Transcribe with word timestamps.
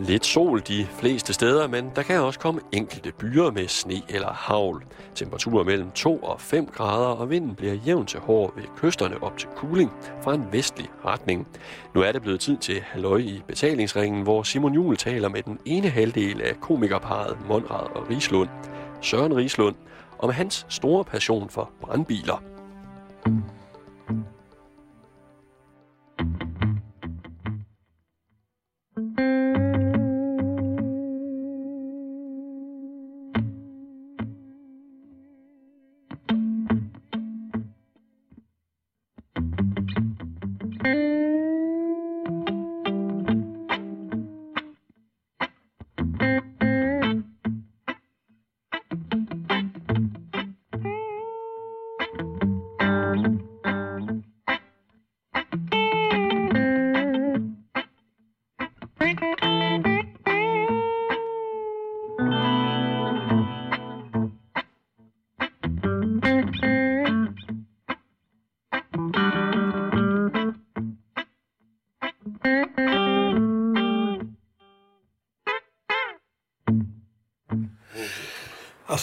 Lidt 0.00 0.26
sol 0.26 0.62
de 0.68 0.86
fleste 0.86 1.32
steder, 1.32 1.68
men 1.68 1.90
der 1.96 2.02
kan 2.02 2.20
også 2.20 2.38
komme 2.38 2.60
enkelte 2.72 3.12
byer 3.12 3.50
med 3.50 3.68
sne 3.68 4.02
eller 4.08 4.32
havl. 4.32 4.84
Temperaturer 5.14 5.64
mellem 5.64 5.90
2 5.90 6.16
og 6.16 6.40
5 6.40 6.66
grader, 6.66 7.06
og 7.06 7.30
vinden 7.30 7.54
bliver 7.54 7.74
jævn 7.74 8.06
til 8.06 8.20
hård 8.20 8.54
ved 8.56 8.64
kysterne 8.76 9.22
op 9.22 9.38
til 9.38 9.48
kuling 9.56 9.90
fra 10.22 10.34
en 10.34 10.44
vestlig 10.52 10.90
retning. 11.04 11.48
Nu 11.94 12.00
er 12.00 12.12
det 12.12 12.22
blevet 12.22 12.40
tid 12.40 12.56
til 12.56 12.80
halløj 12.80 13.18
i 13.18 13.42
betalingsringen, 13.46 14.22
hvor 14.22 14.42
Simon 14.42 14.74
Juhl 14.74 14.96
taler 14.96 15.28
med 15.28 15.42
den 15.42 15.58
ene 15.64 15.88
halvdel 15.88 16.42
af 16.42 16.60
komikerparet 16.60 17.36
Monrad 17.48 17.96
og 17.96 18.10
Rislund, 18.10 18.48
Søren 19.00 19.36
Rislund, 19.36 19.76
om 20.18 20.30
hans 20.30 20.66
store 20.68 21.04
passion 21.04 21.50
for 21.50 21.70
brandbiler. 21.80 22.42
Mm. 23.26 23.42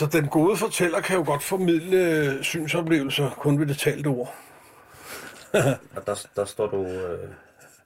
Altså, 0.02 0.18
den 0.20 0.28
gode 0.28 0.58
fortæller 0.58 1.02
kan 1.02 1.18
jo 1.18 1.24
godt 1.26 1.44
formidle 1.44 1.98
øh, 1.98 2.44
synsoplevelser 2.44 3.30
kun 3.30 3.60
ved 3.60 3.66
det 3.68 3.78
talte 3.78 4.08
ord. 4.08 4.36
Og 5.96 6.06
der, 6.06 6.28
der 6.36 6.46
står 6.46 6.68
du, 6.68 6.86
øh, 6.86 7.30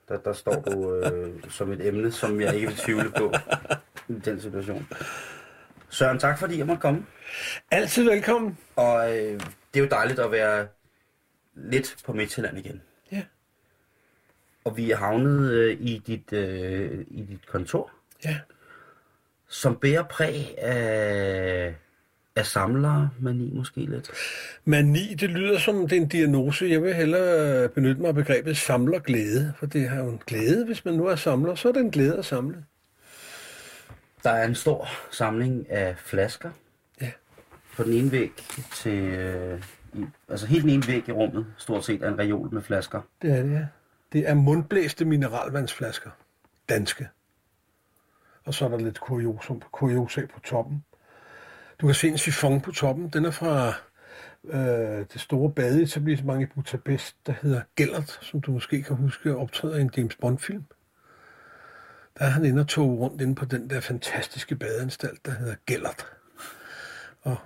der, 0.08 0.18
der 0.18 0.32
står 0.32 0.54
du 0.54 0.94
øh, 0.94 1.50
som 1.50 1.72
et 1.72 1.86
emne, 1.86 2.12
som 2.12 2.40
jeg 2.40 2.54
ikke 2.54 2.66
vil 2.66 2.76
tvivle 2.76 3.10
på 3.10 3.32
i 4.08 4.12
den 4.24 4.40
situation. 4.40 4.88
Søren, 5.88 6.18
tak 6.18 6.38
fordi 6.38 6.58
jeg 6.58 6.66
måtte 6.66 6.80
komme. 6.80 7.06
Altid 7.70 8.04
velkommen. 8.04 8.58
Og 8.76 9.16
øh, 9.18 9.40
det 9.74 9.80
er 9.80 9.80
jo 9.80 9.88
dejligt 9.90 10.18
at 10.20 10.32
være 10.32 10.66
lidt 11.54 11.96
på 12.04 12.12
Midtjylland 12.12 12.58
igen. 12.58 12.82
Ja. 13.12 13.22
Og 14.64 14.76
vi 14.76 14.90
er 14.90 14.96
havnet 14.96 15.50
øh, 15.50 15.76
i, 15.80 16.02
dit, 16.06 16.32
øh, 16.32 17.04
i 17.08 17.22
dit 17.22 17.46
kontor, 17.46 17.90
Ja. 18.24 18.38
som 19.48 19.76
bærer 19.76 20.02
præg 20.02 20.54
af, 20.58 21.74
af 22.36 22.46
samlermani 22.46 23.50
måske 23.54 23.80
lidt. 23.80 24.10
Mani, 24.64 25.14
det 25.14 25.30
lyder 25.30 25.58
som 25.58 25.88
det 25.88 25.96
er 25.98 26.02
en 26.02 26.08
diagnose. 26.08 26.66
Jeg 26.66 26.82
vil 26.82 26.94
hellere 26.94 27.68
benytte 27.68 28.00
mig 28.00 28.08
af 28.08 28.14
begrebet 28.14 28.56
samlerglæde, 28.56 29.52
for 29.58 29.66
det 29.66 29.88
har 29.88 30.02
jo 30.02 30.08
en 30.08 30.20
glæde, 30.26 30.66
hvis 30.66 30.84
man 30.84 30.94
nu 30.94 31.06
er 31.06 31.16
samler, 31.16 31.54
så 31.54 31.68
er 31.68 31.72
det 31.72 31.80
en 31.80 31.90
glæde 31.90 32.18
at 32.18 32.24
samle. 32.24 32.64
Der 34.24 34.30
er 34.30 34.46
en 34.46 34.54
stor 34.54 34.88
samling 35.10 35.70
af 35.70 35.94
flasker. 35.98 36.50
Ja. 37.00 37.10
På 37.76 37.82
den 37.82 37.92
ene 37.92 38.12
væg 38.12 38.32
til... 38.74 38.98
Øh, 38.98 39.62
i, 39.94 40.04
altså 40.28 40.46
helt 40.46 40.62
den 40.62 40.70
ene 40.70 40.86
væg 40.86 41.08
i 41.08 41.12
rummet, 41.12 41.46
stort 41.58 41.84
set, 41.84 42.02
er 42.02 42.08
en 42.08 42.18
reol 42.18 42.54
med 42.54 42.62
flasker. 42.62 43.00
Det 43.22 43.30
er 43.38 43.42
det, 43.42 43.52
ja. 43.52 43.66
Det 44.12 44.28
er 44.28 44.34
mundblæste 44.34 45.04
mineralvandsflasker. 45.04 46.10
Danske. 46.68 47.08
Og 48.44 48.54
så 48.54 48.64
er 48.64 48.68
der 48.68 48.78
lidt 48.78 49.00
kuriosum, 49.00 49.62
kuriosa 49.72 50.20
på 50.34 50.40
toppen. 50.40 50.84
Du 51.82 51.86
kan 51.86 51.94
se 51.94 52.08
en 52.08 52.18
sifon 52.18 52.60
på 52.60 52.72
toppen. 52.72 53.08
Den 53.08 53.24
er 53.24 53.30
fra 53.30 53.72
øh, 54.44 55.06
det 55.12 55.20
store 55.20 55.52
badeetablissement 55.52 56.42
i 56.42 56.46
Budapest, 56.46 57.16
der 57.26 57.34
hedder 57.42 57.62
Gellert, 57.76 58.18
som 58.20 58.40
du 58.40 58.52
måske 58.52 58.82
kan 58.82 58.96
huske 58.96 59.36
optræder 59.36 59.76
i 59.76 59.80
en 59.80 59.90
James 59.96 60.16
Bond-film. 60.16 60.64
Der 62.18 62.24
er 62.24 62.28
han 62.28 62.44
inde 62.44 62.60
og 62.60 62.68
tog 62.68 62.98
rundt 63.00 63.20
inde 63.20 63.34
på 63.34 63.44
den 63.44 63.70
der 63.70 63.80
fantastiske 63.80 64.56
badeanstalt, 64.56 65.26
der 65.26 65.32
hedder 65.32 65.54
Gellert. 65.66 66.06
Og 67.22 67.36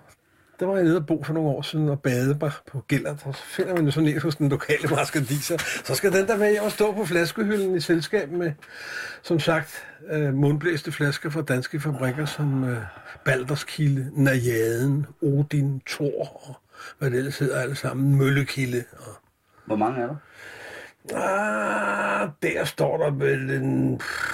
der 0.61 0.67
var 0.67 0.75
jeg 0.75 0.85
nede 0.85 0.97
og 0.97 1.07
bo 1.07 1.23
for 1.25 1.35
nogle 1.35 1.49
år 1.49 1.63
siden 1.63 1.89
og 1.89 2.01
bade 2.01 2.39
mig 2.41 2.53
på 2.67 2.85
Gellert, 2.89 3.23
og 3.25 3.35
så 3.35 3.43
finder 3.43 3.75
man 3.75 3.85
jo 3.85 3.91
sådan 3.91 4.09
en 4.09 4.21
hos 4.21 4.37
den 4.37 4.49
lokale 4.49 4.89
maskandiser. 4.89 5.57
Så 5.85 5.95
skal 5.95 6.13
den 6.13 6.27
der 6.27 6.37
med 6.37 6.51
hjem 6.51 6.63
og 6.63 6.73
stå 6.73 6.93
på 6.93 7.05
flaskehylden 7.05 7.77
i 7.77 7.81
selskab 7.81 8.31
med, 8.31 8.53
som 9.23 9.41
sagt, 9.41 9.85
øh, 10.13 10.35
mundblæste 10.35 10.93
flasker 10.93 11.31
fra 11.31 11.43
danske 11.43 11.81
fabrikker 11.81 12.25
som 12.25 12.65
øh, 12.65 12.79
Balderskilde, 13.25 14.11
Najaden, 14.13 15.07
Odin, 15.23 15.83
Thor 15.87 16.49
og 16.49 16.57
hvad 16.99 17.11
det 17.11 17.19
ellers 17.19 17.39
hedder 17.39 17.61
alle 17.61 17.77
sammen, 17.77 18.19
Møllekilde 18.19 18.85
og 18.99 19.13
Hvor 19.67 19.77
mange 19.77 20.03
er 20.03 20.07
der? 20.07 20.17
Ah, 21.15 22.29
der 22.43 22.65
står 22.65 22.97
der 22.97 23.11
vel 23.11 23.51
en... 23.51 23.91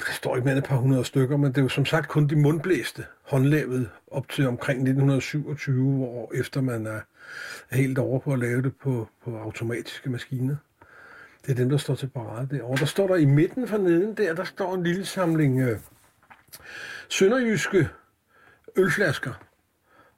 jeg 0.08 0.14
står 0.14 0.36
ikke 0.36 0.48
med 0.48 0.58
et 0.58 0.64
par 0.64 0.76
hundrede 0.76 1.04
stykker, 1.04 1.36
men 1.36 1.52
det 1.52 1.58
er 1.58 1.62
jo 1.62 1.68
som 1.68 1.86
sagt 1.86 2.08
kun 2.08 2.26
de 2.26 2.36
mundblæste 2.36 3.04
håndlavet 3.22 3.90
op 4.10 4.28
til 4.28 4.46
omkring 4.46 4.76
1927, 4.76 5.96
hvor 5.96 6.30
efter 6.34 6.60
man 6.60 6.86
er 6.86 7.00
helt 7.70 7.98
over 7.98 8.18
på 8.18 8.32
at 8.32 8.38
lave 8.38 8.62
det 8.62 8.76
på, 8.76 9.08
på 9.24 9.38
automatiske 9.38 10.10
maskiner. 10.10 10.56
Det 11.46 11.50
er 11.50 11.54
dem, 11.54 11.68
der 11.68 11.76
står 11.76 11.94
til 11.94 12.06
parade 12.06 12.56
derovre. 12.56 12.80
Der 12.80 12.86
står 12.86 13.06
der 13.06 13.16
i 13.16 13.24
midten 13.24 13.68
for 13.68 13.78
neden 13.78 14.16
der, 14.16 14.34
der 14.34 14.44
står 14.44 14.74
en 14.74 14.82
lille 14.82 15.04
samling 15.04 15.60
øh, 15.60 15.78
sønderjyske 17.08 17.88
ølflasker. 18.76 19.32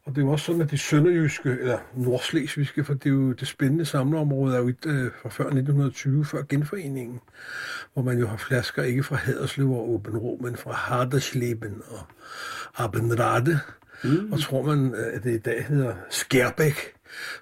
Og 0.07 0.15
det 0.15 0.19
er 0.21 0.25
jo 0.27 0.33
også 0.33 0.45
sådan, 0.45 0.61
at 0.61 0.71
de 0.71 0.79
sønderjyske, 0.79 1.51
eller 1.51 1.79
nordslesvigske, 1.97 2.85
for 2.85 2.95
det 2.95 3.07
er 3.07 3.11
jo 3.11 3.33
det 3.33 3.49
spændende 3.49 3.85
samleområde, 3.85 4.57
er 4.57 4.61
jo 4.61 4.69
et, 4.69 4.87
øh, 4.87 5.11
fra 5.23 5.29
før 5.29 5.45
1920, 5.45 6.25
før 6.25 6.43
genforeningen, 6.43 7.21
hvor 7.93 8.03
man 8.03 8.19
jo 8.19 8.27
har 8.27 8.37
flasker 8.37 8.83
ikke 8.83 9.03
fra 9.03 9.17
Haderslev 9.17 9.71
og 9.71 9.91
Åben 9.91 10.17
Rå, 10.17 10.41
men 10.43 10.57
fra 10.57 10.73
Hardersleben 10.73 11.83
og 11.89 12.07
Abenrade. 12.85 13.61
Mm. 14.05 14.33
Og 14.33 14.41
tror 14.41 14.63
man, 14.63 14.95
øh, 14.95 15.15
at 15.15 15.25
det 15.25 15.35
i 15.35 15.39
dag 15.39 15.65
hedder 15.69 15.95
Skærbæk, 16.11 16.95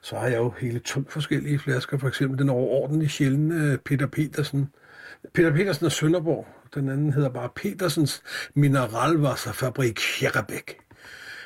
så 0.03 0.17
har 0.17 0.27
jeg 0.27 0.39
jo 0.39 0.53
hele 0.59 0.79
to 0.79 1.03
forskellige 1.09 1.59
flasker. 1.59 1.99
For 1.99 2.09
eksempel 2.09 2.39
den 2.39 2.49
overordentlige 2.49 3.11
sjældne 3.11 3.79
Peter 3.85 4.07
Petersen. 4.07 4.69
Peter 5.35 5.53
Petersen 5.53 5.87
er 5.87 5.91
Sønderborg. 5.91 6.47
Den 6.75 6.89
anden 6.89 7.13
hedder 7.13 7.29
bare 7.29 7.49
Petersens 7.57 8.23
Mineralwasserfabrik 8.55 9.99
Skærbæk 9.99 10.82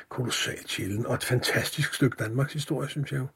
kolossalt 0.09 0.69
sjælden, 0.69 1.05
og 1.05 1.15
et 1.15 1.23
fantastisk 1.23 1.93
stykke 1.93 2.17
Danmarks 2.19 2.53
historie, 2.53 2.89
synes 2.89 3.11
jeg 3.11 3.17
jo. 3.19 3.27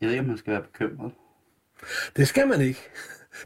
Jeg 0.00 0.06
ved 0.06 0.10
ikke, 0.10 0.20
om 0.20 0.26
man 0.26 0.38
skal 0.38 0.52
være 0.52 0.62
bekymret. 0.62 1.12
Det 2.16 2.28
skal 2.28 2.48
man 2.48 2.60
ikke. 2.60 2.80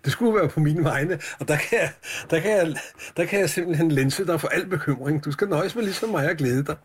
Det 0.04 0.12
skulle 0.12 0.34
være 0.34 0.48
på 0.48 0.60
mine 0.60 0.84
vegne, 0.84 1.20
og 1.41 1.48
der 1.48 1.56
kan 1.56 1.78
jeg, 1.78 1.92
der 2.30 2.41
kan 2.41 2.50
jeg, 2.50 2.76
der 3.16 3.24
kan 3.24 3.41
jeg 3.41 3.50
simpelthen 3.50 3.91
lense 3.91 4.26
dig 4.26 4.41
for 4.41 4.48
al 4.48 4.66
bekymring. 4.66 5.24
Du 5.24 5.32
skal 5.32 5.48
nøjes 5.48 5.74
med 5.74 5.82
ligesom 5.82 6.08
mig 6.08 6.30
og 6.30 6.36
glæde 6.36 6.64
dig. 6.64 6.76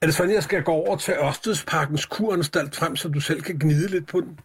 Er 0.00 0.06
det 0.06 0.14
sådan, 0.14 0.34
jeg 0.34 0.42
skal 0.42 0.62
gå 0.62 0.72
over 0.72 0.96
til 0.96 1.14
Ørstedsparkens 1.14 2.06
kuranstalt 2.06 2.76
frem, 2.76 2.96
så 2.96 3.08
du 3.08 3.20
selv 3.20 3.42
kan 3.42 3.58
gnide 3.58 3.88
lidt 3.88 4.06
på 4.06 4.20
den? 4.20 4.40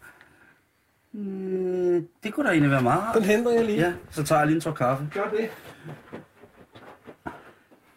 Mm, 1.13 2.07
det 2.23 2.33
kunne 2.33 2.45
da 2.45 2.51
egentlig 2.51 2.71
være 2.71 2.81
meget 2.81 3.01
rart. 3.03 3.15
Den 3.15 3.23
henter 3.23 3.51
jeg 3.51 3.65
lige. 3.65 3.79
Ja, 3.79 3.93
så 4.09 4.23
tager 4.23 4.39
jeg 4.39 4.47
lige 4.47 4.55
en 4.55 4.61
tår 4.61 4.71
kaffe. 4.71 5.09
Gør 5.13 5.29
det. 5.29 5.49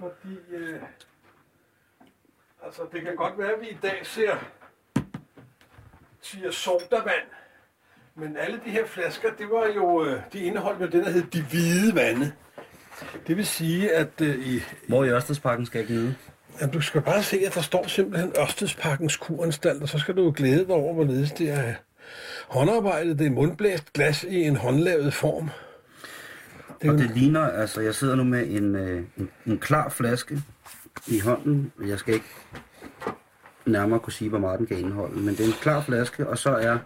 Fordi, 0.00 0.34
øh, 0.50 0.80
altså 2.64 2.82
det 2.92 3.02
kan 3.02 3.16
godt 3.16 3.38
være, 3.38 3.52
at 3.52 3.60
vi 3.60 3.66
i 3.66 3.78
dag 3.82 4.00
ser, 4.02 4.36
siger 6.20 6.50
sodavand, 6.50 7.26
men 8.14 8.36
alle 8.36 8.60
de 8.64 8.70
her 8.70 8.86
flasker, 8.86 9.28
det 9.38 9.46
var 9.50 9.66
jo, 9.66 10.04
øh, 10.04 10.20
de 10.32 10.38
indeholdt 10.38 10.80
jo 10.80 10.86
det, 10.86 11.04
der 11.04 11.10
hed 11.10 11.22
de 11.22 11.42
hvide 11.42 11.94
vande. 11.94 12.32
Det 13.26 13.36
vil 13.36 13.46
sige, 13.46 13.92
at 13.92 14.20
øh, 14.20 14.46
i, 14.46 14.60
Hvor 14.88 15.04
i 15.04 15.08
Ørstedsparken 15.08 15.66
skal 15.66 15.78
jeg 15.78 15.86
gnide? 15.86 16.14
Jamen, 16.60 16.72
du 16.72 16.80
skal 16.80 17.02
bare 17.02 17.22
se, 17.22 17.38
at 17.46 17.54
der 17.54 17.60
står 17.60 17.86
simpelthen 17.86 18.32
Ørstedsparkens 18.40 19.16
kuranstalt, 19.16 19.82
og 19.82 19.88
så 19.88 19.98
skal 19.98 20.16
du 20.16 20.24
jo 20.24 20.32
glæde 20.36 20.66
dig 20.66 20.74
over, 20.74 20.94
hvorledes 20.94 21.32
det 21.32 21.50
er 21.50 21.74
håndarbejdet. 22.48 23.18
Det 23.18 23.26
er 23.26 23.30
mundblæst 23.30 23.92
glas 23.92 24.24
i 24.24 24.42
en 24.42 24.56
håndlavet 24.56 25.14
form. 25.14 25.50
Det 26.82 26.88
er 26.88 26.92
Og 26.92 26.98
det 26.98 27.10
ligner, 27.10 27.40
altså 27.40 27.80
jeg 27.80 27.94
sidder 27.94 28.14
nu 28.14 28.24
med 28.24 28.50
en, 28.50 28.76
øh, 28.76 29.04
en, 29.16 29.30
en 29.46 29.58
klar 29.58 29.88
flaske 29.88 30.42
i 31.06 31.20
hånden. 31.20 31.72
Jeg 31.86 31.98
skal 31.98 32.14
ikke 32.14 32.26
nærmere 33.66 34.00
kunne 34.00 34.12
sige, 34.12 34.28
hvor 34.28 34.38
meget 34.38 34.58
den 34.58 34.66
kan 34.66 34.78
indeholde, 34.78 35.20
men 35.20 35.28
det 35.28 35.40
er 35.40 35.46
en 35.46 35.52
klar 35.60 35.80
flaske, 35.80 36.28
og 36.28 36.38
så 36.38 36.50
er 36.50 36.78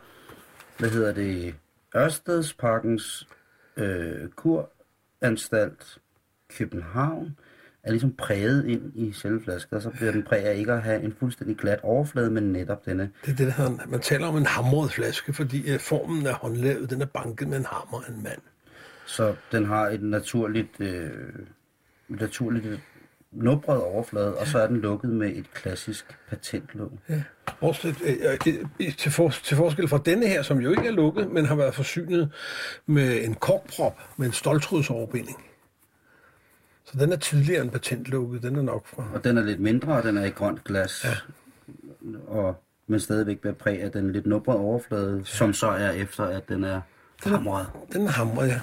hvad 0.78 0.90
hedder 0.90 1.12
det, 1.12 1.54
Ørstedsparkens 1.96 3.28
øh, 3.76 4.28
kuranstalt 4.28 5.98
København 6.58 7.36
er 7.82 7.90
ligesom 7.90 8.12
præget 8.12 8.66
ind 8.66 8.92
i 8.94 9.12
selve 9.12 9.40
flasken, 9.44 9.76
og 9.76 9.82
så 9.82 9.90
bliver 9.90 10.12
den 10.12 10.22
præget 10.22 10.44
af 10.44 10.56
ikke 10.56 10.72
at 10.72 10.82
have 10.82 11.02
en 11.02 11.14
fuldstændig 11.18 11.56
glat 11.56 11.80
overflade, 11.82 12.30
men 12.30 12.42
netop 12.42 12.86
denne. 12.86 13.10
Det 13.24 13.32
er 13.32 13.36
det, 13.36 13.46
der 13.46 13.52
hedder, 13.52 13.86
man 13.88 14.00
taler 14.00 14.26
om 14.26 14.36
en 14.36 14.46
hamret 14.46 14.92
flaske, 14.92 15.32
fordi 15.32 15.70
øh, 15.72 15.80
formen 15.80 16.26
er 16.26 16.34
håndlavet, 16.34 16.90
den 16.90 17.02
er 17.02 17.06
banket 17.06 17.48
med 17.48 17.58
en 17.58 17.66
hammer 17.66 18.04
af 18.06 18.12
en 18.12 18.22
mand. 18.22 18.40
Så 19.06 19.34
den 19.52 19.64
har 19.64 19.88
et 19.88 20.02
naturligt, 20.02 20.80
øh, 20.80 21.10
naturligt 22.08 22.80
nubret 23.32 23.82
overflade, 23.82 24.36
og 24.36 24.46
så 24.46 24.58
er 24.58 24.66
den 24.66 24.80
lukket 24.80 25.10
med 25.10 25.28
et 25.36 25.54
klassisk 25.54 26.18
patentlåg. 26.28 26.98
Ja. 27.08 27.22
Bortset, 27.60 27.96
øh, 28.04 28.16
øh, 28.46 28.54
øh, 28.80 28.96
til, 28.96 29.12
for, 29.12 29.28
til 29.28 29.56
forskel 29.56 29.88
fra 29.88 30.02
denne 30.04 30.26
her, 30.26 30.42
som 30.42 30.58
jo 30.58 30.70
ikke 30.70 30.86
er 30.86 30.92
lukket, 30.92 31.30
men 31.30 31.46
har 31.46 31.54
været 31.54 31.74
forsynet 31.74 32.32
med 32.86 33.24
en 33.24 33.34
korkprop 33.34 34.00
med 34.16 34.26
en 34.26 34.32
stoltrådsoverbinding. 34.32 35.44
Så 36.92 36.98
den 36.98 37.12
er 37.12 37.16
tidligere 37.16 37.62
end 37.62 37.70
patentlukket, 37.70 38.42
den 38.42 38.56
er 38.56 38.62
nok 38.62 38.86
fra... 38.86 39.04
Og 39.14 39.24
den 39.24 39.38
er 39.38 39.42
lidt 39.42 39.60
mindre, 39.60 39.92
og 39.92 40.02
den 40.02 40.16
er 40.16 40.24
i 40.24 40.30
grønt 40.30 40.64
glas. 40.64 41.04
Ja. 41.04 41.14
Og, 42.26 42.62
men 42.86 43.00
stadigvæk 43.00 43.38
bliver 43.38 43.54
præg 43.54 43.82
af 43.82 43.92
den 43.92 44.12
lidt 44.12 44.26
nubrede 44.26 44.58
overflade, 44.58 45.16
ja. 45.16 45.24
som 45.24 45.52
så 45.52 45.66
er 45.68 45.90
efter, 45.90 46.24
at 46.24 46.48
den 46.48 46.64
er 46.64 46.80
hamret. 47.22 47.66
Den 47.92 48.06
er 48.06 48.10
hamret, 48.10 48.48
ja. 48.48 48.60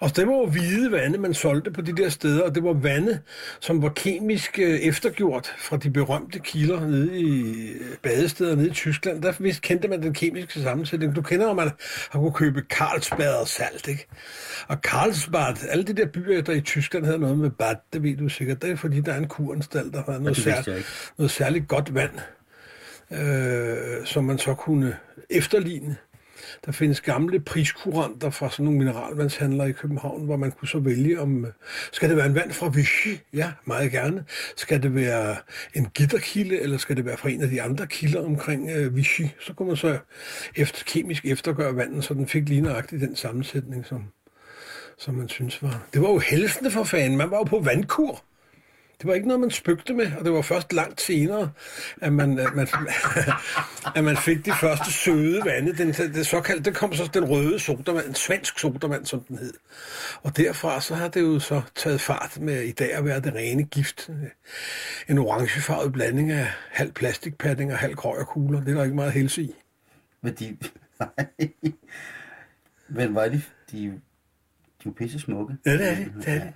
Og 0.00 0.16
det 0.16 0.26
var 0.26 0.32
jo 0.32 0.46
hvide 0.46 0.92
vande, 0.92 1.18
man 1.18 1.34
solgte 1.34 1.70
på 1.70 1.80
de 1.80 1.96
der 1.96 2.08
steder, 2.08 2.42
og 2.42 2.54
det 2.54 2.64
var 2.64 2.72
vande, 2.72 3.20
som 3.60 3.82
var 3.82 3.88
kemisk 3.88 4.58
øh, 4.58 4.78
eftergjort 4.78 5.54
fra 5.58 5.76
de 5.76 5.90
berømte 5.90 6.38
kilder 6.38 6.86
nede 6.86 7.20
i 7.20 7.42
øh, 7.70 7.96
badesteder 8.02 8.56
nede 8.56 8.68
i 8.68 8.72
Tyskland. 8.72 9.22
Der 9.22 9.32
vidste, 9.38 9.60
kendte 9.60 9.88
man 9.88 10.02
den 10.02 10.14
kemiske 10.14 10.60
sammensætning. 10.60 11.16
Du 11.16 11.22
kender, 11.22 11.50
at 11.50 11.56
man 11.56 11.70
har 12.10 12.18
kunne 12.18 12.32
købe 12.32 12.62
Carlsbad 12.70 13.34
og 13.34 13.48
salt, 13.48 13.88
ikke? 13.88 14.06
Og 14.68 14.76
Carlsbad, 14.76 15.56
alle 15.70 15.84
de 15.84 15.92
der 15.92 16.06
byer, 16.06 16.42
der 16.42 16.52
i 16.52 16.60
Tyskland 16.60 17.04
havde 17.04 17.18
noget 17.18 17.38
med 17.38 17.50
bad, 17.50 17.74
det 17.92 18.02
ved 18.02 18.16
du 18.16 18.28
sikkert. 18.28 18.62
Det 18.62 18.70
er 18.70 18.76
fordi, 18.76 19.00
der 19.00 19.12
er 19.12 19.18
en 19.18 19.28
kuranstalt, 19.28 19.94
der 19.94 20.02
har 20.12 20.18
noget, 20.18 20.36
særligt, 20.36 20.86
noget 21.18 21.30
særligt 21.30 21.68
godt 21.68 21.94
vand, 21.94 22.18
øh, 23.10 24.06
som 24.06 24.24
man 24.24 24.38
så 24.38 24.54
kunne 24.54 24.96
efterligne. 25.30 25.96
Der 26.66 26.72
findes 26.72 27.00
gamle 27.00 27.40
priskuranter 27.40 28.30
fra 28.30 28.50
sådan 28.50 28.64
nogle 28.64 28.78
mineralvandshandlere 28.78 29.68
i 29.68 29.72
København, 29.72 30.24
hvor 30.24 30.36
man 30.36 30.52
kunne 30.52 30.68
så 30.68 30.78
vælge 30.78 31.20
om, 31.20 31.44
øh, 31.44 31.52
skal 31.92 32.08
det 32.08 32.16
være 32.16 32.26
en 32.26 32.34
vand 32.34 32.52
fra 32.52 32.68
Vichy? 32.68 33.16
Ja, 33.32 33.52
meget 33.64 33.92
gerne. 33.92 34.24
Skal 34.56 34.82
det 34.82 34.94
være 34.94 35.36
en 35.74 35.86
gitterkilde, 35.94 36.60
eller 36.60 36.78
skal 36.78 36.96
det 36.96 37.04
være 37.04 37.16
fra 37.16 37.28
en 37.28 37.42
af 37.42 37.48
de 37.48 37.62
andre 37.62 37.86
kilder 37.86 38.24
omkring 38.24 38.70
øh, 38.70 38.96
Vichy? 38.96 39.26
Så 39.40 39.54
kunne 39.54 39.68
man 39.68 39.76
så 39.76 39.98
efter, 40.56 40.82
kemisk 40.86 41.24
eftergøre 41.24 41.76
vandet, 41.76 42.04
så 42.04 42.14
den 42.14 42.28
fik 42.28 42.48
lige 42.48 42.60
nøjagtigt 42.60 43.02
den 43.02 43.16
sammensætning, 43.16 43.86
som, 43.86 44.04
som 44.98 45.14
man 45.14 45.28
synes 45.28 45.62
var. 45.62 45.86
Det 45.92 46.02
var 46.02 46.08
jo 46.08 46.18
helsende 46.18 46.70
for 46.70 46.84
fanden. 46.84 47.18
Man 47.18 47.30
var 47.30 47.36
jo 47.36 47.44
på 47.44 47.60
vandkur. 47.60 48.24
Det 49.02 49.08
var 49.08 49.14
ikke 49.14 49.26
noget, 49.26 49.40
man 49.40 49.50
spøgte 49.50 49.94
med, 49.94 50.12
og 50.18 50.24
det 50.24 50.32
var 50.32 50.42
først 50.42 50.72
langt 50.72 51.00
senere, 51.00 51.50
at 52.00 52.12
man, 52.12 52.38
at 52.38 52.54
man, 52.54 52.68
at 53.96 54.04
man 54.04 54.16
fik 54.16 54.44
de 54.44 54.52
første 54.60 54.92
søde 54.92 55.44
vande. 55.44 55.72
Den, 55.72 55.92
det 55.92 56.26
såkaldte, 56.26 56.64
det 56.64 56.74
kom 56.74 56.94
så 56.94 57.10
den 57.14 57.24
røde 57.24 57.58
sodavand, 57.58 58.06
en 58.06 58.14
svensk 58.14 58.58
sodavand, 58.58 59.06
som 59.06 59.20
den 59.20 59.38
hed. 59.38 59.52
Og 60.22 60.36
derfra 60.36 60.80
så 60.80 60.94
har 60.94 61.08
det 61.08 61.20
jo 61.20 61.38
så 61.38 61.62
taget 61.74 62.00
fart 62.00 62.38
med 62.40 62.62
i 62.62 62.72
dag 62.72 62.94
at 62.94 63.04
være 63.04 63.20
det 63.20 63.34
rene 63.34 63.62
gift. 63.64 64.10
En 65.08 65.18
orangefarvet 65.18 65.92
blanding 65.92 66.30
af 66.30 66.46
halv 66.70 66.92
plastikpadding 66.92 67.72
og 67.72 67.78
halv 67.78 67.94
kugler. 67.96 68.60
Det 68.60 68.68
er 68.68 68.74
der 68.74 68.84
ikke 68.84 68.96
meget 68.96 69.12
helse 69.12 69.42
i. 69.42 69.54
Men 70.20 70.34
de... 70.34 70.56
Men 72.88 73.14
var 73.14 73.28
de... 73.28 73.42
De, 73.72 73.76
de 73.78 73.86
er 73.86 73.90
jo 74.86 74.90
pisse 74.90 75.18
smukke. 75.18 75.56
Ja, 75.66 75.72
det 75.72 75.90
er 75.90 75.94
det. 75.94 76.12
det, 76.16 76.28
er 76.28 76.44
det. 76.44 76.52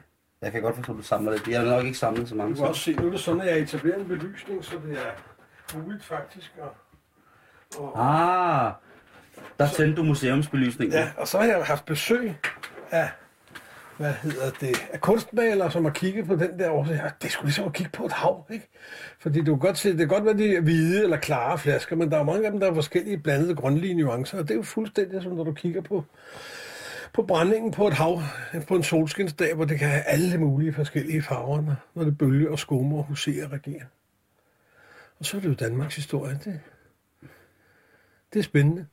Jeg 0.46 0.52
kan 0.52 0.62
godt 0.62 0.74
forstå, 0.74 0.92
at 0.92 0.98
du 0.98 1.02
samler 1.02 1.32
det. 1.32 1.48
Jeg 1.48 1.60
har 1.60 1.66
nok 1.66 1.84
ikke 1.84 1.98
samlet 1.98 2.28
så 2.28 2.34
mange. 2.34 2.54
Du 2.54 2.60
kan 2.60 2.68
også 2.68 2.80
se, 2.80 2.92
nu 2.92 3.06
er 3.06 3.10
det 3.10 3.20
sådan, 3.20 3.40
at 3.40 3.46
jeg 3.46 3.58
etablerer 3.58 3.98
en 3.98 4.08
belysning, 4.08 4.64
så 4.64 4.74
det 4.86 4.98
er 4.98 5.78
muligt 5.78 6.04
faktisk. 6.04 6.52
Og, 6.58 6.74
og, 7.78 7.92
ah, 7.96 8.72
der 9.58 9.66
så, 9.66 9.76
tændte 9.76 9.96
du 9.96 10.02
museumsbelysningen. 10.02 10.98
Ja, 10.98 11.08
og 11.16 11.28
så 11.28 11.38
har 11.38 11.44
jeg 11.44 11.64
haft 11.64 11.84
besøg 11.84 12.34
af, 12.90 13.08
hvad 13.96 14.12
hedder 14.12 14.50
det, 14.60 14.76
af 14.92 15.00
kunstmalere, 15.00 15.70
som 15.70 15.84
har 15.84 15.92
kigget 15.92 16.26
på 16.26 16.36
den 16.36 16.58
der, 16.58 16.70
og 16.70 16.86
ja, 16.88 17.10
det 17.22 17.30
skulle 17.30 17.46
ligesom 17.46 17.66
at 17.66 17.72
kigge 17.72 17.92
på 17.92 18.06
et 18.06 18.12
hav, 18.12 18.46
ikke? 18.50 18.68
Fordi 19.20 19.38
du 19.38 19.56
kan 19.56 19.58
godt 19.58 19.78
se, 19.78 19.90
det 19.90 19.98
kan 19.98 20.08
godt 20.08 20.24
være 20.24 20.38
de 20.38 20.60
hvide 20.60 21.02
eller 21.02 21.16
klare 21.16 21.58
flasker, 21.58 21.96
men 21.96 22.10
der 22.10 22.18
er 22.18 22.22
mange 22.22 22.46
af 22.46 22.52
dem, 22.52 22.60
der 22.60 22.70
er 22.70 22.74
forskellige 22.74 23.18
blandede 23.18 23.54
grønlige 23.54 23.94
nuancer, 23.94 24.38
og 24.38 24.44
det 24.44 24.50
er 24.50 24.58
jo 24.58 24.62
fuldstændig 24.62 25.22
som 25.22 25.32
når 25.32 25.44
du 25.44 25.52
kigger 25.52 25.80
på 25.80 26.04
på 27.16 27.22
brændingen 27.22 27.72
på 27.72 27.86
et 27.86 27.94
hav, 27.94 28.22
på 28.68 28.76
en 28.76 28.82
solskinsdag, 28.82 29.54
hvor 29.54 29.64
det 29.64 29.78
kan 29.78 29.88
have 29.88 30.02
alle 30.02 30.38
mulige 30.38 30.72
forskellige 30.72 31.22
farver, 31.22 31.74
når 31.94 32.04
det 32.04 32.18
bølger 32.18 32.50
og 32.50 32.58
skummer 32.58 32.98
og 32.98 33.04
huserer 33.04 33.46
og 33.46 33.52
regerer. 33.52 33.86
Og 35.18 35.26
så 35.26 35.36
er 35.36 35.40
det 35.40 35.48
jo 35.48 35.54
Danmarks 35.54 35.96
historie. 35.96 36.40
Det, 36.44 36.60
det 38.32 38.38
er 38.38 38.42
spændende. 38.42 38.86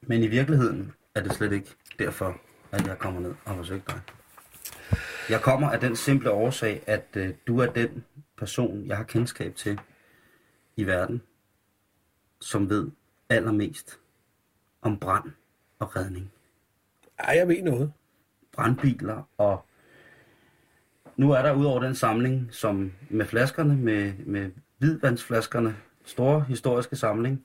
Men 0.00 0.22
i 0.22 0.26
virkeligheden 0.26 0.92
er 1.14 1.22
det 1.22 1.32
slet 1.32 1.52
ikke 1.52 1.70
derfor, 1.98 2.40
at 2.72 2.86
jeg 2.86 2.98
kommer 2.98 3.20
ned 3.20 3.34
og 3.44 3.56
besøger 3.56 3.80
dig. 3.88 4.00
Jeg 5.28 5.40
kommer 5.40 5.70
af 5.70 5.80
den 5.80 5.96
simple 5.96 6.30
årsag, 6.30 6.82
at 6.86 7.06
øh, 7.16 7.34
du 7.46 7.58
er 7.58 7.66
den 7.66 8.04
person, 8.38 8.86
jeg 8.86 8.96
har 8.96 9.04
kendskab 9.04 9.54
til 9.54 9.80
i 10.76 10.86
verden, 10.86 11.22
som 12.40 12.70
ved 12.70 12.90
allermest 13.30 13.98
om 14.82 14.98
brand 14.98 15.32
og 15.78 15.96
redning? 15.96 16.32
Ja, 17.20 17.30
jeg 17.30 17.48
ved 17.48 17.62
noget. 17.62 17.92
Brandbiler 18.52 19.28
og... 19.38 19.66
Nu 21.16 21.32
er 21.32 21.42
der 21.42 21.52
udover 21.52 21.80
den 21.80 21.94
samling, 21.94 22.48
som 22.50 22.92
med 23.10 23.26
flaskerne, 23.26 23.76
med, 23.76 24.12
med 24.26 24.50
hvidvandsflaskerne, 24.78 25.76
store 26.04 26.40
historiske 26.40 26.96
samling, 26.96 27.44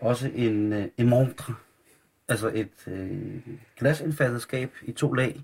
også 0.00 0.30
en, 0.34 0.72
øh, 0.72 0.88
en 0.98 1.08
montre, 1.08 1.54
altså 2.28 2.50
et 2.54 2.86
øh, 2.86 3.40
glasindfattet 3.76 4.70
i 4.82 4.92
to 4.92 5.12
lag, 5.12 5.40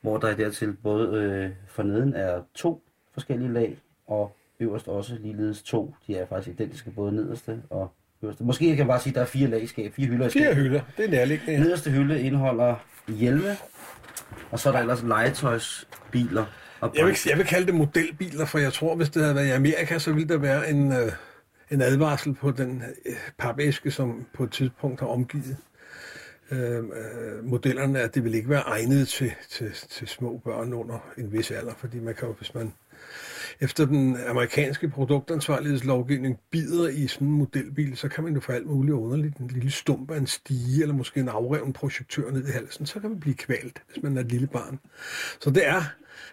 hvor 0.00 0.18
der 0.18 0.28
er 0.28 0.36
dertil 0.36 0.72
både 0.72 1.22
øh, 1.22 1.50
forneden 1.68 2.14
er 2.14 2.42
to 2.54 2.82
forskellige 3.12 3.52
lag, 3.52 3.78
og 4.06 4.36
øverst 4.60 4.88
også 4.88 5.14
ligeledes 5.14 5.62
to. 5.62 5.94
De 6.06 6.16
er 6.16 6.26
faktisk 6.26 6.54
identiske, 6.54 6.90
både 6.90 7.12
nederste 7.12 7.62
og 7.70 7.92
Måske 8.40 8.68
kan 8.68 8.78
jeg 8.78 8.86
bare 8.86 9.00
sige, 9.00 9.10
at 9.10 9.14
der 9.14 9.20
er 9.20 9.26
fire 9.26 9.48
lag 9.48 9.68
skab, 9.68 9.94
fire 9.94 10.06
hylder 10.06 10.26
i. 10.26 10.30
Fire 10.30 10.54
hylder, 10.54 10.80
det 10.96 11.04
er 11.04 11.10
nærliggende. 11.10 11.60
Nederste 11.60 11.90
hylde 11.90 12.22
indeholder 12.22 12.74
hjelme, 13.08 13.56
og 14.50 14.58
så 14.58 14.68
er 14.68 14.72
der 14.72 14.80
ellers 14.80 15.02
legetøjsbiler. 15.02 16.44
Og 16.80 16.92
jeg, 16.96 17.06
vil, 17.06 17.16
jeg 17.28 17.38
vil 17.38 17.46
kalde 17.46 17.66
det 17.66 17.74
modelbiler, 17.74 18.44
for 18.44 18.58
jeg 18.58 18.72
tror, 18.72 18.96
hvis 18.96 19.10
det 19.10 19.22
havde 19.22 19.34
været 19.34 19.46
i 19.46 19.50
Amerika, 19.50 19.98
så 19.98 20.12
ville 20.12 20.28
der 20.28 20.38
være 20.38 20.70
en, 20.70 20.92
øh, 20.92 21.12
en 21.70 21.82
advarsel 21.82 22.34
på 22.34 22.50
den 22.50 22.82
øh, 23.06 23.14
papæske, 23.38 23.90
som 23.90 24.26
på 24.34 24.44
et 24.44 24.50
tidspunkt 24.50 25.00
har 25.00 25.06
omgivet 25.06 25.56
øh, 26.50 26.78
øh, 26.78 27.44
modellerne, 27.44 28.00
at 28.00 28.14
det 28.14 28.24
vil 28.24 28.34
ikke 28.34 28.48
være 28.48 28.62
egnet 28.62 29.08
til, 29.08 29.32
til, 29.50 29.72
til 29.90 30.08
små 30.08 30.40
børn 30.44 30.72
under 30.72 30.98
en 31.18 31.32
vis 31.32 31.50
alder, 31.50 31.74
fordi 31.74 32.00
man 32.00 32.14
kan 32.14 32.28
jo, 32.28 32.34
hvis 32.34 32.54
man 32.54 32.72
efter 33.60 33.86
den 33.86 34.16
amerikanske 34.28 34.88
produktansvarlighedslovgivning 34.88 36.38
bider 36.50 36.88
i 36.88 37.06
sådan 37.06 37.28
en 37.28 37.32
modelbil, 37.32 37.96
så 37.96 38.08
kan 38.08 38.24
man 38.24 38.34
jo 38.34 38.40
få 38.40 38.52
alt 38.52 38.66
muligt 38.66 38.94
underligt. 38.94 39.36
En 39.36 39.48
lille 39.48 39.70
stump 39.70 40.10
af 40.10 40.16
en 40.16 40.26
stige, 40.26 40.82
eller 40.82 40.94
måske 40.94 41.20
en 41.20 41.28
afreven 41.28 41.72
projektør 41.72 42.30
ned 42.30 42.48
i 42.48 42.50
halsen, 42.50 42.86
så 42.86 43.00
kan 43.00 43.10
man 43.10 43.20
blive 43.20 43.34
kvalt, 43.34 43.82
hvis 43.92 44.02
man 44.02 44.16
er 44.16 44.20
et 44.20 44.32
lille 44.32 44.46
barn. 44.46 44.78
Så 45.40 45.50
det 45.50 45.68
er 45.68 45.82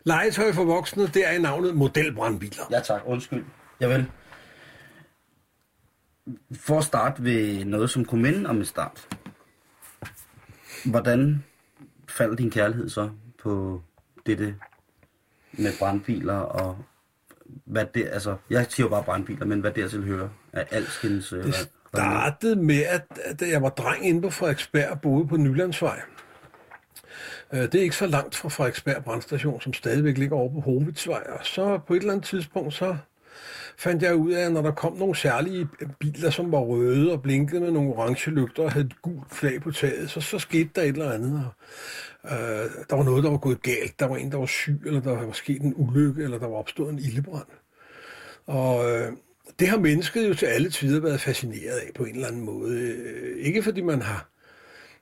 legetøj 0.04 0.54
for 0.54 0.64
voksne, 0.64 1.08
det 1.08 1.28
er 1.28 1.32
i 1.32 1.42
navnet 1.42 1.76
modelbrandbiler. 1.76 2.64
Ja 2.72 2.80
tak, 2.80 3.02
undskyld. 3.06 3.46
Jeg 3.80 3.90
vil. 3.90 4.06
For 6.52 6.78
at 6.78 6.84
starte 6.84 7.24
ved 7.24 7.66
noget, 7.66 7.90
som 7.90 8.06
kunne 8.06 8.22
minde 8.22 8.50
om 8.50 8.58
en 8.58 8.66
start. 8.66 9.08
Hvordan 10.86 11.44
faldt 12.10 12.38
din 12.38 12.52
kærlighed 12.52 12.90
så 12.90 13.10
på 13.44 13.82
dette 14.26 14.56
med 15.54 15.72
brandbiler 15.80 16.38
og 16.38 16.78
hvad 17.66 17.86
det, 17.94 18.10
altså, 18.12 18.36
jeg 18.50 18.66
siger 18.70 18.86
jo 18.86 18.90
bare 18.90 19.04
brandbiler, 19.04 19.46
men 19.46 19.60
hvad 19.60 19.72
dertil 19.72 20.04
hører 20.04 20.30
af 20.54 20.68
alskens... 20.72 21.34
Øh, 21.34 21.44
det 21.44 21.56
startede 21.88 22.56
med, 22.56 22.84
at, 22.84 23.06
at 23.26 23.42
jeg 23.50 23.62
var 23.62 23.70
dreng 23.70 24.08
inde 24.08 24.22
på 24.22 24.30
Frederiksberg 24.30 24.90
og 24.90 25.02
boede 25.02 25.28
på 25.28 25.38
Nylandsvej. 25.38 26.02
Øh, 27.54 27.62
det 27.62 27.76
er 27.76 27.82
ikke 27.82 27.96
så 27.96 28.08
langt 28.08 28.36
fra 28.36 28.50
Frederiksberg 28.50 29.04
brandstation, 29.04 29.62
som 29.62 29.74
stadigvæk 29.74 30.18
ligger 30.18 30.36
over 30.36 30.54
på 30.54 30.60
Hovitsvej. 30.60 31.24
Og 31.40 31.46
så 31.46 31.80
på 31.88 31.94
et 31.94 32.00
eller 32.00 32.14
andet 32.14 32.26
tidspunkt, 32.26 32.74
så 32.74 32.98
fandt 33.80 34.04
jeg 34.04 34.16
ud 34.16 34.32
af, 34.32 34.46
at 34.46 34.52
når 34.52 34.62
der 34.62 34.72
kom 34.72 34.98
nogle 34.98 35.16
særlige 35.16 35.68
biler, 36.00 36.30
som 36.30 36.52
var 36.52 36.60
røde 36.60 37.12
og 37.12 37.22
blinkede 37.22 37.62
med 37.62 37.72
nogle 37.72 37.94
orange 37.94 38.32
lygter 38.32 38.64
og 38.64 38.72
havde 38.72 38.86
et 38.86 39.02
gult 39.02 39.36
flag 39.36 39.62
på 39.62 39.72
taget, 39.72 40.10
så, 40.10 40.22
så 40.22 40.40
skete 40.40 40.70
der 40.76 40.82
et 40.82 40.88
eller 40.88 41.12
andet. 41.12 41.46
Og, 42.24 42.32
øh, 42.32 42.70
der 42.90 42.96
var 42.96 43.04
noget, 43.04 43.24
der 43.24 43.30
var 43.30 43.38
gået 43.38 43.62
galt. 43.62 44.00
Der 44.00 44.06
var 44.06 44.16
en, 44.18 44.32
der 44.32 44.38
var 44.38 44.46
syg, 44.46 44.82
eller 44.86 45.02
der 45.02 45.26
var 45.26 45.32
sket 45.32 45.62
en 45.62 45.74
ulykke, 45.78 46.24
eller 46.24 46.40
der 46.40 46.48
var 46.48 46.56
opstået 46.56 46.94
en 46.94 47.00
ildebrand. 47.00 47.48
Og 48.46 48.90
øh, 48.92 49.12
det 49.60 49.68
har 49.68 49.78
mennesket 49.78 50.30
jo 50.30 50.34
til 50.34 50.46
alle 50.46 50.70
tider 50.70 51.02
været 51.02 51.22
fascineret 51.22 51.78
af 51.78 51.92
på 51.96 52.04
en 52.04 52.16
eller 52.16 52.28
anden 52.28 52.46
måde. 52.46 52.80
Øh, 52.80 53.46
Ikke 53.46 53.64
fordi 53.64 53.82
man 53.82 54.02
har 54.02 54.30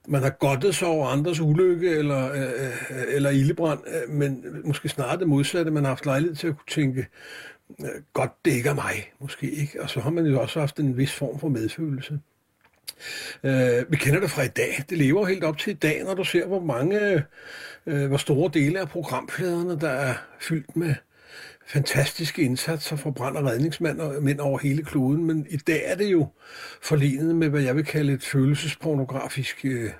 man 0.10 0.24
har 0.24 0.30
godtet 0.30 0.76
sig 0.76 0.88
over 0.88 1.08
andres 1.08 1.40
ulykke 1.40 1.90
eller, 1.90 2.32
øh, 2.32 2.42
øh 2.42 3.04
eller 3.08 3.30
ildebrand, 3.30 3.80
øh, 3.88 4.16
men 4.16 4.46
måske 4.66 4.90
snarere 4.90 5.20
det 5.20 5.28
modsatte. 5.28 5.72
Man 5.72 5.84
har 5.84 5.92
haft 5.92 6.06
lejlighed 6.06 6.36
til 6.36 6.48
at 6.48 6.54
kunne 6.58 6.68
tænke, 6.68 7.08
Øh, 7.80 8.02
godt, 8.14 8.32
det 8.46 8.52
ikke 8.52 8.70
er 8.70 8.74
mig, 8.74 9.12
måske 9.20 9.52
ikke. 9.52 9.82
Og 9.82 9.90
så 9.90 10.00
har 10.00 10.10
man 10.10 10.26
jo 10.26 10.42
også 10.42 10.60
haft 10.60 10.80
en 10.80 10.98
vis 10.98 11.14
form 11.14 11.40
for 11.40 11.50
medfølelse. 11.50 12.20
Øh, 13.44 13.92
vi 13.92 13.98
kender 13.98 14.20
det 14.20 14.32
fra 14.32 14.42
i 14.42 14.48
dag. 14.48 14.84
Det 14.90 14.98
lever 14.98 15.26
helt 15.26 15.44
op 15.44 15.58
til 15.58 15.72
i 15.72 15.76
dag, 15.76 16.04
når 16.04 16.14
du 16.14 16.24
ser, 16.24 16.46
hvor 16.46 16.60
mange, 16.60 17.24
øh, 17.86 18.08
hvor 18.08 18.18
store 18.18 18.52
dele 18.54 18.80
af 18.80 18.90
programfladerne, 18.90 19.80
der 19.80 19.90
er 19.90 20.14
fyldt 20.40 20.76
med 20.76 20.96
fantastiske 21.68 22.42
indsatser 22.42 22.96
fra 22.96 23.12
brand- 23.12 23.38
og 23.38 23.46
redningsmænd 23.46 24.02
og 24.02 24.24
mænd 24.24 24.40
over 24.40 24.60
hele 24.60 24.84
kloden. 24.84 25.26
Men 25.26 25.48
i 25.50 25.58
dag 25.58 25.82
er 25.86 25.96
det 25.96 26.12
jo 26.12 26.28
forlignet 26.82 27.36
med, 27.36 27.50
hvad 27.50 27.62
jeg 27.62 27.76
vil 27.76 27.86
kalde 27.86 28.14
et 28.14 28.24
følelsespornografisk 28.24 29.66
øh, 29.66 29.92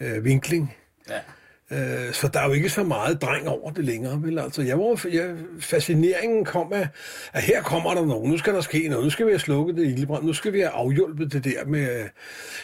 øh, 0.00 0.24
vinkling. 0.24 0.76
Ja. 1.08 1.20
Øh, 1.70 2.12
så 2.12 2.28
der 2.28 2.40
er 2.40 2.46
jo 2.46 2.52
ikke 2.52 2.68
så 2.68 2.84
meget 2.84 3.22
dreng 3.22 3.48
over 3.48 3.70
det 3.70 3.84
længere. 3.84 4.22
Vel? 4.22 4.38
Altså, 4.38 4.62
jeg 4.62 4.78
var, 4.78 5.06
jeg, 5.12 5.36
fascineringen 5.60 6.44
kom 6.44 6.72
af, 6.72 6.88
at 7.32 7.42
her 7.42 7.62
kommer 7.62 7.94
der 7.94 8.06
nogen, 8.06 8.30
nu 8.30 8.38
skal 8.38 8.54
der 8.54 8.60
ske 8.60 8.88
noget, 8.88 9.04
nu 9.04 9.10
skal 9.10 9.26
vi 9.26 9.30
have 9.30 9.38
slukket 9.38 9.76
det 9.76 9.86
ildebrand, 9.86 10.24
nu 10.24 10.32
skal 10.32 10.52
vi 10.52 10.60
have 10.60 10.70
afhjulpet 10.70 11.32
det 11.32 11.44
der 11.44 11.64
med, 11.64 12.08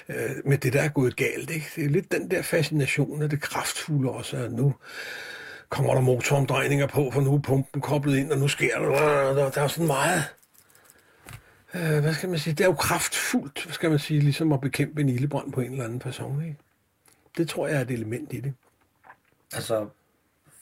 øh, 0.08 0.30
med 0.44 0.58
det, 0.58 0.72
der 0.72 0.80
er 0.80 0.88
gået 0.88 1.16
galt. 1.16 1.50
Ikke? 1.50 1.66
Det 1.76 1.84
er 1.84 1.88
lidt 1.88 2.12
den 2.12 2.30
der 2.30 2.42
fascination 2.42 3.22
af 3.22 3.30
det 3.30 3.40
kraftfulde 3.40 4.10
også, 4.10 4.36
at 4.36 4.52
nu 4.52 4.74
kommer 5.68 5.94
der 5.94 6.00
motoromdrejninger 6.00 6.86
på, 6.86 7.10
for 7.10 7.20
nu 7.20 7.34
er 7.34 7.38
pumpen 7.38 7.80
koblet 7.80 8.16
ind, 8.16 8.32
og 8.32 8.38
nu 8.38 8.48
sker 8.48 8.78
der, 8.78 9.34
der, 9.34 9.50
der 9.50 9.62
er 9.62 9.68
sådan 9.68 9.86
meget, 9.86 10.24
øh, 11.74 12.00
hvad 12.00 12.14
skal 12.14 12.28
man 12.28 12.38
sige, 12.38 12.54
det 12.54 12.64
er 12.64 12.68
jo 12.68 12.74
kraftfuldt, 12.74 13.64
hvad 13.64 13.74
skal 13.74 13.90
man 13.90 13.98
sige, 13.98 14.20
ligesom 14.20 14.52
at 14.52 14.60
bekæmpe 14.60 15.00
en 15.00 15.08
ildebrand 15.08 15.52
på 15.52 15.60
en 15.60 15.72
eller 15.72 15.84
anden 15.84 15.98
person. 15.98 16.42
Ikke? 16.44 16.56
Det 17.36 17.48
tror 17.48 17.68
jeg 17.68 17.76
er 17.76 17.80
et 17.80 17.90
element 17.90 18.32
i 18.32 18.40
det. 18.40 18.54
Altså, 19.54 19.86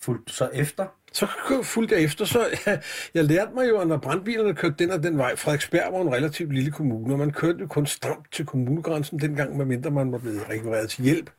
fuldt 0.01 0.31
så 0.31 0.49
efter? 0.53 0.87
Så 1.13 1.27
fulgte 1.63 1.95
jeg 1.95 2.05
efter, 2.05 2.25
så 2.25 2.47
jeg, 2.67 2.83
jeg 3.15 3.25
lærte 3.25 3.51
mig 3.55 3.69
jo, 3.69 3.79
at 3.79 3.89
når 3.89 3.97
brandbilerne 3.97 4.55
kørte 4.55 4.75
den 4.79 4.91
og 4.91 5.03
den 5.03 5.19
vej, 5.19 5.37
Frederiksberg 5.37 5.93
var 5.93 6.01
en 6.01 6.13
relativt 6.15 6.55
lille 6.55 6.71
kommune, 6.71 7.15
og 7.15 7.19
man 7.19 7.31
kørte 7.31 7.59
jo 7.61 7.67
kun 7.67 7.87
stramt 7.87 8.33
til 8.33 8.47
kommunegrænsen 8.47 9.21
dengang, 9.21 9.57
medmindre 9.57 9.91
man 9.91 10.13
var 10.13 10.19
blevet 10.19 10.49
rekvireret 10.51 10.91
til 10.91 11.05
hjælp. 11.05 11.31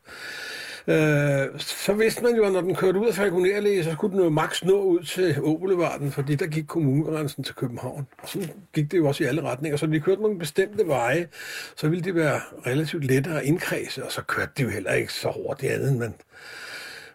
Øh, 0.88 1.60
så 1.60 1.94
vidste 1.94 2.24
man 2.24 2.36
jo, 2.36 2.46
at 2.46 2.52
når 2.52 2.62
den 2.62 2.76
kørte 2.76 3.00
ud 3.00 3.08
af 3.08 3.14
Falconerlæge, 3.14 3.84
så 3.84 3.92
skulle 3.92 4.16
den 4.16 4.24
jo 4.24 4.30
maks 4.30 4.64
nå 4.64 4.82
ud 4.82 5.04
til 5.04 5.36
Åbelevarden, 5.42 6.12
fordi 6.12 6.36
der 6.36 6.48
gik 6.48 6.66
kommunegrænsen 6.68 7.44
til 7.44 7.56
København. 7.56 8.08
Og 8.18 8.30
så 8.30 8.48
gik 8.74 8.92
det 8.92 8.98
jo 8.98 9.08
også 9.08 9.24
i 9.24 9.28
alle 9.28 9.42
retninger. 9.42 9.78
Så 9.78 9.86
når 9.86 9.94
de 9.94 10.00
kørte 10.00 10.22
nogle 10.22 10.40
bestemte 10.40 10.88
veje, 10.88 11.28
så 11.76 11.90
ville 11.90 12.04
det 12.04 12.16
være 12.16 12.42
relativt 12.66 13.04
lettere 13.04 13.40
at 13.40 13.46
indkredse, 13.46 14.06
og 14.06 14.12
så 14.12 14.22
kørte 14.22 14.52
de 14.58 14.64
jo 14.64 14.70
heller 14.70 14.94
ikke 14.94 15.14
så 15.14 15.34
hurtigt 15.46 15.72
andet, 15.72 15.96
men 15.96 16.16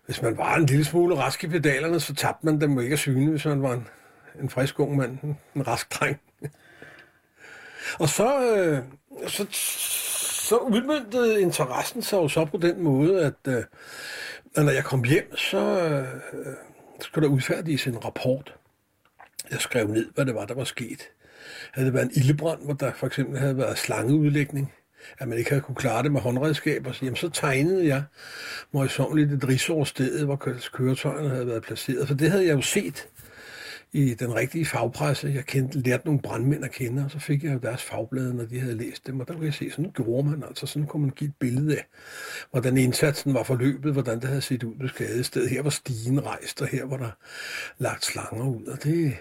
hvis 0.07 0.23
man 0.23 0.39
var 0.39 0.57
en 0.57 0.67
lille 0.67 0.85
smule 0.85 1.17
rask 1.17 1.45
i 1.45 1.49
pedalerne, 1.49 2.01
så 2.01 2.15
tabte 2.15 2.47
man 2.47 2.61
dem 2.61 2.81
ikke 2.81 2.93
af 2.93 2.99
syne, 2.99 3.31
hvis 3.31 3.45
man 3.45 3.63
var 3.63 3.73
en, 3.73 3.89
en 4.41 4.51
frisk 4.51 4.81
ung 4.81 4.97
mand, 4.97 5.19
en, 5.55 5.67
rask 5.67 6.01
dreng. 6.01 6.21
Og 8.01 8.09
så, 8.09 8.55
øh, 8.57 8.79
så, 9.29 9.47
så 10.49 10.57
udmyndtede 10.57 11.41
interessen 11.41 12.03
sig 12.03 12.17
jo 12.17 12.29
så 12.29 12.45
på 12.45 12.57
den 12.57 12.83
måde, 12.83 13.25
at, 13.25 13.53
øh, 13.53 13.65
når 14.57 14.73
jeg 14.73 14.85
kom 14.85 15.05
hjem, 15.05 15.37
så 15.37 15.59
øh, 15.59 16.07
skulle 17.01 17.29
der 17.29 17.35
udfærdiges 17.35 17.87
en 17.87 18.05
rapport. 18.05 18.55
Jeg 19.51 19.61
skrev 19.61 19.89
ned, 19.89 20.11
hvad 20.15 20.27
det 20.27 20.35
var, 20.35 20.45
der 20.45 20.55
var 20.55 20.65
sket. 20.65 21.09
Havde 21.73 21.87
det 21.87 21.95
været 21.95 22.05
en 22.05 22.13
ildebrand, 22.15 22.65
hvor 22.65 22.75
der 22.75 22.93
for 22.93 23.07
eksempel 23.07 23.39
havde 23.39 23.57
været 23.57 23.79
slangeudlægning, 23.79 24.73
at 25.19 25.29
man 25.29 25.39
ikke 25.39 25.51
havde 25.51 25.63
kunne 25.63 25.75
klare 25.75 26.03
det 26.03 26.13
med 26.13 26.21
håndredskaber, 26.21 26.93
så, 26.93 27.05
jamen, 27.05 27.17
så 27.17 27.29
tegnede 27.29 27.87
jeg 27.87 28.03
møjsommeligt 28.73 29.33
et 29.33 29.49
rigsår 29.49 29.85
stedet, 29.85 30.25
hvor 30.25 30.37
køretøjerne 30.73 31.29
havde 31.29 31.47
været 31.47 31.63
placeret. 31.63 32.09
For 32.09 32.15
det 32.15 32.31
havde 32.31 32.47
jeg 32.47 32.55
jo 32.55 32.63
set 32.63 33.09
i 33.93 34.15
den 34.15 34.35
rigtige 34.35 34.67
fagpresse. 34.67 35.33
Jeg 35.35 35.45
kendte, 35.45 35.79
lærte 35.79 36.07
nogle 36.07 36.21
brandmænd 36.21 36.65
at 36.65 36.71
kende, 36.71 37.05
og 37.05 37.11
så 37.11 37.19
fik 37.19 37.45
jeg 37.45 37.55
jo 37.55 37.59
deres 37.59 37.83
fagblade, 37.83 38.35
når 38.35 38.45
de 38.45 38.61
havde 38.61 38.75
læst 38.75 39.07
dem. 39.07 39.21
Og 39.21 39.29
der 39.29 39.35
kunne 39.35 39.45
jeg 39.47 39.55
se, 39.55 39.71
sådan 39.71 39.91
gjorde 39.95 40.29
man. 40.29 40.45
Altså 40.49 40.67
sådan 40.67 40.87
kunne 40.87 41.03
man 41.03 41.11
give 41.11 41.29
et 41.29 41.35
billede 41.39 41.77
af, 41.77 41.87
hvordan 42.51 42.77
indsatsen 42.77 43.35
var 43.35 43.43
forløbet, 43.43 43.93
hvordan 43.93 44.21
det 44.21 44.29
havde 44.29 44.41
set 44.41 44.63
ud 44.63 44.75
på 44.81 44.89
skadestedet. 44.89 45.51
Her 45.51 45.63
var 45.63 45.71
stigen 45.71 46.27
rejst, 46.27 46.63
og 46.63 46.69
her 46.69 46.85
var 46.85 46.97
der 46.97 47.11
lagt 47.79 48.05
slanger 48.05 48.45
ud. 48.45 48.67
Og 48.67 48.83
det, 48.85 49.17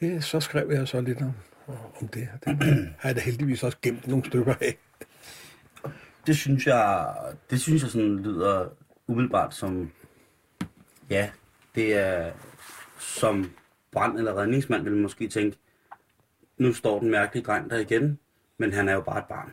det, 0.00 0.24
så 0.24 0.40
skrev 0.40 0.70
jeg 0.70 0.88
så 0.88 1.00
lidt 1.00 1.22
om, 1.22 1.32
om 2.00 2.08
det. 2.08 2.28
Det 2.44 2.58
har 2.98 3.08
jeg 3.08 3.16
da 3.16 3.20
heldigvis 3.20 3.62
også 3.62 3.78
gemt 3.82 4.08
nogle 4.08 4.24
stykker 4.24 4.54
af. 4.60 4.78
Det 6.26 6.36
synes 6.36 6.66
jeg, 6.66 7.14
det 7.50 7.60
synes 7.60 7.82
jeg 7.82 7.90
sådan 7.90 8.16
lyder 8.18 8.68
umiddelbart 9.06 9.54
som, 9.54 9.90
ja, 11.10 11.30
det 11.74 11.94
er 11.94 12.32
som 12.98 13.50
brand- 13.92 14.18
eller 14.18 14.34
redningsmand 14.40 14.82
vil 14.84 14.96
måske 14.96 15.28
tænke, 15.28 15.56
nu 16.58 16.72
står 16.72 16.98
den 17.00 17.10
mærkelige 17.10 17.44
dreng 17.44 17.70
der 17.70 17.78
igen, 17.78 18.18
men 18.58 18.72
han 18.72 18.88
er 18.88 18.92
jo 18.92 19.00
bare 19.00 19.18
et 19.18 19.24
barn. 19.28 19.52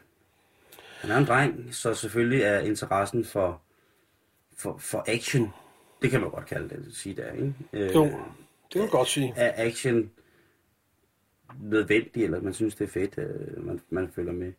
Han 1.01 1.11
er 1.11 1.17
en 1.17 1.25
dreng, 1.25 1.75
så 1.75 1.93
selvfølgelig 1.93 2.41
er 2.41 2.59
interessen 2.59 3.25
for, 3.25 3.61
for, 4.57 4.77
for 4.77 5.03
action, 5.07 5.49
det 6.01 6.11
kan 6.11 6.21
man 6.21 6.29
godt 6.29 6.45
kalde 6.45 6.69
det, 6.69 6.95
sige 6.95 7.15
der, 7.15 7.31
ikke? 7.31 7.53
Øh, 7.73 7.95
Jo, 7.95 8.03
det 8.03 8.13
kan 8.71 8.81
man 8.81 8.89
godt 8.89 9.07
sige. 9.07 9.33
er 9.35 9.65
action 9.67 10.11
nødvendig, 11.61 12.23
eller 12.23 12.41
man 12.41 12.53
synes, 12.53 12.75
det 12.75 12.83
er 12.85 12.89
fedt, 12.91 13.17
øh, 13.17 13.65
man, 13.65 13.81
man 13.89 14.11
følger 14.15 14.33
med. 14.33 14.53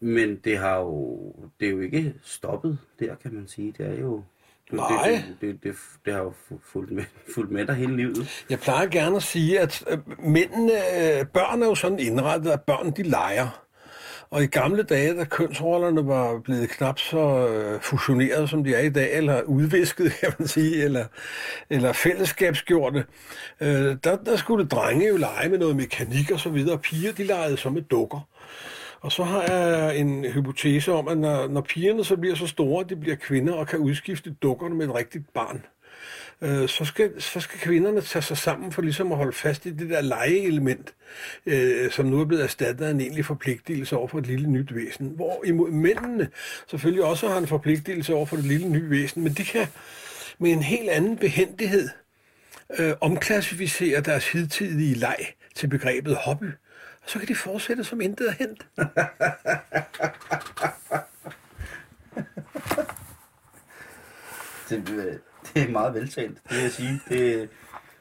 Men 0.00 0.36
det 0.44 0.58
har 0.58 0.78
jo, 0.78 1.32
det 1.60 1.66
er 1.66 1.70
jo 1.72 1.80
ikke 1.80 2.14
stoppet 2.24 2.78
der, 3.00 3.14
kan 3.14 3.34
man 3.34 3.48
sige. 3.48 3.74
Det 3.78 3.86
er 3.86 4.00
jo... 4.00 4.22
Det, 4.70 4.74
Nej. 4.74 5.22
Det, 5.28 5.36
det, 5.40 5.62
det, 5.62 5.74
det 6.04 6.12
har 6.14 6.20
jo 6.20 6.30
fu- 6.30 6.60
fulgt 6.72 6.92
med, 6.92 7.04
fulgt 7.34 7.50
med 7.52 7.66
dig 7.66 7.74
hele 7.74 7.96
livet. 7.96 8.44
Jeg 8.50 8.58
plejer 8.60 8.86
gerne 8.86 9.16
at 9.16 9.22
sige, 9.22 9.60
at 9.60 9.84
øh, 9.90 9.98
mændene, 10.18 10.72
øh, 10.72 11.26
børn 11.26 11.62
er 11.62 11.66
jo 11.66 11.74
sådan 11.74 11.98
indrettet, 11.98 12.50
at 12.50 12.62
børn 12.62 12.90
de 12.90 13.02
leger. 13.02 13.62
Og 14.30 14.42
i 14.42 14.46
gamle 14.46 14.82
dage, 14.82 15.16
da 15.16 15.24
kønsrollerne 15.24 16.06
var 16.06 16.38
blevet 16.38 16.68
knap 16.70 16.98
så 16.98 17.48
øh, 17.48 17.80
fusioneret, 17.80 18.50
som 18.50 18.64
de 18.64 18.74
er 18.74 18.80
i 18.80 18.88
dag, 18.88 19.16
eller 19.16 19.42
udvisket, 19.42 20.12
kan 20.20 20.32
man 20.38 20.48
sige, 20.48 20.84
eller, 20.84 21.04
eller 21.70 21.92
fællesskabsgjorte, 21.92 23.04
øh, 23.60 23.96
der, 24.04 24.16
der 24.16 24.36
skulle 24.36 24.66
drenge 24.66 25.08
jo 25.08 25.16
lege 25.16 25.48
med 25.48 25.58
noget 25.58 25.76
mekanik 25.76 26.30
og 26.30 26.40
så 26.40 26.48
videre, 26.48 26.72
og 26.74 26.80
piger 26.80 27.12
de 27.12 27.24
legede 27.24 27.56
så 27.56 27.70
med 27.70 27.82
dukker. 27.82 28.28
Og 29.06 29.12
så 29.12 29.24
har 29.24 29.42
jeg 29.42 29.98
en 29.98 30.24
hypotese 30.24 30.92
om, 30.92 31.08
at 31.08 31.18
når, 31.18 31.48
når 31.48 31.60
pigerne 31.60 32.04
så 32.04 32.16
bliver 32.16 32.34
så 32.34 32.46
store, 32.46 32.84
at 32.84 32.90
de 32.90 32.96
bliver 32.96 33.16
kvinder 33.16 33.52
og 33.54 33.66
kan 33.68 33.78
udskifte 33.78 34.30
dukkerne 34.30 34.74
med 34.74 34.88
et 34.88 34.94
rigtigt 34.94 35.32
barn, 35.34 35.64
øh, 36.42 36.68
så, 36.68 36.84
skal, 36.84 37.22
så 37.22 37.40
skal 37.40 37.60
kvinderne 37.60 38.00
tage 38.00 38.22
sig 38.22 38.36
sammen 38.36 38.72
for 38.72 38.82
ligesom 38.82 39.12
at 39.12 39.18
holde 39.18 39.32
fast 39.32 39.66
i 39.66 39.70
det 39.70 39.90
der 39.90 40.00
legeelement, 40.00 40.94
øh, 41.46 41.90
som 41.90 42.06
nu 42.06 42.20
er 42.20 42.24
blevet 42.24 42.44
erstattet 42.44 42.84
af 42.84 42.90
en 42.90 43.00
egentlig 43.00 43.24
forpligtelse 43.24 43.96
over 43.96 44.08
for 44.08 44.18
et 44.18 44.26
lille 44.26 44.50
nyt 44.50 44.74
væsen. 44.74 45.12
Hvor 45.16 45.44
imod 45.44 45.70
mændene 45.70 46.28
selvfølgelig 46.70 47.04
også 47.04 47.28
har 47.28 47.38
en 47.38 47.46
forpligtelse 47.46 48.14
over 48.14 48.26
for 48.26 48.36
det 48.36 48.44
lille 48.44 48.68
nye 48.68 48.90
væsen, 48.90 49.22
men 49.22 49.32
de 49.32 49.44
kan 49.44 49.66
med 50.38 50.50
en 50.50 50.62
helt 50.62 50.90
anden 50.90 51.16
behendighed 51.16 51.88
øh, 52.78 52.92
omklassificere 53.00 54.00
deres 54.00 54.32
hidtidige 54.32 54.94
leg 54.94 55.16
til 55.54 55.66
begrebet 55.66 56.16
hobby. 56.16 56.50
Og 57.06 57.10
så 57.10 57.18
kan 57.18 57.28
de 57.28 57.34
fortsætte 57.34 57.84
som 57.84 58.00
intet 58.00 58.28
er 58.28 58.32
hent. 58.32 58.66
Det, 64.68 65.20
det 65.54 65.62
er 65.62 65.68
meget 65.68 65.94
veltalt, 65.94 66.38
det 66.48 66.56
vil 66.56 66.62
jeg 66.62 66.70
sige. 66.70 67.00
Det, 67.08 67.48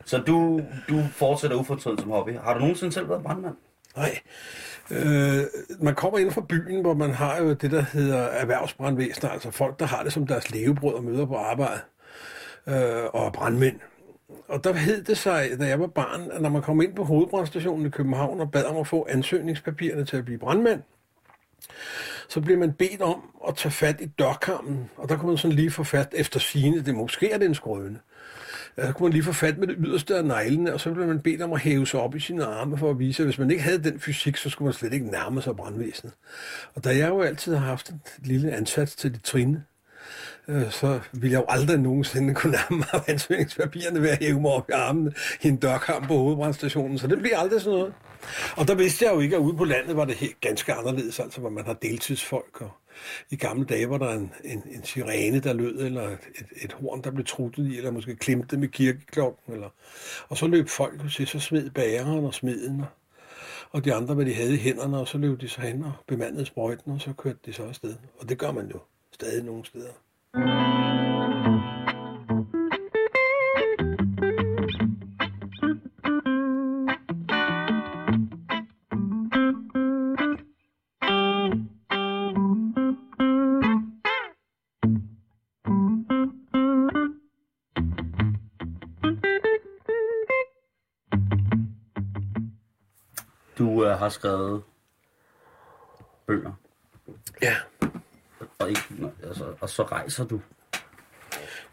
så 0.06 0.18
du, 0.18 0.62
du 0.90 1.04
fortsætter 1.12 1.58
ufortrødent 1.58 2.02
som 2.02 2.10
hobby. 2.10 2.38
Har 2.38 2.54
du 2.54 2.60
nogensinde 2.60 2.94
selv 2.94 3.10
været 3.10 3.24
brandmand? 3.24 3.56
Nej. 3.96 4.20
Øh, 4.92 5.44
man 5.80 5.96
kommer 5.96 6.20
ind 6.20 6.32
fra 6.32 6.42
byen, 6.50 6.82
hvor 6.82 6.94
man 6.94 7.12
har 7.12 7.38
jo 7.38 7.54
det, 7.54 7.72
der 7.72 7.82
hedder 7.82 8.18
erhvervsbrandvæsener, 8.18 9.30
altså 9.32 9.52
folk, 9.52 9.80
der 9.80 9.86
har 9.86 10.04
det 10.04 10.14
som 10.14 10.28
deres 10.28 10.52
levebrød 10.52 10.94
og 10.94 11.04
møder 11.04 11.26
på 11.26 11.36
arbejde, 11.36 11.82
øh, 12.68 13.06
og 13.14 13.34
brandmænd. 13.34 13.80
Og 14.48 14.63
der 14.63 14.74
hed 14.74 15.03
det 15.03 15.17
sig, 15.17 15.50
da 15.60 15.67
jeg 15.67 15.79
var 15.79 15.88
barn, 15.88 16.32
at 16.32 16.41
når 16.41 16.50
man 16.50 16.62
kom 16.62 16.82
ind 16.82 16.96
på 16.96 17.03
hovedbrandstationen 17.03 17.86
i 17.86 17.89
København 17.89 18.41
og 18.41 18.51
bad 18.51 18.63
om 18.63 18.77
at 18.77 18.88
få 18.88 19.08
ansøgningspapirerne 19.10 20.05
til 20.05 20.17
at 20.17 20.25
blive 20.25 20.39
brandmand, 20.39 20.82
så 22.29 22.41
blev 22.41 22.58
man 22.58 22.74
bedt 22.74 23.01
om 23.01 23.22
at 23.48 23.55
tage 23.55 23.72
fat 23.72 24.01
i 24.01 24.05
dørkammen, 24.05 24.89
og 24.98 25.10
der 25.10 25.17
kunne 25.17 25.27
man 25.27 25.38
sådan 25.38 25.55
lige 25.55 25.72
få 25.72 25.84
fat 25.84 26.10
efter 26.12 26.39
sine, 26.39 26.82
det 26.82 26.96
måske 26.96 27.32
er 27.32 27.38
det 27.38 27.46
en 27.46 27.55
skrøne. 27.55 28.00
Så 28.75 28.94
kunne 28.94 29.05
man 29.05 29.13
lige 29.13 29.24
få 29.24 29.32
fat 29.32 29.58
med 29.58 29.67
det 29.67 29.75
yderste 29.79 30.15
af 30.15 30.25
neglene, 30.25 30.74
og 30.74 30.79
så 30.79 30.94
blev 30.94 31.08
man 31.08 31.20
bedt 31.20 31.41
om 31.41 31.53
at 31.53 31.60
hæve 31.60 31.88
sig 31.88 32.00
op 32.00 32.15
i 32.15 32.20
sine 32.20 32.46
arme 32.46 32.77
for 32.77 32.89
at 32.89 33.00
vise, 33.00 33.24
at 33.24 33.27
hvis 33.27 33.38
man 33.38 33.51
ikke 33.51 33.63
havde 33.63 33.84
den 33.84 34.00
fysik, 34.00 34.38
så 34.38 34.50
skulle 34.50 34.65
man 34.65 34.74
slet 34.74 34.94
ikke 34.94 35.12
nærme 35.12 35.41
sig 35.41 35.55
brandvæsenet. 35.55 36.13
Og 36.75 36.84
da 36.84 36.98
jeg 36.98 37.10
jo 37.10 37.22
altid 37.22 37.55
har 37.55 37.65
haft 37.65 37.89
et 37.89 38.00
lille 38.17 38.51
ansats 38.51 38.96
til 38.96 39.13
det 39.13 39.24
trine, 39.24 39.63
øh, 40.48 40.72
så 40.72 41.00
ville 41.12 41.34
jeg 41.34 41.40
jo 41.40 41.46
aldrig 41.50 41.80
nogensinde 41.80 42.34
kunne 42.34 42.52
nærme 42.52 42.78
mig 42.78 43.04
ansøgningspapirerne 43.14 44.02
ved 44.02 44.10
at 44.10 44.18
hæve 44.20 44.42
mig 44.42 44.52
op 44.52 44.70
i 44.70 44.72
armene 44.72 45.14
i 45.42 45.48
en 45.48 45.56
dørkamp 45.56 46.08
på 46.08 46.18
hovedbrandstationen, 46.18 46.98
så 46.98 47.08
det 47.08 47.20
bliver 47.20 47.38
aldrig 47.38 47.62
sådan 47.62 47.80
noget. 47.80 47.94
Og 48.58 48.68
der 48.68 48.75
vidste 48.75 49.06
jeg 49.06 49.14
jo 49.14 49.20
ikke, 49.20 49.36
at 49.36 49.40
ude 49.40 49.58
på 49.58 49.64
landet 49.64 49.96
var 49.96 50.06
det 50.06 50.16
helt 50.16 50.42
ganske 50.42 50.74
anderledes, 50.74 51.20
altså 51.20 51.40
hvor 51.40 51.50
man 51.50 51.66
har 51.66 51.74
deltidsfolk, 51.74 52.62
og 52.62 52.72
i 53.30 53.36
gamle 53.36 53.66
dage 53.66 53.90
var 53.90 53.98
der 53.98 54.10
en, 54.10 54.34
en, 54.44 54.64
en 54.72 54.84
sirene, 54.84 55.40
der 55.40 55.54
lød, 55.54 55.80
eller 55.80 56.10
et, 56.10 56.46
et, 56.62 56.74
horn, 56.74 57.02
der 57.02 57.12
blev 57.12 57.25
truttet 57.25 57.68
i, 57.72 57.78
eller 57.78 57.92
måske 57.92 58.16
klemte 58.16 58.58
med 58.58 58.68
kirkeklokken, 58.68 59.54
eller... 59.54 59.70
og 60.30 60.38
så 60.38 60.48
løb 60.48 60.70
folk 60.70 61.12
til, 61.12 61.28
så 61.28 61.40
smed 61.40 61.70
bæreren 61.70 62.25
og 62.25 62.34
smeden, 62.34 62.82
og, 62.82 62.88
og 63.72 63.86
de 63.86 63.94
andre, 63.94 64.16
hvad 64.16 64.25
de 64.25 64.34
havde 64.34 64.54
i 64.54 64.58
hænderne, 64.58 64.98
og 64.98 65.08
så 65.08 65.18
løb 65.18 65.42
de 65.42 65.50
så 65.50 65.62
hen 65.62 65.84
og 65.84 65.94
bemandede 66.08 66.46
sprøjten, 66.46 66.92
og 66.92 67.02
så 67.02 67.14
kørte 67.14 67.40
de 67.46 67.54
så 67.54 67.64
afsted. 67.64 67.96
Og 68.20 68.30
det 68.30 68.38
gør 68.38 68.52
man 68.52 68.68
jo 68.68 68.80
stadig 69.12 69.44
nogle 69.44 69.66
steder. 69.66 69.92
Du 70.36 70.42
øh, 70.42 70.48
har 93.98 94.10
skrevet 94.10 94.63
bøger, 96.27 96.51
Ja, 97.42 97.56
og, 98.60 98.70
nå, 99.39 99.46
altså, 99.46 99.58
og 99.62 99.70
så 99.70 99.84
rejser 99.84 100.24
du. 100.25 100.42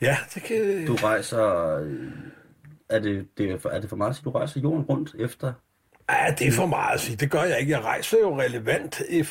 ja 0.01 0.17
det 0.35 0.43
kan... 0.43 0.87
Du 0.87 0.95
rejser... 0.95 1.77
øh, 1.77 2.09
Er 2.89 2.99
det, 2.99 3.29
det 3.39 3.51
er, 3.51 3.59
for, 3.59 3.69
er 3.69 3.81
det 3.81 3.89
for 3.91 3.97
meget 3.97 4.11
at 4.11 4.17
sige, 4.17 4.25
du 4.25 4.31
rejser 4.31 4.61
jorden 4.61 4.85
rundt 4.85 5.15
efter... 5.19 5.53
Ja, 6.11 6.35
det 6.39 6.47
er 6.47 6.53
for 6.53 6.67
meget 6.67 6.95
at 6.95 7.01
sige. 7.01 7.17
Det 7.17 7.31
gør 7.31 7.43
jeg 7.43 7.61
ikke. 7.61 7.73
Jeg 7.73 7.85
rejser 7.85 8.17
jo 8.23 8.41
relevant, 8.41 9.03
øh, 9.11 9.27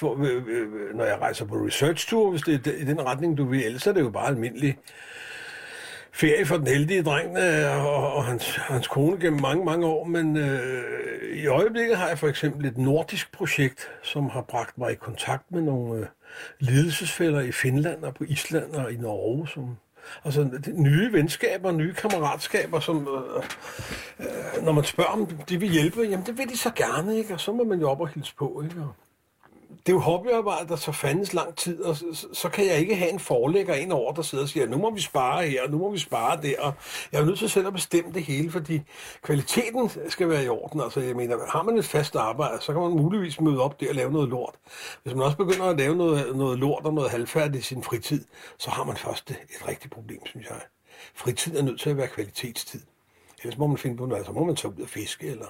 øh, 0.48 0.96
når 0.96 1.06
jeg 1.06 1.18
rejser 1.22 1.46
på 1.46 1.56
research-tour, 1.56 2.30
hvis 2.30 2.42
det 2.42 2.68
er 2.68 2.72
i 2.72 2.84
den 2.86 3.02
retning, 3.06 3.38
du 3.38 3.46
vil. 3.46 3.66
Ellers 3.66 3.88
er 3.88 3.94
det 3.94 4.02
jo 4.02 4.10
bare 4.10 4.28
almindelig 4.28 4.78
ferie 6.12 6.46
for 6.46 6.58
den 6.58 6.68
heldige 6.68 7.04
dreng 7.04 7.38
og, 7.88 8.14
og 8.14 8.26
hans, 8.26 8.56
hans 8.56 8.88
kone 8.88 9.20
gennem 9.20 9.42
mange, 9.42 9.66
mange 9.66 9.86
år. 9.86 10.04
Men 10.06 10.38
øh, 10.38 10.84
i 11.42 11.48
øjeblikket 11.48 11.98
har 11.98 12.08
jeg 12.08 12.20
for 12.20 12.28
eksempel 12.28 12.66
et 12.66 12.78
nordisk 12.78 13.32
projekt, 13.32 13.92
som 14.04 14.30
har 14.30 14.42
bragt 14.42 14.78
mig 14.78 14.92
i 14.92 14.96
kontakt 14.96 15.52
med 15.52 15.62
nogle 15.62 16.00
øh, 16.00 16.06
ledelsesfælder 16.60 17.42
i 17.42 17.52
Finland 17.52 18.04
og 18.04 18.14
på 18.14 18.24
Island 18.24 18.76
og 18.76 18.94
i 18.94 18.98
Norge, 18.98 19.48
som 19.48 19.78
Altså 20.26 20.62
nye 20.74 21.14
venskaber, 21.14 21.72
nye 21.72 21.94
kammeratskaber, 21.94 22.80
som 22.80 23.08
øh, 23.08 23.44
øh, 24.20 24.66
når 24.66 24.72
man 24.72 24.84
spørger 24.84 25.10
om 25.10 25.28
de 25.28 25.60
vil 25.60 25.70
hjælpe, 25.70 26.02
jamen 26.02 26.26
det 26.26 26.38
vil 26.38 26.50
de 26.50 26.58
så 26.58 26.72
gerne, 26.76 27.18
ikke? 27.18 27.34
Og 27.34 27.40
så 27.40 27.52
må 27.52 27.64
man 27.64 27.80
jo 27.80 27.90
op 27.90 28.02
og 28.02 28.10
hilse 28.10 28.36
på, 28.36 28.62
ikke? 28.64 28.82
Og 28.82 28.96
det 29.86 29.90
er 29.92 29.94
jo 29.94 30.00
hobbyarbejde, 30.00 30.68
der 30.68 30.76
så 30.76 30.92
fandens 30.92 31.34
lang 31.34 31.56
tid, 31.56 31.82
og 31.82 31.96
så, 31.96 32.28
så- 32.34 32.50
kan 32.50 32.66
jeg 32.66 32.78
ikke 32.78 32.96
have 32.96 33.12
en 33.12 33.20
forlægger 33.20 33.74
ind 33.76 33.92
over, 33.92 34.14
der 34.14 34.22
sidder 34.22 34.44
og 34.44 34.50
siger, 34.50 34.68
nu 34.68 34.78
må 34.78 34.90
vi 34.92 35.02
spare 35.02 35.48
her, 35.48 35.64
og 35.64 35.70
nu 35.72 35.78
må 35.78 35.92
vi 35.92 36.00
spare 36.00 36.42
der, 36.42 36.62
og 36.62 36.74
jeg 37.12 37.22
er 37.22 37.26
nødt 37.26 37.40
til 37.40 37.50
selv 37.50 37.68
at 37.68 37.74
bestemme 37.74 38.12
det 38.14 38.24
hele, 38.24 38.52
fordi 38.52 38.82
kvaliteten 39.22 39.92
skal 40.10 40.30
være 40.30 40.44
i 40.44 40.50
orden. 40.50 40.82
Altså 40.82 41.00
jeg 41.00 41.16
mener, 41.16 41.38
har 41.50 41.64
man 41.64 41.78
et 41.78 41.86
fast 41.86 42.16
arbejde, 42.16 42.62
så 42.62 42.74
kan 42.74 42.82
man 42.82 42.92
muligvis 42.92 43.42
møde 43.42 43.62
op 43.62 43.80
der 43.80 43.90
og 43.90 43.96
lave 43.96 44.12
noget 44.12 44.30
lort. 44.30 44.56
Hvis 45.04 45.14
man 45.14 45.24
også 45.24 45.38
begynder 45.38 45.66
at 45.66 45.78
lave 45.78 45.96
noget, 45.96 46.36
noget 46.36 46.60
lort 46.60 46.86
og 46.86 46.94
noget 46.94 47.12
halvfærdigt 47.12 47.64
i 47.64 47.68
sin 47.68 47.84
fritid, 47.84 48.26
så 48.58 48.70
har 48.70 48.84
man 48.84 48.98
først 48.98 49.32
et, 49.32 49.38
et 49.62 49.68
rigtigt 49.68 49.94
problem, 49.94 50.26
synes 50.26 50.48
jeg. 50.50 50.60
Fritid 51.16 51.58
er 51.58 51.62
nødt 51.64 51.80
til 51.82 51.90
at 51.90 51.98
være 51.98 52.08
kvalitetstid. 52.08 52.82
Ellers 53.44 53.58
må 53.58 53.68
man 53.68 53.78
finde 53.78 53.98
på 53.98 54.06
noget, 54.06 54.26
så 54.26 54.32
må 54.32 54.44
man 54.44 54.56
tage 54.56 54.74
ud 54.78 54.82
og 54.84 54.90
fiske, 54.90 55.28
eller 55.28 55.46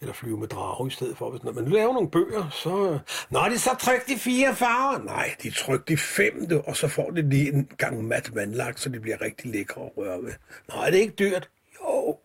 eller 0.00 0.14
flyve 0.14 0.38
med 0.38 0.48
drage 0.48 0.86
i 0.86 0.90
stedet 0.90 1.18
for. 1.18 1.30
Hvis 1.30 1.42
når 1.42 1.52
man 1.52 1.68
laver 1.68 1.92
nogle 1.92 2.10
bøger, 2.10 2.50
så... 2.50 2.98
Nå, 3.30 3.40
det 3.44 3.54
er 3.54 3.58
så 3.58 3.76
trykt 3.80 4.10
i 4.10 4.16
fire 4.16 4.54
farver. 4.54 5.04
Nej, 5.04 5.34
de 5.42 5.48
er 5.48 5.52
trykt 5.52 5.90
i 5.90 5.96
fem, 5.96 6.48
du, 6.48 6.62
og 6.66 6.76
så 6.76 6.88
får 6.88 7.10
det 7.10 7.24
lige 7.24 7.52
en 7.52 7.70
gang 7.78 8.04
mat 8.04 8.34
vandlagt, 8.34 8.80
så 8.80 8.88
det 8.88 9.02
bliver 9.02 9.20
rigtig 9.20 9.50
lækre 9.50 9.82
at 9.82 9.90
røre 9.96 10.22
ved. 10.22 10.32
Nå, 10.68 10.74
er 10.74 10.90
det 10.90 10.98
ikke 10.98 11.14
dyrt? 11.14 11.50
Jo. 11.80 12.18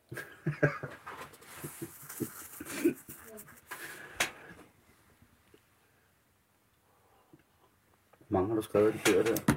Mange 8.30 8.48
har 8.48 8.56
du 8.56 8.62
skrevet 8.62 8.94
de 8.94 9.00
bøger 9.06 9.24
der? 9.24 9.54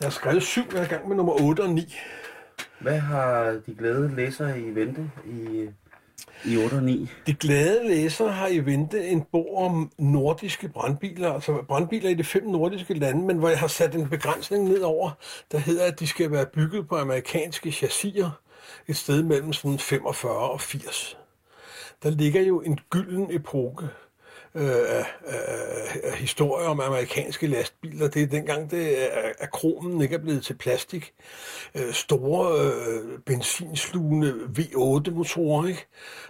Jeg 0.00 0.06
har 0.06 0.10
skrevet 0.10 0.42
syv, 0.42 0.62
jeg 0.72 0.80
er 0.80 0.84
i 0.84 0.88
gang 0.88 1.08
med 1.08 1.16
nummer 1.16 1.42
8 1.42 1.60
og 1.60 1.70
9. 1.70 1.96
Hvad 2.80 2.98
har 2.98 3.60
de 3.66 3.74
glade 3.74 4.16
læsere 4.16 4.60
i 4.60 4.74
vente 4.74 5.10
i, 5.26 5.68
i 6.44 6.56
8 6.56 6.74
og 6.74 6.82
9? 6.82 7.08
De 7.26 7.34
glade 7.34 7.88
læsere 7.88 8.32
har 8.32 8.48
i 8.48 8.58
vente 8.58 9.08
en 9.08 9.22
bog 9.32 9.58
om 9.58 9.92
nordiske 9.98 10.68
brandbiler, 10.68 11.32
altså 11.32 11.62
brandbiler 11.68 12.10
i 12.10 12.14
de 12.14 12.24
fem 12.24 12.46
nordiske 12.46 12.94
lande, 12.94 13.26
men 13.26 13.38
hvor 13.38 13.48
jeg 13.48 13.58
har 13.58 13.66
sat 13.66 13.94
en 13.94 14.08
begrænsning 14.08 14.64
ned 14.64 14.80
over, 14.80 15.10
der 15.52 15.58
hedder, 15.58 15.84
at 15.84 16.00
de 16.00 16.06
skal 16.06 16.30
være 16.30 16.46
bygget 16.46 16.88
på 16.88 16.96
amerikanske 16.96 17.72
chassiser 17.72 18.30
et 18.88 18.96
sted 18.96 19.22
mellem 19.22 19.52
sådan 19.52 19.78
45 19.78 20.32
og 20.32 20.60
80. 20.60 21.18
Der 22.02 22.10
ligger 22.10 22.42
jo 22.42 22.60
en 22.60 22.78
gylden 22.90 23.26
epoke 23.30 23.88
Øh 24.54 24.64
øh, 24.64 24.98
øh, 24.98 25.04
øh, 26.04 26.12
historier 26.12 26.68
om 26.68 26.80
amerikanske 26.80 27.46
lastbiler. 27.46 28.08
Det 28.08 28.22
er 28.22 28.26
dengang, 28.26 28.70
det 28.70 29.02
er, 29.02 29.32
at 29.38 29.50
kronen 29.50 30.02
ikke 30.02 30.14
er 30.14 30.18
blevet 30.18 30.44
til 30.44 30.54
plastik. 30.54 31.12
Øh, 31.74 31.92
store 31.92 32.60
øh, 32.60 33.18
benzinslugende 33.26 34.34
V8-motorer, 34.58 35.66
ikke? 35.66 35.86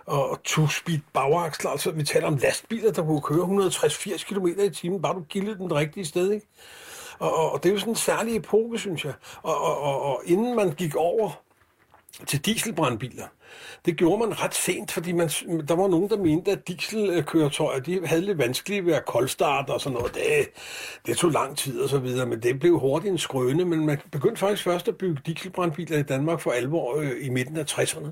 Og, 0.06 0.38
two-speed 0.48 1.00
bagaksler. 1.12 1.70
Altså, 1.70 1.90
vi 1.90 2.02
taler 2.02 2.26
om 2.26 2.36
lastbiler, 2.36 2.92
der 2.92 3.02
kunne 3.02 3.22
køre 3.22 3.68
160-80 3.68 4.34
km 4.34 4.46
i 4.46 4.70
timen, 4.70 5.02
bare 5.02 5.14
du 5.14 5.20
gildede 5.20 5.58
den 5.58 5.74
rigtige 5.74 6.06
sted, 6.06 6.30
ikke? 6.30 6.46
Og, 7.18 7.36
og, 7.36 7.52
og 7.52 7.62
det 7.62 7.68
er 7.68 7.72
jo 7.72 7.78
sådan 7.78 7.92
en 7.92 7.96
særlig 7.96 8.36
epoke, 8.36 8.78
synes 8.78 9.04
jeg. 9.04 9.12
Og, 9.42 9.60
og, 9.60 9.80
og, 9.80 10.02
og 10.02 10.22
inden 10.24 10.56
man 10.56 10.70
gik 10.70 10.96
over 10.96 11.42
til 12.26 12.44
dieselbrandbiler. 12.44 13.26
Det 13.84 13.96
gjorde 13.96 14.18
man 14.18 14.42
ret 14.42 14.54
sent, 14.54 14.92
fordi 14.92 15.12
man, 15.12 15.28
der 15.68 15.74
var 15.74 15.88
nogen, 15.88 16.08
der 16.10 16.16
mente, 16.16 16.50
at 16.50 16.68
dieselkøretøjer 16.68 17.80
de 17.80 18.06
havde 18.06 18.22
lidt 18.22 18.38
vanskeligt 18.38 18.86
ved 18.86 18.94
at 18.94 19.06
koldstarte 19.06 19.70
og 19.70 19.80
sådan 19.80 19.98
noget. 19.98 20.14
Det, 20.14 20.22
det 21.06 21.16
tog 21.16 21.30
lang 21.30 21.56
tid 21.56 21.80
og 21.80 21.88
så 21.88 21.98
videre, 21.98 22.26
men 22.26 22.42
det 22.42 22.60
blev 22.60 22.78
hurtigt 22.78 23.12
en 23.12 23.18
skrøne. 23.18 23.64
Men 23.64 23.86
man 23.86 24.00
begyndte 24.12 24.40
faktisk 24.40 24.64
først 24.64 24.88
at 24.88 24.96
bygge 24.96 25.22
dieselbrandbiler 25.26 25.98
i 25.98 26.02
Danmark 26.02 26.40
for 26.40 26.50
alvor 26.50 26.96
øh, 26.96 27.12
i 27.20 27.28
midten 27.28 27.56
af 27.56 27.64
60'erne. 27.78 28.08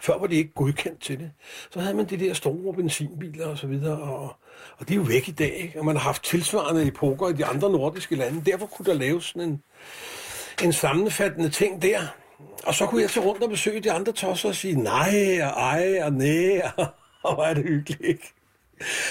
Før 0.00 0.18
var 0.18 0.26
de 0.26 0.36
ikke 0.36 0.52
godkendt 0.54 1.02
til 1.02 1.18
det. 1.18 1.30
Så 1.70 1.80
havde 1.80 1.94
man 1.94 2.04
de 2.04 2.16
der 2.16 2.34
store 2.34 2.74
benzinbiler 2.74 3.46
og 3.46 3.58
så 3.58 3.66
videre, 3.66 3.98
og, 3.98 4.36
og 4.78 4.88
de 4.88 4.92
er 4.92 4.96
jo 4.96 5.02
væk 5.02 5.28
i 5.28 5.32
dag. 5.32 5.56
Ikke? 5.56 5.78
Og 5.78 5.84
man 5.84 5.96
har 5.96 6.02
haft 6.02 6.24
tilsvarende 6.24 6.86
epoker 6.86 7.28
i 7.28 7.32
de 7.32 7.44
andre 7.44 7.70
nordiske 7.70 8.16
lande. 8.16 8.50
Derfor 8.50 8.66
kunne 8.66 8.86
der 8.86 8.94
laves 8.94 9.24
sådan 9.24 9.48
en, 9.48 9.62
en 10.64 10.72
sammenfattende 10.72 11.50
ting 11.50 11.82
der. 11.82 12.00
Og 12.66 12.74
så 12.74 12.86
kunne 12.86 13.02
jeg 13.02 13.10
tage 13.10 13.26
rundt 13.26 13.42
og 13.42 13.50
besøge 13.50 13.80
de 13.80 13.92
andre 13.92 14.12
tosser 14.12 14.48
og 14.48 14.54
sige 14.54 14.74
nej 14.74 15.40
og 15.42 15.48
ej 15.48 16.02
og 16.02 16.12
næ, 16.12 16.60
og, 16.76 16.86
og 17.24 17.34
hvor 17.34 17.44
er 17.44 17.54
det 17.54 17.64
hyggeligt. 17.64 18.00
Ikke? 18.04 18.32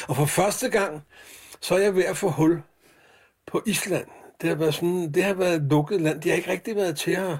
Og 0.07 0.15
for 0.15 0.25
første 0.25 0.69
gang, 0.69 1.01
så 1.61 1.75
er 1.75 1.79
jeg 1.79 1.95
ved 1.95 2.03
at 2.05 2.17
få 2.17 2.29
hul 2.29 2.61
på 3.47 3.63
Island. 3.65 4.05
Det 4.41 4.49
har 4.49 4.55
været, 4.55 4.73
sådan, 4.73 5.13
det 5.13 5.23
har 5.23 5.33
været 5.33 5.55
et 5.55 5.61
lukket 5.61 6.01
land. 6.01 6.21
De 6.21 6.29
har 6.29 6.35
ikke 6.35 6.51
rigtig 6.51 6.75
været 6.75 6.97
til 6.97 7.15
her 7.15 7.37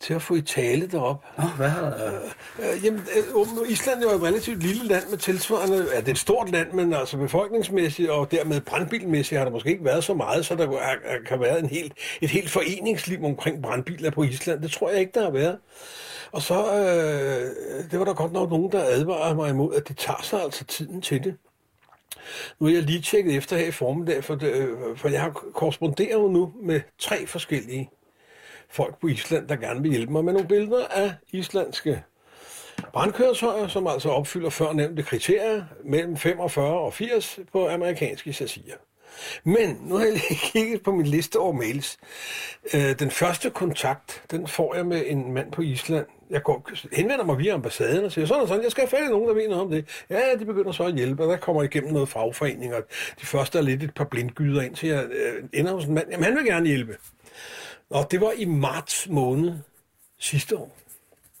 til 0.00 0.14
at 0.14 0.22
få 0.22 0.34
i 0.34 0.42
tale 0.42 0.86
derop. 0.86 1.24
Nå, 1.38 1.44
hvad 1.44 1.68
har 1.68 1.90
der... 1.90 2.12
Øh, 2.58 2.84
jamen, 2.84 3.00
øh, 3.00 3.70
Island 3.70 4.02
er 4.02 4.10
jo 4.10 4.16
et 4.16 4.22
relativt 4.22 4.62
lille 4.62 4.84
land 4.84 5.04
med 5.10 5.18
tilsvarende... 5.18 5.86
Ja, 5.94 6.00
det 6.00 6.08
er 6.08 6.12
et 6.12 6.18
stort 6.18 6.50
land, 6.50 6.72
men 6.72 6.94
altså 6.94 7.16
befolkningsmæssigt 7.16 8.10
og 8.10 8.30
dermed 8.30 8.60
brandbilmæssigt 8.60 9.38
har 9.38 9.44
der 9.44 9.52
måske 9.52 9.70
ikke 9.70 9.84
været 9.84 10.04
så 10.04 10.14
meget, 10.14 10.46
så 10.46 10.54
der 10.54 10.68
er, 10.68 10.94
er, 11.04 11.16
kan 11.26 11.40
være 11.40 11.58
en 11.58 11.66
helt, 11.66 11.92
et 12.20 12.30
helt 12.30 12.50
foreningsliv 12.50 13.24
omkring 13.24 13.62
brandbiler 13.62 14.10
på 14.10 14.22
Island. 14.22 14.62
Det 14.62 14.70
tror 14.70 14.90
jeg 14.90 15.00
ikke, 15.00 15.12
der 15.14 15.24
har 15.24 15.30
været. 15.30 15.58
Og 16.32 16.42
så, 16.42 16.54
øh, 16.54 17.90
det 17.90 17.98
var 17.98 18.04
der 18.04 18.14
godt 18.14 18.32
nok 18.32 18.50
nogen, 18.50 18.72
der 18.72 18.84
advarede 18.84 19.34
mig 19.34 19.50
imod, 19.50 19.74
at 19.74 19.88
det 19.88 19.96
tager 19.96 20.22
sig 20.22 20.42
altså 20.42 20.64
tiden 20.64 21.02
til 21.02 21.24
det. 21.24 21.36
Nu 22.60 22.66
er 22.66 22.70
jeg 22.70 22.82
lige 22.82 23.00
tjekket 23.02 23.36
efter 23.36 23.56
her 23.56 23.66
i 23.66 23.70
formiddag, 23.70 24.24
for, 24.24 24.34
det, 24.34 24.52
øh, 24.52 24.96
for 24.96 25.08
jeg 25.08 25.20
har 25.20 25.30
korresponderet 25.30 26.12
jo 26.12 26.28
nu 26.28 26.52
med 26.62 26.80
tre 26.98 27.26
forskellige 27.26 27.90
folk 28.74 29.00
på 29.00 29.06
Island, 29.06 29.48
der 29.48 29.56
gerne 29.56 29.82
vil 29.82 29.90
hjælpe 29.90 30.12
mig 30.12 30.24
med 30.24 30.32
nogle 30.32 30.48
billeder 30.48 30.86
af 30.86 31.12
islandske 31.32 32.02
brandkøretøjer, 32.92 33.68
som 33.68 33.86
altså 33.86 34.08
opfylder 34.08 34.50
førnævnte 34.50 35.02
kriterier 35.02 35.64
mellem 35.84 36.16
45 36.16 36.80
og 36.80 36.94
80 36.94 37.38
på 37.52 37.68
amerikanske 37.68 38.32
chassier. 38.32 38.74
Men 39.44 39.78
nu 39.84 39.96
har 39.96 40.04
jeg 40.04 40.12
lige 40.12 40.40
kigget 40.52 40.82
på 40.82 40.92
min 40.92 41.06
liste 41.06 41.36
over 41.36 41.52
mails. 41.52 41.98
Øh, 42.74 42.98
den 42.98 43.10
første 43.10 43.50
kontakt, 43.50 44.22
den 44.30 44.48
får 44.48 44.74
jeg 44.74 44.86
med 44.86 45.02
en 45.06 45.32
mand 45.32 45.52
på 45.52 45.62
Island. 45.62 46.06
Jeg 46.30 46.42
går, 46.42 46.70
henvender 46.92 47.24
mig 47.24 47.38
via 47.38 47.54
ambassaden 47.54 48.04
og 48.04 48.12
siger, 48.12 48.26
sådan 48.26 48.42
og 48.42 48.48
sådan, 48.48 48.62
jeg 48.62 48.70
skal 48.70 48.88
have 48.90 49.08
nogen, 49.08 49.28
der 49.28 49.34
ved 49.34 49.48
noget 49.48 49.62
om 49.64 49.70
det. 49.70 50.04
Ja, 50.10 50.20
de 50.38 50.44
begynder 50.44 50.72
så 50.72 50.84
at 50.84 50.94
hjælpe, 50.94 51.22
og 51.22 51.28
der 51.28 51.36
kommer 51.36 51.62
igennem 51.62 51.92
noget 51.92 52.08
fagforening, 52.08 52.74
og 52.74 52.82
de 53.20 53.26
første 53.26 53.58
er 53.58 53.62
lidt 53.62 53.82
et 53.82 53.94
par 53.94 54.04
blindgyder 54.04 54.62
ind, 54.62 54.74
til 54.74 54.88
jeg 54.88 55.04
øh, 55.04 55.44
ender 55.52 55.72
hos 55.72 55.84
en 55.84 55.94
mand. 55.94 56.06
Jamen, 56.10 56.24
han 56.24 56.36
vil 56.36 56.44
gerne 56.44 56.66
hjælpe. 56.66 56.96
Og 57.94 58.10
det 58.10 58.20
var 58.20 58.32
i 58.36 58.44
marts 58.44 59.08
måned 59.08 59.52
sidste 60.18 60.56
år. 60.56 60.76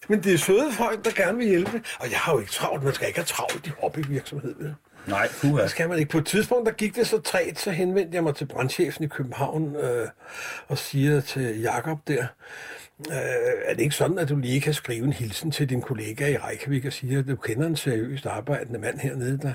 Men 0.08 0.22
det 0.22 0.34
er 0.34 0.38
søde 0.38 0.72
folk, 0.72 1.04
der 1.04 1.10
gerne 1.10 1.38
vil 1.38 1.48
hjælpe. 1.48 1.82
Og 2.00 2.10
jeg 2.10 2.18
har 2.18 2.32
jo 2.32 2.38
ikke 2.38 2.52
travlt. 2.52 2.82
Man 2.82 2.94
skal 2.94 3.06
ikke 3.06 3.18
have 3.18 3.26
travlt 3.26 3.66
i 3.66 3.70
hobbyvirksomhed. 3.80 4.54
vel? 4.58 4.74
Nej, 5.06 5.28
puha. 5.40 5.62
Det 5.62 5.70
skal 5.70 5.88
man 5.88 5.98
ikke. 5.98 6.10
På 6.10 6.18
et 6.18 6.26
tidspunkt, 6.26 6.66
der 6.66 6.72
gik 6.72 6.96
det 6.96 7.06
så 7.06 7.20
træt, 7.20 7.58
så 7.58 7.70
henvendte 7.70 8.14
jeg 8.14 8.22
mig 8.22 8.34
til 8.34 8.44
brandchefen 8.44 9.04
i 9.04 9.06
København 9.06 9.76
øh, 9.76 10.08
og 10.68 10.78
siger 10.78 11.20
til 11.20 11.60
Jakob 11.60 11.98
der, 12.08 12.26
øh, 13.10 13.16
er 13.64 13.74
det 13.74 13.82
ikke 13.82 13.94
sådan, 13.94 14.18
at 14.18 14.28
du 14.28 14.36
lige 14.36 14.60
kan 14.60 14.74
skrive 14.74 15.04
en 15.04 15.12
hilsen 15.12 15.50
til 15.50 15.68
din 15.70 15.80
kollega 15.82 16.28
i 16.32 16.36
Reykjavik 16.36 16.84
og 16.84 16.92
sige, 16.92 17.18
at 17.18 17.28
du 17.28 17.36
kender 17.36 17.66
en 17.66 17.76
seriøst 17.76 18.26
arbejdende 18.26 18.78
mand 18.78 18.98
hernede, 18.98 19.38
der, 19.38 19.54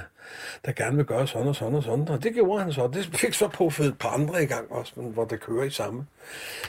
der 0.66 0.72
gerne 0.72 0.96
vil 0.96 1.06
gøre 1.06 1.28
sådan 1.28 1.48
og 1.48 1.56
sådan 1.56 1.76
og 1.76 1.84
sådan. 1.84 2.08
Og 2.10 2.24
det 2.24 2.34
gjorde 2.34 2.64
han 2.64 2.74
så. 2.74 2.90
Det 2.94 3.10
fik 3.16 3.34
så 3.34 3.48
på 3.48 3.66
et 3.68 3.96
par 4.00 4.10
andre 4.10 4.44
i 4.44 4.46
gang 4.46 4.72
også, 4.72 4.94
men 4.96 5.12
hvor 5.12 5.26
det 5.26 5.40
kører 5.42 5.64
i 5.64 5.70
samme 5.70 6.06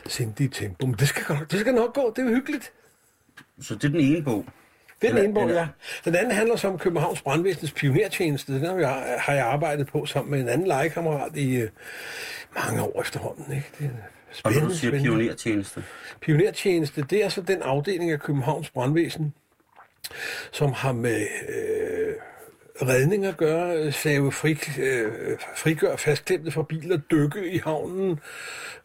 sindige 0.07 0.49
tempo. 0.49 0.87
Men 0.87 0.95
det 0.99 1.09
skal, 1.09 1.25
godt- 1.25 1.51
det 1.53 1.61
skal 1.61 1.75
nok 1.75 1.95
gå. 1.95 2.13
Det 2.17 2.25
er 2.25 2.29
hyggeligt. 2.29 2.73
Så 3.63 3.75
det 3.75 3.85
er 3.85 3.89
den 3.89 4.01
ene 4.01 4.23
bog. 4.23 4.45
Det 5.03 5.11
er 5.11 5.15
den 5.15 5.25
ene 5.25 5.35
bog, 5.35 5.49
ja. 5.51 5.69
Den 6.05 6.15
anden 6.15 6.33
handler 6.33 6.57
så 6.57 6.69
om 6.69 6.79
Københavns 6.79 7.23
Brandvæsenets 7.23 7.73
pionertjeneste. 7.73 8.55
Den 8.55 8.65
har 8.67 8.75
jeg, 8.79 9.17
har 9.19 9.33
jeg 9.35 9.47
arbejdet 9.47 9.87
på 9.87 10.07
sammen 10.07 10.31
med 10.31 10.41
en 10.41 10.49
anden 10.49 10.67
legekammerat 10.67 11.37
i 11.37 11.57
øh, 11.57 11.71
mange 12.55 12.83
år 12.83 13.01
efterhånden. 13.01 13.53
Ikke? 13.57 13.69
Det 13.79 13.91
er 14.31 14.41
Og 14.45 14.53
spændende, 14.53 14.75
du 14.75 14.79
siger 14.79 14.91
spændende. 14.91 15.19
pionertjeneste. 15.19 15.85
Pionertjeneste, 16.21 17.05
det 17.11 17.25
er 17.25 17.29
så 17.29 17.41
den 17.43 17.63
afdeling 17.63 18.11
af 18.11 18.21
Københavns 18.21 18.71
Brandvæsen, 18.71 19.35
som 20.53 20.73
har 20.73 20.93
med 20.93 21.21
øh, 21.49 22.15
redning 22.83 23.27
at 23.27 23.37
gøre, 23.37 23.77
øh, 23.77 23.93
save 23.93 24.33
fri, 24.33 24.59
øh, 24.79 25.13
frigør 25.57 25.97
fastklemte 25.97 26.51
fra 26.51 26.63
biler, 26.63 26.97
dykke 26.97 27.51
i 27.53 27.59
havnen, 27.59 28.21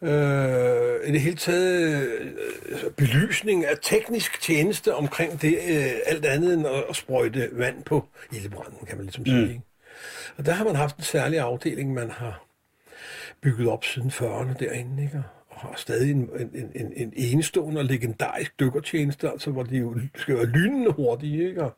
øh, 0.01 1.08
i 1.08 1.12
det 1.12 1.21
hele 1.21 1.36
taget 1.36 2.08
øh, 2.10 2.91
belysning 2.97 3.65
af 3.65 3.73
teknisk 3.81 4.41
tjeneste 4.41 4.95
omkring 4.95 5.41
det, 5.41 5.53
øh, 5.69 5.91
alt 6.05 6.25
andet 6.25 6.53
end 6.53 6.67
at, 6.67 6.84
at 6.89 6.95
sprøjte 6.95 7.49
vand 7.51 7.84
på 7.84 8.05
ildebranden, 8.31 8.86
kan 8.88 8.97
man 8.97 9.05
ligesom 9.05 9.25
sige. 9.25 9.41
Ikke? 9.49 9.62
Og 10.38 10.45
der 10.45 10.51
har 10.51 10.63
man 10.65 10.75
haft 10.75 10.97
en 10.97 11.03
særlig 11.03 11.39
afdeling, 11.39 11.93
man 11.93 12.12
har 12.12 12.45
bygget 13.41 13.67
op 13.67 13.86
siden 13.86 14.10
40'erne 14.10 14.53
derinde, 14.60 15.03
ikke? 15.03 15.23
Og 15.55 15.61
har 15.61 15.73
stadig 15.77 16.11
en, 16.11 16.29
en, 16.39 16.71
en, 16.75 16.93
en 16.95 17.13
enestående 17.15 17.79
og 17.79 17.85
legendarisk 17.85 18.59
dykkertjeneste, 18.59 19.29
altså 19.29 19.51
hvor 19.51 19.63
de 19.63 19.77
jo 19.77 19.95
skal 20.15 20.35
være 20.35 20.45
lynende 20.45 20.91
hurtige, 20.91 21.47
ikke? 21.47 21.63
Og, 21.63 21.77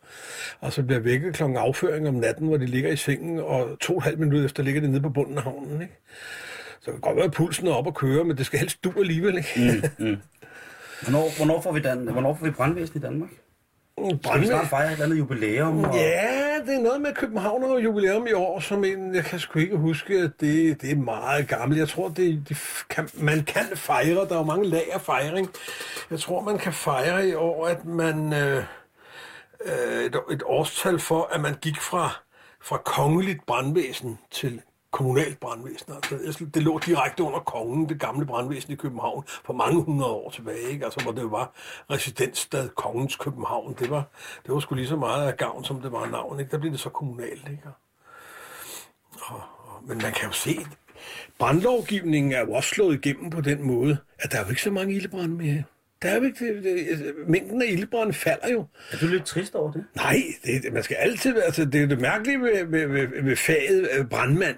og 0.60 0.74
så 0.74 0.84
bliver 0.84 1.00
vækket 1.00 1.34
klokken 1.34 1.58
afføring 1.58 2.08
om 2.08 2.14
natten, 2.14 2.48
hvor 2.48 2.58
de 2.58 2.66
ligger 2.66 2.92
i 2.92 2.96
sengen, 2.96 3.40
og 3.40 3.78
to 3.82 3.94
og 3.94 3.98
et 3.98 4.04
halvt 4.04 4.20
minut 4.20 4.46
efter 4.46 4.64
ligger 4.64 4.82
de 4.82 4.88
nede 4.88 5.02
på 5.02 5.10
bunden 5.10 5.38
af 5.38 5.44
havnen, 5.44 5.82
ikke? 5.82 5.94
Så 6.80 6.92
det 6.92 6.94
kan 6.94 7.02
godt 7.02 7.16
være, 7.16 7.26
at 7.26 7.32
pulsen 7.32 7.68
er 7.68 7.72
op 7.72 7.88
at 7.88 7.94
køre, 7.96 8.24
men 8.24 8.38
det 8.38 8.46
skal 8.46 8.60
helst 8.60 8.84
du 8.84 8.94
alligevel, 8.98 9.38
ikke? 9.38 9.92
Mm. 10.00 10.18
Hvornår, 11.02 11.38
hvornår, 11.38 11.62
får 11.62 11.72
vi 11.72 11.80
Dan, 11.80 11.98
hvornår 11.98 12.34
får 12.36 12.46
vi 12.46 12.52
brandvæsen 12.52 12.98
i 12.98 13.02
Danmark? 13.02 13.30
Skal 13.30 14.14
vi 14.14 14.20
Brandvæsen- 14.28 14.46
snart 14.46 14.68
fejre 14.68 14.88
et 14.88 14.92
eller 14.92 15.06
andet 15.06 15.18
jubilæum? 15.18 15.84
Og... 15.84 15.96
Ja, 15.96 16.47
det 16.66 16.76
er 16.76 16.82
noget 16.82 17.02
med 17.02 17.14
København 17.14 17.64
og 17.64 17.84
jubilæum 17.84 18.28
i 18.28 18.34
år, 18.34 18.60
som 18.60 18.84
en, 18.84 19.16
jeg 19.16 19.24
kan 19.24 19.40
sgu 19.40 19.60
ikke 19.60 19.78
huske, 19.78 20.18
at 20.18 20.32
det, 20.40 20.82
det 20.82 20.92
er 20.92 20.96
meget 20.96 21.48
gammelt. 21.48 21.80
Jeg 21.80 21.90
tror, 21.90 22.08
det, 22.10 22.44
det 22.50 22.58
kan, 22.90 23.10
man 23.14 23.44
kan 23.44 23.66
fejre, 23.76 24.26
der 24.26 24.34
er 24.34 24.38
jo 24.38 24.44
mange 24.44 24.70
lag 24.70 24.94
af 24.94 25.02
fejring. 25.02 25.50
Jeg 26.12 26.20
tror, 26.20 26.42
man 26.42 26.58
kan 26.58 26.74
fejre 26.74 27.28
i 27.28 27.34
år, 27.34 27.68
at 27.68 27.86
man 27.86 28.34
øh, 28.34 28.64
øh, 29.66 30.06
et, 30.06 30.16
et 30.32 30.44
årstal 30.46 31.00
for, 31.00 31.30
at 31.32 31.42
man 31.42 31.56
gik 31.62 31.82
fra, 31.82 32.10
fra 32.62 32.78
kongeligt 32.78 33.46
brandvæsen 33.46 34.20
til 34.32 34.62
kommunalt 34.98 35.40
brandvæsen. 35.40 35.94
Altså, 36.12 36.46
det 36.54 36.64
lå 36.64 36.80
direkte 36.86 37.24
under 37.24 37.40
kongen, 37.40 37.90
det 37.90 38.00
gamle 38.00 38.26
brandvæsen 38.26 38.74
i 38.74 38.76
København, 38.76 39.24
for 39.46 39.54
mange 39.54 39.84
hundrede 39.84 40.12
år 40.12 40.30
tilbage, 40.30 40.70
ikke? 40.72 40.86
Altså, 40.86 41.04
hvor 41.04 41.12
det 41.12 41.32
var 41.32 41.54
residensstad 41.92 42.70
Kongens 42.70 43.16
København. 43.16 43.76
Det 43.80 43.90
var, 43.90 44.04
det 44.46 44.54
var 44.54 44.60
sgu 44.60 44.76
lige 44.76 44.88
så 44.88 44.96
meget 44.96 45.28
af 45.28 45.38
gavn, 45.38 45.64
som 45.64 45.82
det 45.82 45.92
var 45.92 46.06
navn. 46.06 46.40
Ikke? 46.40 46.52
Der 46.52 46.58
blev 46.58 46.72
det 46.72 46.80
så 46.80 46.90
kommunalt. 46.90 47.48
Ikke? 47.52 47.64
Og, 49.22 49.36
og, 49.36 49.84
men 49.88 49.98
man 49.98 50.12
kan 50.12 50.28
jo 50.28 50.32
se, 50.32 50.66
brandlovgivningen 51.40 52.32
er 52.32 52.40
jo 52.40 52.54
også 52.54 52.70
slået 52.70 53.06
igennem 53.06 53.30
på 53.30 53.42
den 53.42 53.68
måde, 53.68 53.98
at 54.20 54.32
der 54.32 54.38
er 54.40 54.44
jo 54.44 54.50
ikke 54.50 54.62
så 54.62 54.72
mange 54.72 54.96
ildebrænde 54.96 55.36
mere. 55.36 55.64
Der 56.02 56.10
er 56.10 56.16
jo 56.16 56.24
ikke, 56.24 56.54
det, 56.54 56.64
det, 56.64 57.14
mængden 57.28 57.62
af 57.62 57.66
ildebrænde 57.70 58.14
falder 58.14 58.50
jo. 58.50 58.66
Er 58.92 58.98
du 58.98 59.08
lidt 59.08 59.26
trist 59.26 59.56
over 59.56 59.72
det? 59.72 59.86
Nej, 59.96 60.22
det, 60.46 60.74
man 60.74 60.84
skal 60.84 60.96
altid 60.96 61.34
være, 61.34 61.44
altså 61.44 61.66
det 61.66 61.84
er 61.84 61.88
det 61.88 62.02
mærkelige 62.02 62.42
ved, 62.42 62.66
ved, 62.66 62.88
ved, 62.88 63.24
ved 63.24 63.36
faget 63.36 63.90
øh, 63.98 64.06
brandmand, 64.06 64.58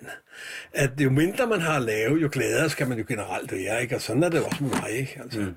at 0.74 0.90
jo 1.00 1.10
mindre 1.10 1.48
man 1.48 1.62
har 1.62 1.76
at 1.76 1.82
lave, 1.82 2.18
jo 2.18 2.30
gladere 2.32 2.70
skal 2.70 2.88
man 2.88 2.98
jo 2.98 3.06
generelt 3.08 3.52
være, 3.52 3.82
ikke? 3.82 3.96
Og 3.96 4.02
sådan 4.02 4.24
er 4.24 4.30
det 4.30 4.44
også 4.44 4.64
med 4.64 4.72
mig, 4.72 4.92
ikke? 4.92 5.20
Altså, 5.24 5.40
mm. 5.40 5.56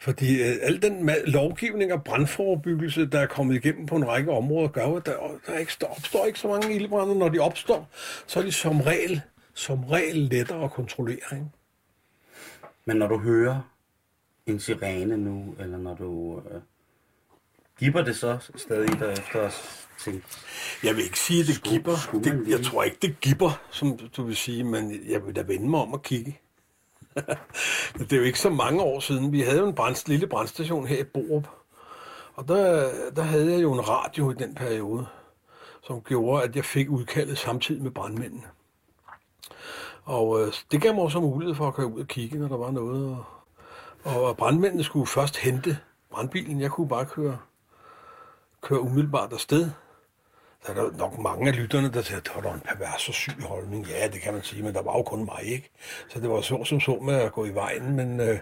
Fordi 0.00 0.42
øh, 0.42 0.56
al 0.62 0.82
den 0.82 1.10
lovgivning 1.26 1.92
og 1.92 2.04
brandforebyggelse, 2.04 3.06
der 3.06 3.20
er 3.20 3.26
kommet 3.26 3.54
igennem 3.54 3.86
på 3.86 3.96
en 3.96 4.08
række 4.08 4.30
områder, 4.30 4.68
gør 4.68 4.96
at 4.96 5.06
der, 5.06 5.40
der 5.46 5.58
ikke 5.58 5.72
står, 5.72 5.88
opstår 5.88 6.26
ikke 6.26 6.38
så 6.38 6.48
mange 6.48 6.74
ildebrænde. 6.74 7.18
Når 7.18 7.28
de 7.28 7.38
opstår, 7.38 7.90
så 8.26 8.40
er 8.40 8.44
de 8.44 8.52
som 8.52 8.80
regel, 8.80 9.20
som 9.54 9.84
regel 9.84 10.16
lettere 10.16 10.64
at 10.64 10.70
kontrollere, 10.70 11.32
ikke? 11.32 11.46
Men 12.84 12.96
når 12.96 13.06
du 13.06 13.18
hører 13.18 13.73
en 14.46 14.60
sirene 14.60 15.16
nu, 15.16 15.54
eller 15.58 15.78
når 15.78 15.94
du... 15.94 16.38
Øh, 16.50 16.60
gipper 17.78 18.02
det 18.02 18.16
så 18.16 18.38
stadig 18.56 18.98
derefter 18.98 19.42
at 19.42 19.88
tænke, 20.04 20.24
Jeg 20.82 20.96
vil 20.96 21.04
ikke 21.04 21.18
sige, 21.18 21.40
at 21.40 21.46
det 21.46 21.54
Skulle- 21.54 21.74
gipper. 21.76 21.96
skulle 21.96 22.24
Det, 22.24 22.48
jeg 22.48 22.64
tror 22.64 22.82
ikke, 22.82 22.96
det 23.02 23.20
gipper, 23.20 23.60
som 23.70 23.98
du 24.16 24.22
vil 24.22 24.36
sige, 24.36 24.64
men 24.64 25.08
jeg 25.08 25.26
vil 25.26 25.36
da 25.36 25.42
vende 25.42 25.68
mig 25.70 25.80
om 25.80 25.92
og 25.92 26.02
kigge. 26.02 26.40
det 27.98 28.12
er 28.12 28.16
jo 28.16 28.22
ikke 28.22 28.40
så 28.40 28.50
mange 28.50 28.82
år 28.82 29.00
siden. 29.00 29.32
Vi 29.32 29.40
havde 29.40 29.58
jo 29.58 29.66
en 29.68 29.74
brand, 29.74 30.08
lille 30.08 30.26
brandstation 30.26 30.86
her 30.86 30.98
i 30.98 31.04
Borup. 31.04 31.48
Og 32.34 32.48
der, 32.48 32.90
der 33.16 33.22
havde 33.22 33.52
jeg 33.52 33.62
jo 33.62 33.72
en 33.72 33.88
radio 33.88 34.30
i 34.30 34.34
den 34.34 34.54
periode, 34.54 35.06
som 35.86 36.00
gjorde, 36.00 36.42
at 36.42 36.56
jeg 36.56 36.64
fik 36.64 36.90
udkaldet 36.90 37.38
samtidig 37.38 37.82
med 37.82 37.90
brandmændene. 37.90 38.42
Og 40.04 40.40
øh, 40.42 40.52
det 40.72 40.82
gav 40.82 40.94
mig 40.94 41.02
også 41.02 41.20
mulighed 41.20 41.54
for 41.54 41.68
at 41.68 41.74
køre 41.74 41.86
ud 41.86 42.00
og 42.00 42.06
kigge, 42.08 42.38
når 42.38 42.48
der 42.48 42.56
var 42.56 42.70
noget. 42.70 43.10
Og, 43.10 43.24
og 44.04 44.36
brandmændene 44.36 44.84
skulle 44.84 45.06
først 45.06 45.36
hente 45.36 45.78
brandbilen. 46.10 46.60
Jeg 46.60 46.70
kunne 46.70 46.88
bare 46.88 47.06
køre, 47.06 47.38
køre 48.62 48.80
umiddelbart 48.80 49.32
afsted. 49.32 49.70
Der 50.66 50.72
er 50.72 50.74
der 50.74 50.96
nok 50.96 51.18
mange 51.18 51.48
af 51.48 51.56
lytterne, 51.56 51.92
der 51.92 52.02
siger, 52.02 52.18
at 52.18 52.26
der 52.34 52.40
var 52.40 52.54
en 52.54 52.60
pervers 52.60 53.08
og 53.08 53.14
syg 53.14 53.42
holdning. 53.42 53.86
Ja, 53.86 54.08
det 54.08 54.20
kan 54.20 54.32
man 54.32 54.42
sige, 54.42 54.62
men 54.62 54.74
der 54.74 54.82
var 54.82 54.96
jo 54.96 55.02
kun 55.02 55.24
mig, 55.24 55.42
ikke? 55.44 55.70
Så 56.08 56.20
det 56.20 56.30
var 56.30 56.40
så 56.40 56.64
som 56.64 56.80
så 56.80 56.98
med 57.02 57.14
at 57.14 57.32
gå 57.32 57.44
i 57.44 57.54
vejen, 57.54 57.96
men 57.96 58.20
øh, 58.20 58.38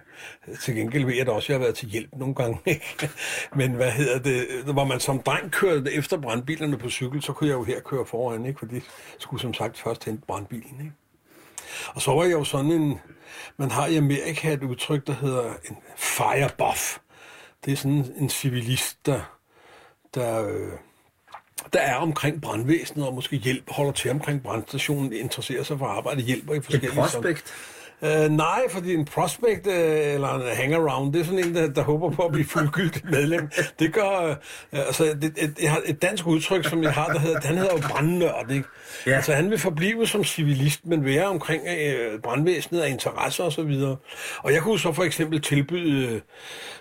til 0.60 0.74
gengæld 0.74 1.04
ved 1.04 1.14
jeg 1.14 1.26
da 1.26 1.30
også, 1.30 1.46
at 1.46 1.48
jeg 1.48 1.54
har 1.54 1.64
været 1.64 1.74
til 1.74 1.88
hjælp 1.88 2.10
nogle 2.12 2.34
gange, 2.34 2.58
ikke? 2.70 3.10
Men 3.54 3.72
hvad 3.72 3.90
hedder 3.90 4.18
det? 4.18 4.46
Når 4.66 4.84
man 4.84 5.00
som 5.00 5.22
dreng 5.22 5.50
kørte 5.52 5.92
efter 5.92 6.16
brandbilerne 6.16 6.78
på 6.78 6.90
cykel, 6.90 7.22
så 7.22 7.32
kunne 7.32 7.48
jeg 7.48 7.54
jo 7.54 7.64
her 7.64 7.80
køre 7.80 8.06
foran, 8.06 8.46
ikke? 8.46 8.58
Fordi 8.58 8.74
jeg 8.74 8.82
skulle 9.18 9.40
som 9.40 9.54
sagt 9.54 9.78
først 9.78 10.04
hente 10.04 10.22
brandbilen, 10.26 10.80
ikke? 10.80 10.92
Og 11.94 12.02
så 12.02 12.10
var 12.10 12.22
jeg 12.22 12.32
jo 12.32 12.44
sådan 12.44 12.70
en... 12.70 13.00
Man 13.56 13.70
har 13.70 13.86
i 13.86 13.96
Amerika 13.96 14.52
et 14.52 14.62
udtryk, 14.62 15.06
der 15.06 15.12
hedder 15.12 15.44
en 15.70 15.76
fire 15.96 16.48
buff. 16.58 16.98
Det 17.64 17.72
er 17.72 17.76
sådan 17.76 18.06
en 18.16 18.30
civilist, 18.30 19.06
der, 19.06 19.20
der, 20.14 20.48
øh, 20.48 20.72
der 21.72 21.80
er 21.80 21.94
omkring 21.94 22.42
brandvæsenet 22.42 23.06
og 23.06 23.14
måske 23.14 23.36
hjælp, 23.36 23.70
holder 23.70 23.92
til 23.92 24.10
omkring 24.10 24.42
brandstationen, 24.42 25.12
interesserer 25.12 25.62
sig 25.62 25.78
for 25.78 25.86
arbejde, 25.86 26.22
hjælper 26.22 26.54
i 26.54 26.56
et 26.56 26.64
forskellige... 26.64 27.00
prospect. 27.00 27.54
Uh, 28.02 28.08
nej, 28.30 28.62
fordi 28.70 28.94
en 28.94 29.04
prospect 29.04 29.66
uh, 29.66 29.72
eller 29.74 30.34
en 30.34 30.56
hangaround, 30.56 31.12
det 31.12 31.20
er 31.20 31.24
sådan 31.24 31.38
en, 31.38 31.54
der, 31.54 31.68
der 31.68 31.82
håber 31.82 32.10
på 32.10 32.22
at 32.22 32.32
blive 32.32 32.46
fuldgyldigt 32.46 33.10
medlem. 33.10 33.50
Det 33.78 33.92
gør, 33.92 34.30
uh, 34.72 34.78
altså, 34.78 35.04
det, 35.04 35.32
et, 35.36 35.68
har 35.68 35.82
et 35.84 36.02
dansk 36.02 36.26
udtryk, 36.26 36.68
som 36.68 36.82
jeg 36.82 36.92
har, 36.92 37.06
der 37.06 37.18
hedder, 37.18 37.40
han 37.40 37.56
hedder 37.56 37.72
jo 37.72 37.82
brandnørd, 37.88 38.50
ikke? 38.50 38.68
Ja. 39.06 39.12
Altså, 39.12 39.32
han 39.32 39.50
vil 39.50 39.58
forblive 39.58 40.06
som 40.06 40.24
civilist, 40.24 40.86
men 40.86 41.04
være 41.04 41.26
omkring 41.26 41.62
uh, 41.62 42.20
brandvæsenet 42.20 42.80
af 42.80 42.90
interesser 42.90 43.44
og 43.44 43.52
så 43.52 43.62
videre. 43.62 43.96
Og 44.38 44.52
jeg 44.52 44.62
kunne 44.62 44.78
så 44.78 44.92
for 44.92 45.02
eksempel 45.02 45.40
tilbyde 45.40 46.20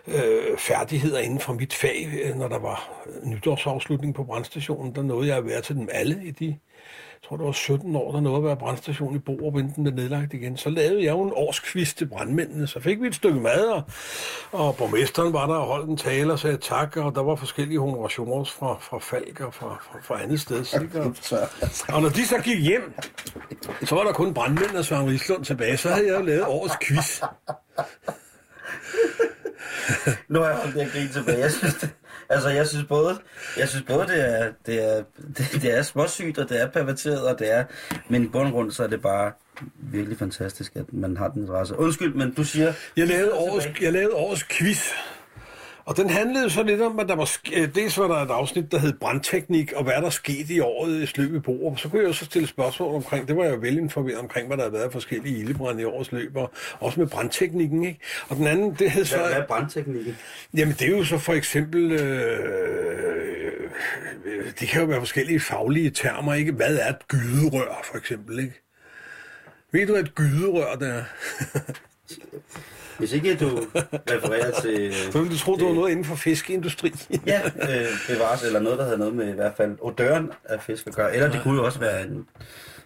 uh, 0.08 0.14
færdigheder 0.58 1.20
inden 1.20 1.40
for 1.40 1.54
mit 1.54 1.74
fag, 1.74 2.10
uh, 2.30 2.40
når 2.40 2.48
der 2.48 2.60
var 2.60 2.92
nytårsafslutning 3.24 4.16
på 4.16 4.24
brandstationen, 4.24 4.96
der 4.96 5.02
nåede 5.02 5.28
jeg 5.28 5.38
at 5.38 5.46
være 5.46 5.62
til 5.62 5.76
dem 5.76 5.90
alle 5.92 6.22
i 6.24 6.32
de 6.32 6.58
jeg 7.22 7.28
tror, 7.30 7.38
det 7.38 7.46
var 7.46 7.52
17 7.52 7.96
år, 7.96 8.12
der 8.12 8.20
nåede 8.20 8.38
at 8.38 8.44
være 8.44 8.58
brandstation 8.58 9.16
i 9.16 9.20
Borup, 9.20 9.58
inden 9.58 9.74
den 9.76 9.84
blev 9.84 9.94
nedlagt 9.94 10.34
igen. 10.34 10.58
Så 10.58 10.70
lavede 10.70 11.04
jeg 11.04 11.12
jo 11.12 11.22
en 11.22 11.32
årskvist 11.36 11.98
til 11.98 12.06
brandmændene, 12.06 12.68
så 12.68 12.80
fik 12.80 13.02
vi 13.02 13.08
et 13.08 13.16
stykke 13.16 13.40
mad, 13.40 13.66
og, 13.68 13.84
og 14.52 14.76
borgmesteren 14.76 15.34
var 15.34 15.48
der 15.48 15.54
og 15.54 15.68
holdt 15.68 15.90
en 15.90 15.98
tale 15.98 16.34
og 16.34 16.40
sagde 16.40 16.58
tak, 16.58 16.98
og 16.98 17.16
der 17.16 17.24
var 17.24 17.36
forskellige 17.36 17.80
honorationer 17.80 18.44
fra, 18.44 18.78
fra 18.82 19.00
Falk 19.00 19.40
og 19.40 19.54
fra, 19.54 19.82
fra, 19.82 20.00
fra 20.02 20.24
andet 20.24 20.42
sted. 20.42 20.82
Ikke? 20.82 21.00
Og, 21.96 22.01
og 22.02 22.08
når 22.08 22.14
de 22.14 22.28
så 22.28 22.38
gik 22.38 22.60
hjem, 22.60 22.94
så 23.84 23.96
var 23.96 24.04
der 24.04 24.14
kun 24.14 24.34
brandmænd 24.34 24.76
og 24.76 24.86
Søren 24.86 25.10
Rislund 25.10 25.46
tilbage, 25.46 25.78
så 25.78 25.90
havde 25.90 26.08
jeg 26.08 26.20
jo 26.20 26.26
lavet 26.26 26.46
årets 26.46 26.76
quiz. 26.82 27.22
Nu 30.28 30.40
har 30.40 30.48
jeg 30.48 30.58
holdt 30.58 30.76
det 30.76 30.92
grin 30.92 31.10
tilbage. 31.10 31.40
Jeg 31.40 31.52
synes, 31.52 31.74
det, 31.76 31.90
altså, 32.30 32.50
jeg 32.50 32.68
synes 32.68 32.86
både, 32.86 33.20
jeg 33.58 33.70
synes 33.70 33.86
både 33.88 34.08
det, 34.08 34.30
er, 34.30 34.52
det, 34.66 34.98
er, 34.98 35.04
det, 35.38 35.62
det 35.62 35.78
er 35.78 35.82
småsygt, 35.82 36.38
og 36.38 36.50
det 36.50 36.62
er 36.62 36.68
perverteret, 36.68 37.28
og 37.28 37.40
det 37.40 37.52
er... 37.52 37.64
Men 38.10 38.24
i 38.24 38.28
bund 38.28 38.48
og 38.48 38.54
grund, 38.54 38.72
så 38.72 38.84
er 38.84 38.88
det 38.88 39.02
bare 39.02 39.32
virkelig 39.76 40.20
fantastisk, 40.20 40.76
at 40.76 40.94
man 40.94 41.18
har 41.18 41.28
den 41.28 41.42
interesse. 41.42 41.80
Undskyld, 41.80 42.14
men 42.14 42.34
du 42.34 42.44
siger... 42.44 42.74
Jeg 42.98 43.08
lavede 43.08 43.34
årets, 43.34 43.68
jeg 43.82 43.94
lavede 43.94 44.16
årets 44.16 44.44
quiz, 44.44 44.90
Og 45.86 45.98
den 45.98 46.10
handlede 46.10 46.50
så 46.50 46.64
lidt 46.64 46.82
om, 46.82 47.00
at 47.00 47.10
der 47.10 47.16
var, 47.16 47.38
øh, 47.54 47.76
dels 47.76 47.98
var 47.98 48.08
der 48.08 48.16
et 48.16 48.30
afsnit, 48.30 48.72
der 48.72 48.78
hed 48.78 48.94
brandteknik, 48.94 49.74
og 49.74 49.84
hvad 49.84 49.94
der 49.94 50.10
skete 50.10 50.54
i 50.54 50.60
året 50.60 51.02
i 51.18 51.22
løb 51.22 51.36
i 51.36 51.40
Borup. 51.40 51.80
Så 51.80 51.90
kunne 51.90 52.02
jeg 52.02 52.08
jo 52.08 52.14
så 52.14 52.26
stille 52.26 52.48
spørgsmål 52.48 52.96
omkring, 52.96 53.28
det 53.28 53.38
var 53.38 53.44
jeg 53.44 53.54
jo 53.54 53.60
velinformeret 53.62 54.20
omkring, 54.20 54.48
hvad 54.48 54.58
der 54.58 54.64
havde 54.64 54.74
været 54.74 54.84
af 54.84 54.92
forskellige 54.92 55.40
ildebrænde 55.40 55.82
i 55.82 55.86
årets 55.86 56.12
løb, 56.12 56.36
og 56.36 56.52
også 56.80 57.00
med 57.00 57.08
brandteknikken, 57.08 57.84
ikke? 57.84 58.00
Og 58.30 58.36
den 58.36 58.48
anden, 58.48 58.76
det 58.80 58.92
hed 58.92 59.06
så... 59.06 59.18
Hvad, 59.18 59.28
hvad 59.28 59.38
er 59.38 59.48
brandteknikken? 59.48 60.18
Jamen, 60.58 60.76
det 60.80 60.82
er 60.82 60.98
jo 60.98 61.04
så 61.04 61.18
for 61.18 61.34
eksempel... 61.34 61.92
Øh, 61.92 63.22
det 64.60 64.68
kan 64.68 64.82
jo 64.82 64.88
være 64.88 65.00
forskellige 65.00 65.40
faglige 65.40 65.90
termer, 65.90 66.34
ikke? 66.34 66.52
Hvad 66.52 66.78
er 66.78 66.90
et 66.90 67.08
gyderør, 67.08 67.82
for 67.92 67.98
eksempel, 67.98 68.40
ikke? 68.40 68.62
Ved 69.72 69.88
du, 69.88 69.94
hvad 69.94 70.04
et 70.04 70.16
gyderør 70.16 70.76
det 70.76 70.90
er? 70.90 71.04
Hvis 73.02 73.14
ikke 73.14 73.36
du 73.36 73.50
refererer 74.12 74.62
til... 74.62 74.94
Så 75.12 75.20
ville 75.20 75.34
du 75.34 75.40
tro, 75.40 75.56
du 75.56 75.68
var 75.68 75.74
noget 75.74 75.92
inden 75.92 76.06
for 76.06 76.16
fiskeindustri. 76.16 76.94
Ja, 77.28 77.42
øh, 77.46 77.86
bevares, 78.08 78.44
eller 78.44 78.60
noget, 78.60 78.80
der 78.80 78.86
havde 78.86 78.98
noget 78.98 79.16
med 79.16 79.30
i 79.30 79.36
hvert 79.36 79.54
fald 79.58 79.78
odøren 79.82 80.32
af 80.46 80.62
fisk 80.62 80.88
at 80.88 80.96
gøre. 80.96 81.14
Eller 81.16 81.32
det 81.32 81.42
kunne 81.44 81.56
jo 81.56 81.66
også 81.66 81.80
være 81.80 82.04
en, 82.04 82.26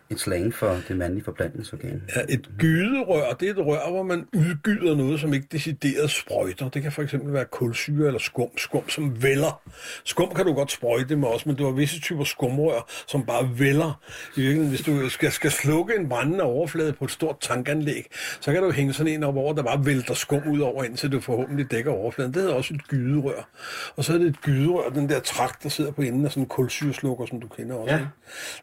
en 0.10 0.18
slang 0.18 0.54
for 0.54 0.78
det 0.88 0.98
mandlige 0.98 1.24
forplantningsorgan. 1.24 2.02
Ja, 2.16 2.22
et 2.30 2.50
gyderør, 2.58 3.34
det 3.34 3.48
er 3.48 3.52
et 3.52 3.66
rør, 3.66 3.92
hvor 3.92 4.04
man 4.04 4.26
udgyder 4.36 4.96
noget, 4.96 5.20
som 5.20 5.34
ikke 5.34 5.48
decideret 5.52 6.10
sprøjter. 6.10 6.70
Det 6.70 6.82
kan 6.82 6.92
for 6.92 7.02
eksempel 7.02 7.34
være 7.34 7.46
kulsyre 7.46 8.08
eller 8.08 8.20
skum, 8.20 8.58
skum 8.58 8.90
som 8.90 9.24
vælder. 9.24 9.62
Skum 10.04 10.34
kan 10.36 10.46
du 10.46 10.54
godt 10.54 10.72
sprøjte 10.72 11.16
med 11.16 11.28
også, 11.28 11.50
men 11.50 11.56
du 11.56 11.66
har 11.66 11.72
visse 11.72 12.02
typer 12.02 12.24
skumrør, 12.24 12.92
som 13.08 13.26
bare 13.26 13.50
virkeligheden, 13.50 14.70
hvis 14.70 14.82
du 14.82 15.10
skal, 15.10 15.32
skal 15.32 15.52
slukke 15.52 15.96
en 16.00 16.10
brændende 16.10 16.44
overflade 16.44 16.94
på 16.94 17.06
et 17.06 17.12
stort 17.12 17.40
tankanlæg, 17.42 18.08
så 18.40 18.54
kan 18.54 18.64
du 18.64 18.72
hænge 18.72 18.94
sådan 18.94 19.14
en 19.14 19.24
op 19.24 19.36
over, 19.36 19.54
der 19.54 19.64
bare 19.64 19.86
vælter 19.86 20.14
skum 20.14 20.42
ud 20.48 20.60
over, 20.60 20.84
indtil 20.84 21.12
du 21.12 21.20
forhåbentlig 21.20 21.72
dækker 21.72 21.92
overfladen. 21.92 22.34
Det 22.34 22.42
hedder 22.42 22.56
også 22.56 22.74
et 22.74 22.88
gyderør. 22.88 23.50
Og 23.96 24.04
så 24.04 24.14
er 24.14 24.18
det 24.18 24.28
et 24.28 24.42
gyderør, 24.42 24.90
den 24.90 25.10
der 25.10 25.20
trakt, 25.20 25.64
der 25.64 25.70
sidder 25.70 25.92
på 25.92 26.02
enden 26.02 26.26
af 26.26 26.32
sådan 26.32 26.44
en 26.44 26.48
kulsyreslukker, 26.48 27.26
som 27.26 27.42
du 27.42 27.48
kender 27.48 27.76
også. 27.76 27.94
Ja. 27.94 28.06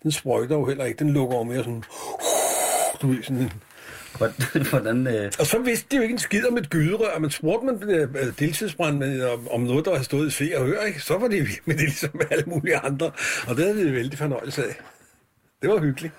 Den 0.02 0.12
sprøjter 0.12 0.56
jo 0.56 0.66
heller 0.66 0.84
ikke. 0.84 0.98
Den 0.98 1.10
lukker 1.10 1.31
jo 1.38 1.44
mere 1.44 1.64
sådan... 1.64 1.84
Du 3.02 3.06
ved, 3.06 3.22
sådan 3.22 3.36
en 3.36 3.52
Hvordan, 4.70 5.06
øh, 5.06 5.32
og 5.38 5.46
så 5.46 5.58
vidste 5.58 5.86
de 5.90 5.96
jo 5.96 6.02
ikke 6.02 6.12
en 6.12 6.18
skid 6.18 6.46
om 6.46 6.56
et 6.56 6.70
gyderør, 6.70 7.18
men 7.18 7.30
spurgte 7.30 7.66
man 7.66 7.90
øh, 7.90 8.08
deltidsbrandmænd 8.38 9.22
om, 9.22 9.48
om 9.50 9.60
noget, 9.60 9.84
der 9.84 9.90
havde 9.90 10.04
stået 10.04 10.26
i 10.26 10.30
se 10.30 10.52
og 10.56 10.66
hør, 10.66 10.82
ikke? 10.82 11.00
så 11.00 11.18
var 11.18 11.28
de 11.28 11.36
vild 11.36 11.58
med 11.64 11.74
det 11.74 11.82
ligesom 11.82 12.20
alle 12.30 12.44
mulige 12.46 12.76
andre. 12.76 13.10
Og 13.48 13.56
det 13.56 13.64
havde 13.64 13.76
vi 13.76 13.92
vældig 13.92 14.18
fornøjelse 14.18 14.64
af. 14.64 14.74
Det 15.62 15.70
var 15.70 15.78
hyggeligt. 15.78 16.14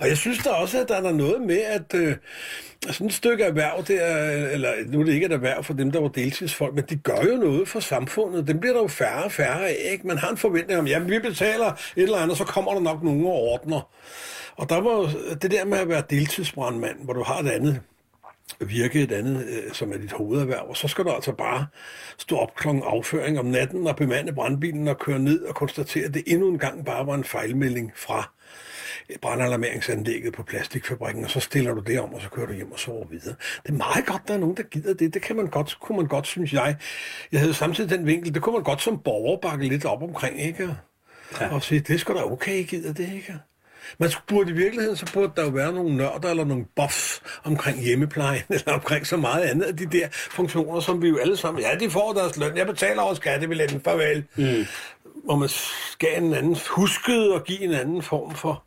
Og 0.00 0.08
jeg 0.08 0.16
synes 0.16 0.38
da 0.38 0.50
også, 0.50 0.80
at 0.80 0.88
der 0.88 0.96
er 0.96 1.12
noget 1.12 1.42
med, 1.42 1.58
at 1.58 1.94
øh, 1.94 2.16
sådan 2.90 3.06
et 3.06 3.12
stykke 3.12 3.44
erhverv, 3.44 3.84
det 3.86 4.02
er, 4.02 4.48
eller 4.48 4.72
nu 4.86 5.00
er 5.00 5.04
det 5.04 5.12
ikke 5.12 5.26
et 5.26 5.32
erhverv 5.32 5.64
for 5.64 5.74
dem, 5.74 5.90
der 5.92 6.00
var 6.00 6.08
deltidsfolk, 6.08 6.74
men 6.74 6.84
de 6.90 6.96
gør 6.96 7.22
jo 7.30 7.36
noget 7.36 7.68
for 7.68 7.80
samfundet. 7.80 8.48
Dem 8.48 8.60
bliver 8.60 8.74
der 8.74 8.82
jo 8.82 8.88
færre 8.88 9.24
og 9.24 9.32
færre 9.32 9.68
af. 9.68 9.76
Ikke? 9.92 10.06
Man 10.06 10.18
har 10.18 10.30
en 10.30 10.36
forventning 10.36 10.80
om, 10.80 10.86
jamen 10.86 11.10
vi 11.10 11.18
betaler 11.18 11.66
et 11.66 12.02
eller 12.02 12.18
andet, 12.18 12.38
så 12.38 12.44
kommer 12.44 12.72
der 12.72 12.80
nok 12.80 13.02
nogen 13.02 13.26
og 13.26 13.32
ordner. 13.32 13.88
Og 14.56 14.68
der 14.68 14.80
var 14.80 14.92
jo 14.92 15.08
det 15.42 15.50
der 15.50 15.64
med 15.64 15.78
at 15.78 15.88
være 15.88 16.02
deltidsbrandmand, 16.10 17.04
hvor 17.04 17.12
du 17.12 17.22
har 17.22 17.38
et 17.38 17.48
andet 17.48 17.80
virke, 18.60 19.02
et 19.02 19.12
andet, 19.12 19.46
øh, 19.46 19.72
som 19.72 19.92
er 19.92 19.96
dit 19.96 20.12
hovederhverv, 20.12 20.68
og 20.68 20.76
så 20.76 20.88
skal 20.88 21.04
du 21.04 21.10
altså 21.10 21.32
bare 21.32 21.66
stå 22.18 22.36
op 22.36 22.54
klokken 22.54 22.82
afføring 22.86 23.38
om 23.38 23.46
natten 23.46 23.86
og 23.86 23.96
bemande 23.96 24.32
brandbilen 24.32 24.88
og 24.88 24.98
køre 24.98 25.18
ned 25.18 25.42
og 25.42 25.54
konstatere, 25.54 26.04
at 26.04 26.14
det 26.14 26.22
endnu 26.26 26.48
en 26.48 26.58
gang 26.58 26.84
bare 26.84 27.06
var 27.06 27.14
en 27.14 27.24
fejlmelding 27.24 27.92
fra 27.94 28.32
brandalarmeringsanlægget 29.22 30.32
på 30.32 30.42
plastikfabrikken, 30.42 31.24
og 31.24 31.30
så 31.30 31.40
stiller 31.40 31.74
du 31.74 31.80
det 31.80 32.00
om, 32.00 32.14
og 32.14 32.22
så 32.22 32.28
kører 32.28 32.46
du 32.46 32.52
hjem 32.52 32.72
og 32.72 32.78
sover 32.78 33.06
videre. 33.06 33.34
Det 33.62 33.72
er 33.72 33.76
meget 33.76 34.06
godt, 34.06 34.28
der 34.28 34.34
er 34.34 34.38
nogen, 34.38 34.56
der 34.56 34.62
gider 34.62 34.94
det. 34.94 35.14
Det 35.14 35.22
kan 35.22 35.36
man 35.36 35.46
godt, 35.46 35.78
kunne 35.80 35.98
man 35.98 36.06
godt, 36.06 36.26
synes 36.26 36.52
jeg. 36.52 36.76
Jeg 37.32 37.40
havde 37.40 37.54
samtidig 37.54 37.90
den 37.90 38.06
vinkel, 38.06 38.34
det 38.34 38.42
kunne 38.42 38.52
man 38.52 38.62
godt 38.62 38.82
som 38.82 38.98
borger 38.98 39.36
bakke 39.40 39.68
lidt 39.68 39.84
op 39.84 40.02
omkring, 40.02 40.40
ikke? 40.40 40.76
Ja. 41.40 41.54
Og 41.54 41.62
sige, 41.62 41.80
det 41.80 42.00
skal 42.00 42.14
da 42.14 42.22
okay, 42.22 42.66
gider 42.66 42.92
det, 42.92 43.12
ikke? 43.14 43.34
Man 43.98 44.10
burde 44.26 44.50
i 44.50 44.54
virkeligheden, 44.54 44.96
så 44.96 45.12
burde 45.12 45.32
der 45.36 45.42
jo 45.44 45.48
være 45.48 45.72
nogle 45.72 45.96
nørder 45.96 46.30
eller 46.30 46.44
nogle 46.44 46.64
buffs 46.76 47.22
omkring 47.44 47.82
hjemmeplejen, 47.82 48.42
eller 48.56 48.72
omkring 48.72 49.06
så 49.06 49.16
meget 49.16 49.42
andet 49.42 49.64
af 49.64 49.76
de 49.76 49.86
der 49.86 50.08
funktioner, 50.10 50.80
som 50.80 51.02
vi 51.02 51.08
jo 51.08 51.18
alle 51.18 51.36
sammen, 51.36 51.62
ja, 51.62 51.74
de 51.80 51.90
får 51.90 52.12
deres 52.12 52.36
løn, 52.36 52.56
jeg 52.56 52.66
betaler 52.66 53.02
også 53.02 53.20
skattebilletten, 53.20 53.80
farvel. 53.80 54.24
Mm. 54.36 54.66
Hvor 55.24 55.36
man 55.36 55.48
skal 55.92 56.22
en 56.22 56.34
anden, 56.34 56.56
husket 56.70 57.32
og 57.32 57.44
give 57.44 57.60
en 57.60 57.72
anden 57.72 58.02
form 58.02 58.34
for, 58.34 58.64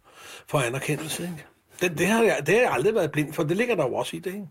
for 0.47 0.59
anerkendelse, 0.59 1.23
ikke? 1.23 1.45
Det, 1.81 1.97
det, 1.97 2.07
har 2.07 2.23
jeg, 2.23 2.37
det 2.45 2.55
har 2.55 2.61
jeg 2.61 2.71
aldrig 2.71 2.95
været 2.95 3.11
blind 3.11 3.33
for, 3.33 3.43
det 3.43 3.57
ligger 3.57 3.75
der 3.75 3.83
jo 3.87 3.93
også 3.93 4.15
i 4.15 4.19
det, 4.19 4.33
ikke? 4.33 4.47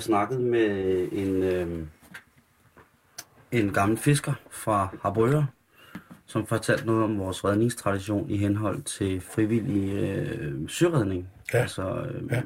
Jeg 0.00 0.04
snakkede 0.04 0.40
med 0.40 1.08
en, 1.12 1.42
øh, 1.42 1.86
en 3.52 3.72
gammel 3.72 3.98
fisker 3.98 4.32
fra 4.50 4.96
Harbrøger, 5.02 5.44
som 6.26 6.46
fortalte 6.46 6.86
noget 6.86 7.04
om 7.04 7.18
vores 7.18 7.44
redningstradition 7.44 8.30
i 8.30 8.36
henhold 8.36 8.82
til 8.82 9.20
frivillig 9.20 9.92
øh, 9.92 10.68
søredning. 10.68 11.28
Ja. 11.54 11.58
Altså, 11.58 11.82
øh, 12.14 12.30
Ja. 12.32 12.42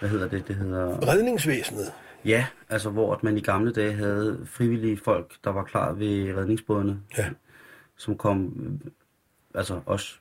hvad 0.00 0.08
hedder 0.08 0.28
det? 0.28 0.48
Det 0.48 0.56
hedder... 0.56 1.08
Redningsvæsenet. 1.08 1.92
Ja, 2.24 2.46
altså 2.68 2.90
hvor 2.90 3.14
at 3.14 3.22
man 3.22 3.36
i 3.36 3.40
gamle 3.40 3.72
dage 3.72 3.92
havde 3.92 4.40
frivillige 4.46 4.96
folk, 5.04 5.32
der 5.44 5.50
var 5.50 5.64
klar 5.64 5.92
ved 5.92 6.34
redningsbådene, 6.36 7.00
Ja. 7.18 7.30
som 7.96 8.16
kom, 8.16 8.52
øh, 8.84 8.90
altså 9.54 9.80
også 9.86 10.14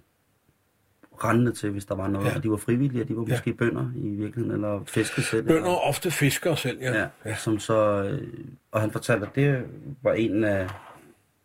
rendende 1.24 1.52
til, 1.52 1.70
hvis 1.70 1.86
der 1.86 1.96
var 1.96 2.08
noget, 2.08 2.26
Ja. 2.26 2.32
ja. 2.32 2.38
og 2.38 2.44
de 2.44 2.52
var 2.52 2.58
frivillige, 2.58 3.02
og 3.04 3.08
de 3.08 3.16
var 3.16 3.24
Ja. 3.28 3.34
måske 3.34 3.54
bønder 3.54 3.92
i 3.96 4.08
virkeligheden, 4.10 4.52
eller 4.52 4.84
fiskede 4.88 5.26
selv. 5.26 5.44
Bønder 5.48 5.56
eller, 5.62 5.70
ofte 5.88 6.12
fiskere 6.12 6.58
selv, 6.58 6.80
ja. 6.82 7.00
ja, 7.00 7.08
ja. 7.26 7.36
Som 7.36 7.60
så, 7.60 8.04
øh, 8.04 8.28
og 8.72 8.82
han 8.82 8.92
fortalte, 8.92 9.26
at 9.28 9.36
det 9.36 9.64
var 10.04 10.14
en 10.14 10.44
af, 10.44 10.68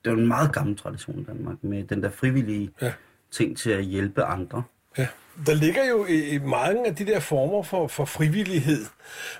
det 0.05 0.13
var 0.13 0.19
en 0.19 0.27
meget 0.29 0.53
gammel 0.53 0.77
tradition 0.77 1.19
i 1.19 1.25
Danmark, 1.25 1.57
med 1.63 1.85
den 1.85 2.03
der 2.03 2.11
frivillige 2.11 2.71
Ja. 2.83 2.93
ting 3.31 3.57
til 3.57 3.71
at 3.71 3.85
hjælpe 3.85 4.23
andre. 4.25 4.63
Ja. 4.99 5.07
Der 5.47 5.55
ligger 5.55 5.85
jo 5.85 6.07
i, 6.07 6.29
i 6.29 6.39
mange 6.39 6.87
af 6.87 6.95
de 6.95 7.07
der 7.07 7.21
former 7.21 7.63
for, 7.63 7.87
for 7.87 8.05
frivillighed, 8.05 8.87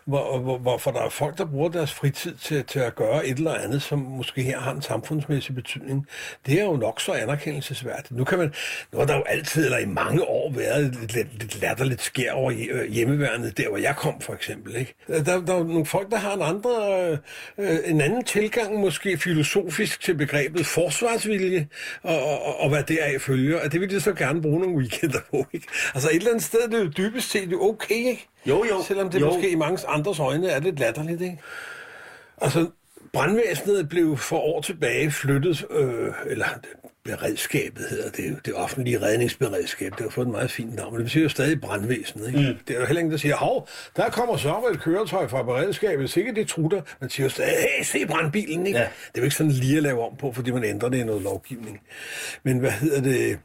hvor, 0.05 0.39
hvor, 0.39 0.59
hvorfor 0.59 0.91
der 0.91 1.01
er 1.01 1.09
folk, 1.09 1.39
der 1.39 1.45
bruger 1.45 1.69
deres 1.69 1.93
fritid 1.93 2.35
til, 2.35 2.65
til 2.65 2.79
at 2.79 2.95
gøre 2.95 3.27
et 3.27 3.39
eller 3.39 3.55
andet, 3.55 3.83
som 3.83 3.99
måske 3.99 4.43
her 4.43 4.61
har 4.61 4.73
en 4.73 4.83
samfundsmæssig 4.83 5.55
betydning. 5.55 6.07
Det 6.47 6.61
er 6.61 6.65
jo 6.65 6.77
nok 6.77 7.01
så 7.01 7.13
anerkendelsesværdigt. 7.13 8.11
Nu, 8.11 8.25
kan 8.25 8.39
man, 8.39 8.55
nu 8.93 8.99
har 8.99 9.07
der 9.07 9.17
jo 9.17 9.23
altid, 9.23 9.65
eller 9.65 9.79
i 9.79 9.87
mange 9.87 10.25
år, 10.25 10.53
været 10.53 10.97
lidt, 11.01 11.15
lidt, 11.15 11.39
lidt 11.39 11.61
latterligt 11.61 12.03
skær 12.03 12.33
over 12.33 12.53
øh, 12.71 12.91
hjemmeværende, 12.91 13.51
der 13.51 13.69
hvor 13.69 13.79
jeg 13.79 13.97
kom 13.97 14.21
for 14.21 14.33
eksempel. 14.35 14.77
Ikke? 14.77 14.95
Der, 15.09 15.23
der 15.23 15.55
er 15.55 15.59
jo 15.59 15.65
nogle 15.65 15.87
folk, 15.87 16.11
der 16.11 16.17
har 16.17 16.35
en, 16.35 16.43
andre, 16.43 16.71
øh, 17.11 17.19
øh 17.59 17.79
en 17.85 18.01
anden 18.01 18.25
tilgang, 18.25 18.81
måske 18.81 19.19
filosofisk, 19.19 20.01
til 20.01 20.15
begrebet 20.15 20.67
forsvarsvilje, 20.67 21.69
og, 22.03 22.25
og, 22.25 22.61
og 22.61 22.69
hvad 22.69 22.83
deraf 22.83 23.21
følger. 23.21 23.61
Og 23.61 23.73
det 23.73 23.81
vil 23.81 23.91
de 23.91 24.01
så 24.01 24.13
gerne 24.13 24.43
bruge 24.43 24.61
nogle 24.61 24.77
weekender 24.77 25.21
på. 25.31 25.47
Ikke? 25.53 25.67
Altså 25.95 26.09
et 26.11 26.17
eller 26.17 26.31
andet 26.31 26.45
sted, 26.45 26.61
det 26.69 26.75
er 26.75 26.79
jo 26.85 26.91
dybest 26.97 27.31
set 27.31 27.53
jo 27.53 27.63
okay, 27.69 27.95
ikke? 27.95 28.29
Jo, 28.47 28.65
jo. 28.65 28.83
Selvom 28.83 29.11
det 29.11 29.21
Jo. 29.21 29.27
måske 29.27 29.51
i 29.51 29.55
mange 29.55 29.79
andres 29.89 30.19
øjne 30.19 30.49
er 30.49 30.61
lidt 30.61 30.79
latterligt, 30.79 31.21
ikke? 31.23 31.39
Altså, 32.41 32.67
brandvæsenet 33.13 33.89
blev 33.89 34.17
for 34.17 34.39
år 34.39 34.61
tilbage 34.61 35.11
flyttet, 35.11 35.65
øh, 35.71 36.09
eller 36.27 36.47
beredskabet 37.05 37.87
hedder 37.91 38.11
det 38.11 38.31
jo, 38.31 38.35
det 38.45 38.55
offentlige 38.55 39.03
redningsberedskab, 39.03 39.93
det 39.93 40.01
har 40.01 40.11
fået 40.11 40.27
et 40.27 40.31
meget 40.33 40.51
fint 40.51 40.75
navn, 40.75 40.93
men 40.93 40.99
det 40.99 41.05
betyder 41.05 41.23
jo 41.23 41.29
stadig 41.29 41.61
brandvæsenet, 41.61 42.27
ikke? 42.29 42.39
Mm. 42.41 42.59
Det 42.69 42.77
er 42.77 42.81
jo 42.81 42.87
heller 42.87 43.01
ingen, 43.01 43.13
der 43.13 43.19
siger, 43.19 43.37
hov, 43.37 43.69
der 43.97 44.11
kommer 44.11 44.37
så 44.37 44.63
et 44.73 44.81
køretøj 44.81 45.29
fra 45.29 45.43
beredskabet, 45.43 46.11
sikkert 46.11 46.37
det 46.37 46.49
trutter, 46.49 46.83
man 47.01 47.11
siger 47.11 47.25
jo 47.25 47.31
stadig, 47.31 47.53
hey, 47.53 47.85
se 47.85 48.07
brandbilen, 48.07 48.67
ikke? 48.67 48.79
Ja. 48.79 48.85
Det 48.85 48.91
er 49.15 49.21
jo 49.21 49.23
ikke 49.25 49.37
sådan 49.37 49.53
lige 49.53 49.77
at 49.77 49.83
lave 49.83 50.03
om 50.07 50.17
på, 50.17 50.33
fordi 50.33 50.51
man 50.51 50.65
ændrer 50.65 50.89
det 50.89 50.99
i 50.99 51.05
noget 51.05 51.23
lovgivning. 51.23 51.81
Men 52.43 52.59
hvad 52.59 52.71
hedder 52.71 53.01
det? 53.01 53.39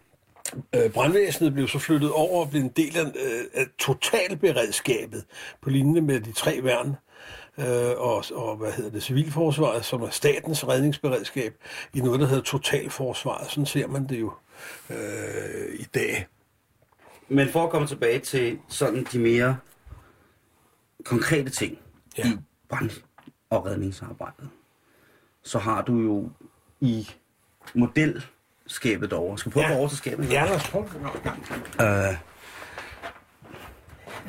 Øh, 0.75 0.91
brandvæsenet 0.91 1.53
blev 1.53 1.67
så 1.67 1.79
flyttet 1.79 2.11
over 2.11 2.41
og 2.45 2.49
blev 2.49 2.61
en 2.61 2.69
del 2.69 2.97
af, 2.97 3.05
øh, 3.05 3.43
af 3.53 3.65
totalberedskabet 3.79 5.25
på 5.61 5.69
linje 5.69 6.01
med 6.01 6.19
de 6.21 6.31
tre 6.31 6.63
værn 6.63 6.95
øh, 7.57 7.91
og, 7.97 8.23
og 8.33 8.55
hvad 8.57 8.71
hedder 8.71 8.91
det, 8.91 9.03
civilforsvaret, 9.03 9.85
som 9.85 10.01
er 10.01 10.09
statens 10.09 10.67
redningsberedskab, 10.67 11.53
i 11.93 11.99
noget, 11.99 12.19
der 12.19 12.27
hedder 12.27 12.43
totalforsvaret. 12.43 13.49
Sådan 13.51 13.65
ser 13.65 13.87
man 13.87 14.09
det 14.09 14.19
jo 14.19 14.33
øh, 14.89 15.79
i 15.79 15.83
dag. 15.83 16.27
Men 17.29 17.49
for 17.49 17.63
at 17.63 17.69
komme 17.69 17.87
tilbage 17.87 18.19
til 18.19 18.59
sådan 18.67 19.07
de 19.11 19.19
mere 19.19 19.57
konkrete 21.05 21.49
ting 21.49 21.77
Ja. 22.17 22.27
i 22.27 22.37
brand- 22.69 23.03
og 23.49 23.65
redningsarbejdet, 23.65 24.49
så 25.43 25.59
har 25.59 25.81
du 25.81 25.99
jo 25.99 26.29
i 26.79 27.09
modelskabet 28.71 29.11
derovre. 29.11 29.37
Skal 29.37 29.49
vi 29.49 29.53
prøve 29.53 29.65
Ja. 29.65 29.69
at 29.71 29.75
gå 29.75 29.79
over 29.79 29.87
til 29.89 29.97
skabet? 29.97 30.31
Ja, 30.31 30.45
lad 30.45 30.55
os 30.55 30.69
prøve 30.69 30.85
Øh, 31.81 32.15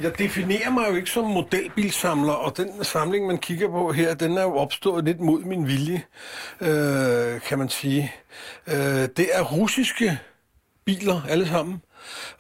Jeg 0.03 0.19
definerer 0.19 0.71
mig 0.71 0.87
jo 0.91 0.95
ikke 0.97 1.11
som 1.11 1.25
modelbilsamler, 1.25 2.33
og 2.33 2.57
den 2.57 2.85
samling, 2.85 3.27
man 3.27 3.39
kigger 3.39 3.69
på 3.69 3.93
her, 3.93 4.15
den 4.15 4.39
er 4.39 4.43
jo 4.43 4.57
opstået 4.57 5.05
lidt 5.05 5.21
mod 5.21 5.43
min 5.43 5.67
vilje, 5.67 6.03
øh, 6.61 7.41
kan 7.41 7.59
man 7.59 7.69
sige. 7.69 8.13
Øh, 8.67 8.75
det 9.17 9.27
er 9.33 9.43
russiske 9.43 10.19
biler, 10.85 11.21
alle 11.29 11.49
sammen, 11.49 11.83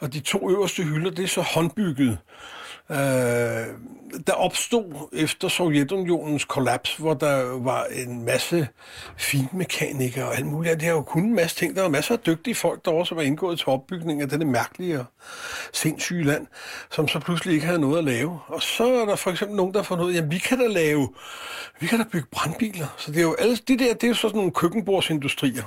og 0.01 0.12
de 0.12 0.21
to 0.21 0.51
øverste 0.51 0.83
hylder, 0.83 1.11
det 1.11 1.25
er 1.25 1.29
så 1.29 1.41
håndbygget. 1.43 2.19
Øh, 2.91 2.97
der 4.27 4.33
opstod 4.33 5.09
efter 5.12 5.48
Sovjetunionens 5.48 6.44
kollaps, 6.44 6.96
hvor 6.96 7.14
der 7.14 7.59
var 7.59 7.85
en 7.85 8.25
masse 8.25 8.68
finmekanikere 9.16 10.25
og 10.25 10.37
alt 10.37 10.46
muligt. 10.46 10.75
Det 10.75 10.83
har 10.83 10.94
jo 10.94 11.03
kun 11.03 11.22
en 11.22 11.35
masse 11.35 11.57
ting. 11.57 11.77
Der 11.77 11.83
var 11.83 11.88
masser 11.88 12.14
af 12.14 12.20
dygtige 12.20 12.55
folk 12.55 12.85
derovre, 12.85 13.07
som 13.07 13.16
var 13.16 13.22
indgået 13.22 13.59
til 13.59 13.68
opbygning 13.68 14.22
af 14.22 14.29
denne 14.29 14.44
mærkelige 14.44 15.01
og 15.01 15.05
sindssyge 15.72 16.25
land, 16.25 16.46
som 16.90 17.09
så 17.09 17.18
pludselig 17.18 17.55
ikke 17.55 17.66
havde 17.66 17.81
noget 17.81 17.98
at 17.98 18.05
lave. 18.05 18.40
Og 18.46 18.62
så 18.62 18.94
er 18.94 19.05
der 19.05 19.16
for 19.16 19.31
eksempel 19.31 19.57
nogen, 19.57 19.72
der 19.72 19.79
har 19.79 19.85
fundet 19.85 20.05
ud 20.05 20.12
af, 20.12 20.22
at 20.22 20.31
vi 20.31 20.38
kan 20.38 20.59
da 20.59 20.66
lave, 20.66 21.09
vi 21.81 21.87
kan 21.87 21.98
da 21.98 22.05
bygge 22.12 22.27
brandbiler. 22.33 22.87
Så 22.98 23.12
det 23.12 23.18
er 23.18 23.22
jo 23.22 23.35
alle, 23.38 23.57
de 23.57 23.79
der, 23.79 23.94
det 23.94 24.05
er 24.05 24.09
jo 24.09 24.14
sådan 24.14 24.37
nogle 24.37 24.53
køkkenbordsindustrier. 24.53 25.62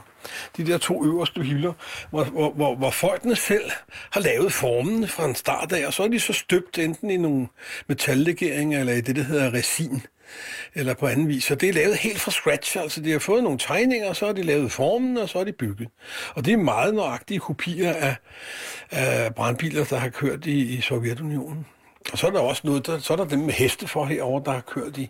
De 0.58 0.66
der 0.66 0.78
to 0.78 1.06
øverste 1.06 1.42
hylder, 1.42 1.74
hvor, 2.10 2.24
hvor, 2.24 2.52
hvor, 2.52 2.76
hvor 2.76 2.92
folkene 2.92 3.36
selv 3.36 3.72
har 4.12 4.22
lavet 4.22 4.54
formen 4.54 5.08
fra 5.08 5.26
en 5.26 5.36
start 5.36 5.72
af, 5.72 5.88
og 5.88 5.94
så 5.94 6.04
er 6.04 6.08
de 6.08 6.20
så 6.20 6.34
støbt 6.34 6.78
enten 6.78 7.10
i 7.10 7.18
nogle 7.18 7.48
metallegeringer, 7.88 8.80
eller 8.80 8.94
i 8.94 9.02
det, 9.02 9.16
der 9.16 9.24
hedder 9.24 9.54
resin, 9.54 10.02
eller 10.76 10.94
på 10.94 11.08
anden 11.08 11.28
vis. 11.28 11.44
Så 11.44 11.56
det 11.56 11.70
er 11.70 11.74
lavet 11.74 11.98
helt 11.98 12.20
fra 12.20 12.32
scratch. 12.32 12.78
Altså, 12.78 13.02
de 13.02 13.12
har 13.12 13.20
fået 13.20 13.44
nogle 13.44 13.60
tegninger, 13.60 14.10
og 14.10 14.16
så 14.16 14.26
har 14.26 14.34
de 14.34 14.44
lavet 14.44 14.72
formen, 14.72 15.18
og 15.18 15.30
så 15.30 15.38
har 15.38 15.46
de 15.46 15.52
bygget. 15.52 15.88
Og 16.36 16.46
det 16.46 16.54
er 16.54 16.58
meget 16.58 16.94
nøjagtige 16.96 17.40
kopier 17.40 17.94
af, 17.94 18.16
af 18.92 19.36
brandbiler, 19.36 19.84
der 19.84 19.98
har 19.98 20.10
kørt 20.10 20.46
i, 20.46 20.78
i 20.78 20.82
Sovjetunionen. 20.82 21.66
Og 22.12 22.18
så 22.18 22.28
er 22.28 22.32
der 22.32 22.40
også 22.40 22.62
noget, 22.66 22.88
der, 22.88 23.00
så 23.00 23.14
er 23.14 23.18
der 23.18 23.26
dem 23.26 23.40
med 23.40 23.54
heste 23.54 23.88
for 23.88 24.06
herover 24.06 24.40
der 24.40 24.52
har 24.52 24.62
kørt 24.62 24.98
i, 24.98 25.10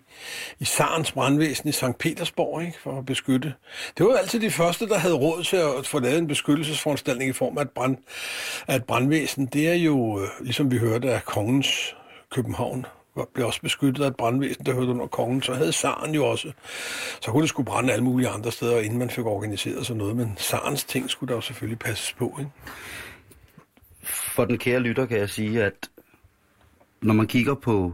i 0.60 0.66
Sarens 0.66 1.12
brandvæsen 1.12 1.70
i 1.70 1.72
St. 1.72 1.98
Petersborg, 2.00 2.62
ikke, 2.62 2.78
for 2.84 2.98
at 2.98 3.06
beskytte. 3.06 3.54
Det 3.98 4.06
var 4.06 4.12
jo 4.12 4.18
altid 4.18 4.40
de 4.40 4.52
første, 4.52 4.88
der 4.88 4.98
havde 4.98 5.14
råd 5.14 5.44
til 5.44 5.58
at 5.58 5.88
få 5.88 6.00
lavet 6.00 6.18
en 6.18 6.28
beskyttelsesforanstaltning 6.28 7.30
i 7.30 7.34
form 7.34 7.58
af 7.58 7.62
et, 7.62 7.70
brand, 7.70 7.98
af 8.68 8.76
et 8.76 8.84
brandvæsen. 8.84 9.46
Det 9.46 9.70
er 9.70 9.74
jo, 9.74 10.22
øh, 10.22 10.28
ligesom 10.42 10.72
vi 10.72 10.78
hørte 10.78 11.14
af 11.14 11.26
kongens 11.26 11.96
København, 12.32 12.86
blev 13.34 13.48
også 13.48 13.62
beskyttet 13.62 14.04
af 14.04 14.08
et 14.08 14.16
brandvæsen, 14.16 14.66
der 14.66 14.74
hørte 14.74 14.88
under 14.88 15.08
kongen. 15.08 15.42
Så 15.42 15.54
havde 15.54 15.72
Saren 15.72 16.16
jo 16.16 16.26
også. 16.26 16.52
Så 17.22 17.32
kunne 17.32 17.42
det 17.42 17.50
skulle 17.50 17.66
brænde 17.66 17.94
alle 17.94 18.04
mulige 18.04 18.30
andre 18.30 18.52
steder, 18.52 18.80
inden 18.80 19.00
man 19.00 19.10
fik 19.10 19.26
organiseret 19.26 19.86
sådan 19.86 19.98
noget. 19.98 20.16
Men 20.16 20.36
Sarens 20.38 20.84
ting 20.84 21.10
skulle 21.10 21.28
der 21.28 21.36
jo 21.36 21.42
selvfølgelig 21.42 21.80
passes 21.80 22.14
på. 22.14 22.36
Ikke? 22.40 22.52
For 24.06 24.46
den 24.46 24.58
kære 24.58 24.80
lytter 24.80 25.06
kan 25.06 25.18
jeg 25.18 25.30
sige, 25.30 25.64
at 25.64 25.74
når 27.02 27.14
man 27.14 27.28
kigger 27.28 27.54
på 27.54 27.94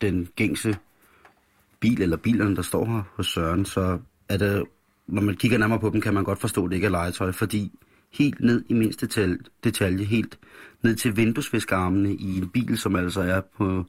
den 0.00 0.28
gængse 0.36 0.76
bil, 1.80 2.02
eller 2.02 2.16
bilerne, 2.16 2.56
der 2.56 2.62
står 2.62 2.84
her 2.84 3.02
hos 3.16 3.26
Søren, 3.26 3.64
så 3.64 3.98
er 4.28 4.36
det, 4.36 4.64
når 5.06 5.22
man 5.22 5.36
kigger 5.36 5.58
nærmere 5.58 5.80
på 5.80 5.90
dem, 5.90 6.00
kan 6.00 6.14
man 6.14 6.24
godt 6.24 6.40
forstå, 6.40 6.64
at 6.64 6.70
det 6.70 6.76
ikke 6.76 6.86
er 6.86 6.90
legetøj, 6.90 7.32
fordi 7.32 7.72
helt 8.12 8.40
ned 8.40 8.64
i 8.68 8.74
mindste 8.74 9.06
detalje, 9.06 9.38
detalje 9.64 10.04
helt 10.04 10.38
ned 10.82 10.96
til 10.96 11.16
vinduesviskarmene 11.16 12.14
i 12.14 12.38
en 12.38 12.48
bil, 12.48 12.78
som 12.78 12.96
altså 12.96 13.20
er 13.20 13.40
på 13.56 13.84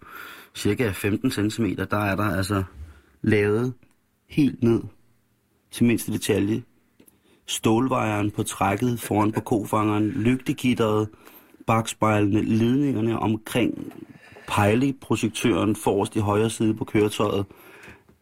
cirka 0.55 0.91
15 0.91 1.31
cm, 1.31 1.65
der 1.65 1.97
er 1.97 2.15
der 2.15 2.35
altså 2.35 2.63
lavet 3.21 3.73
helt 4.29 4.63
ned 4.63 4.81
til 5.71 5.85
mindste 5.85 6.11
detalje. 6.11 6.63
Stålvejeren 7.45 8.31
på 8.31 8.43
trækket 8.43 8.99
foran 8.99 9.31
på 9.31 9.41
kofangeren, 9.41 10.09
lygtegitteret, 10.09 11.09
bagspejlene, 11.67 12.41
ledningerne 12.41 13.19
omkring 13.19 13.93
pejleprojektøren 14.47 15.75
forrest 15.75 16.15
i 16.15 16.19
højre 16.19 16.49
side 16.49 16.73
på 16.73 16.85
køretøjet 16.85 17.45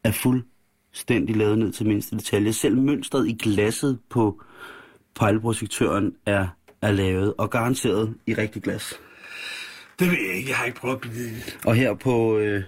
er 0.03 0.12
fuldstændig 0.12 1.36
lavet 1.36 1.57
ned 1.57 1.71
til 1.71 1.88
mindste 1.88 2.17
detalje. 2.17 2.53
Selv 2.53 2.77
mønstret 2.77 3.27
i 3.27 3.34
glasset 3.34 3.99
på 4.10 4.41
pejleprojektøren 5.15 6.15
er, 6.25 6.47
er 6.81 6.91
lavet 6.91 7.34
og 7.38 7.49
garanteret 7.49 8.15
i 8.27 8.34
rigtig 8.34 8.62
glas. 8.62 8.93
Det 9.99 10.07
ved 10.07 10.17
jeg 10.27 10.36
ikke. 10.36 10.49
Jeg 10.49 10.57
har 10.57 10.65
ikke 10.65 10.79
prøvet 10.79 10.95
at 10.95 11.01
blive... 11.01 11.29
Og 11.65 11.75
her 11.75 11.93
på, 11.93 12.38
øh, 12.38 12.63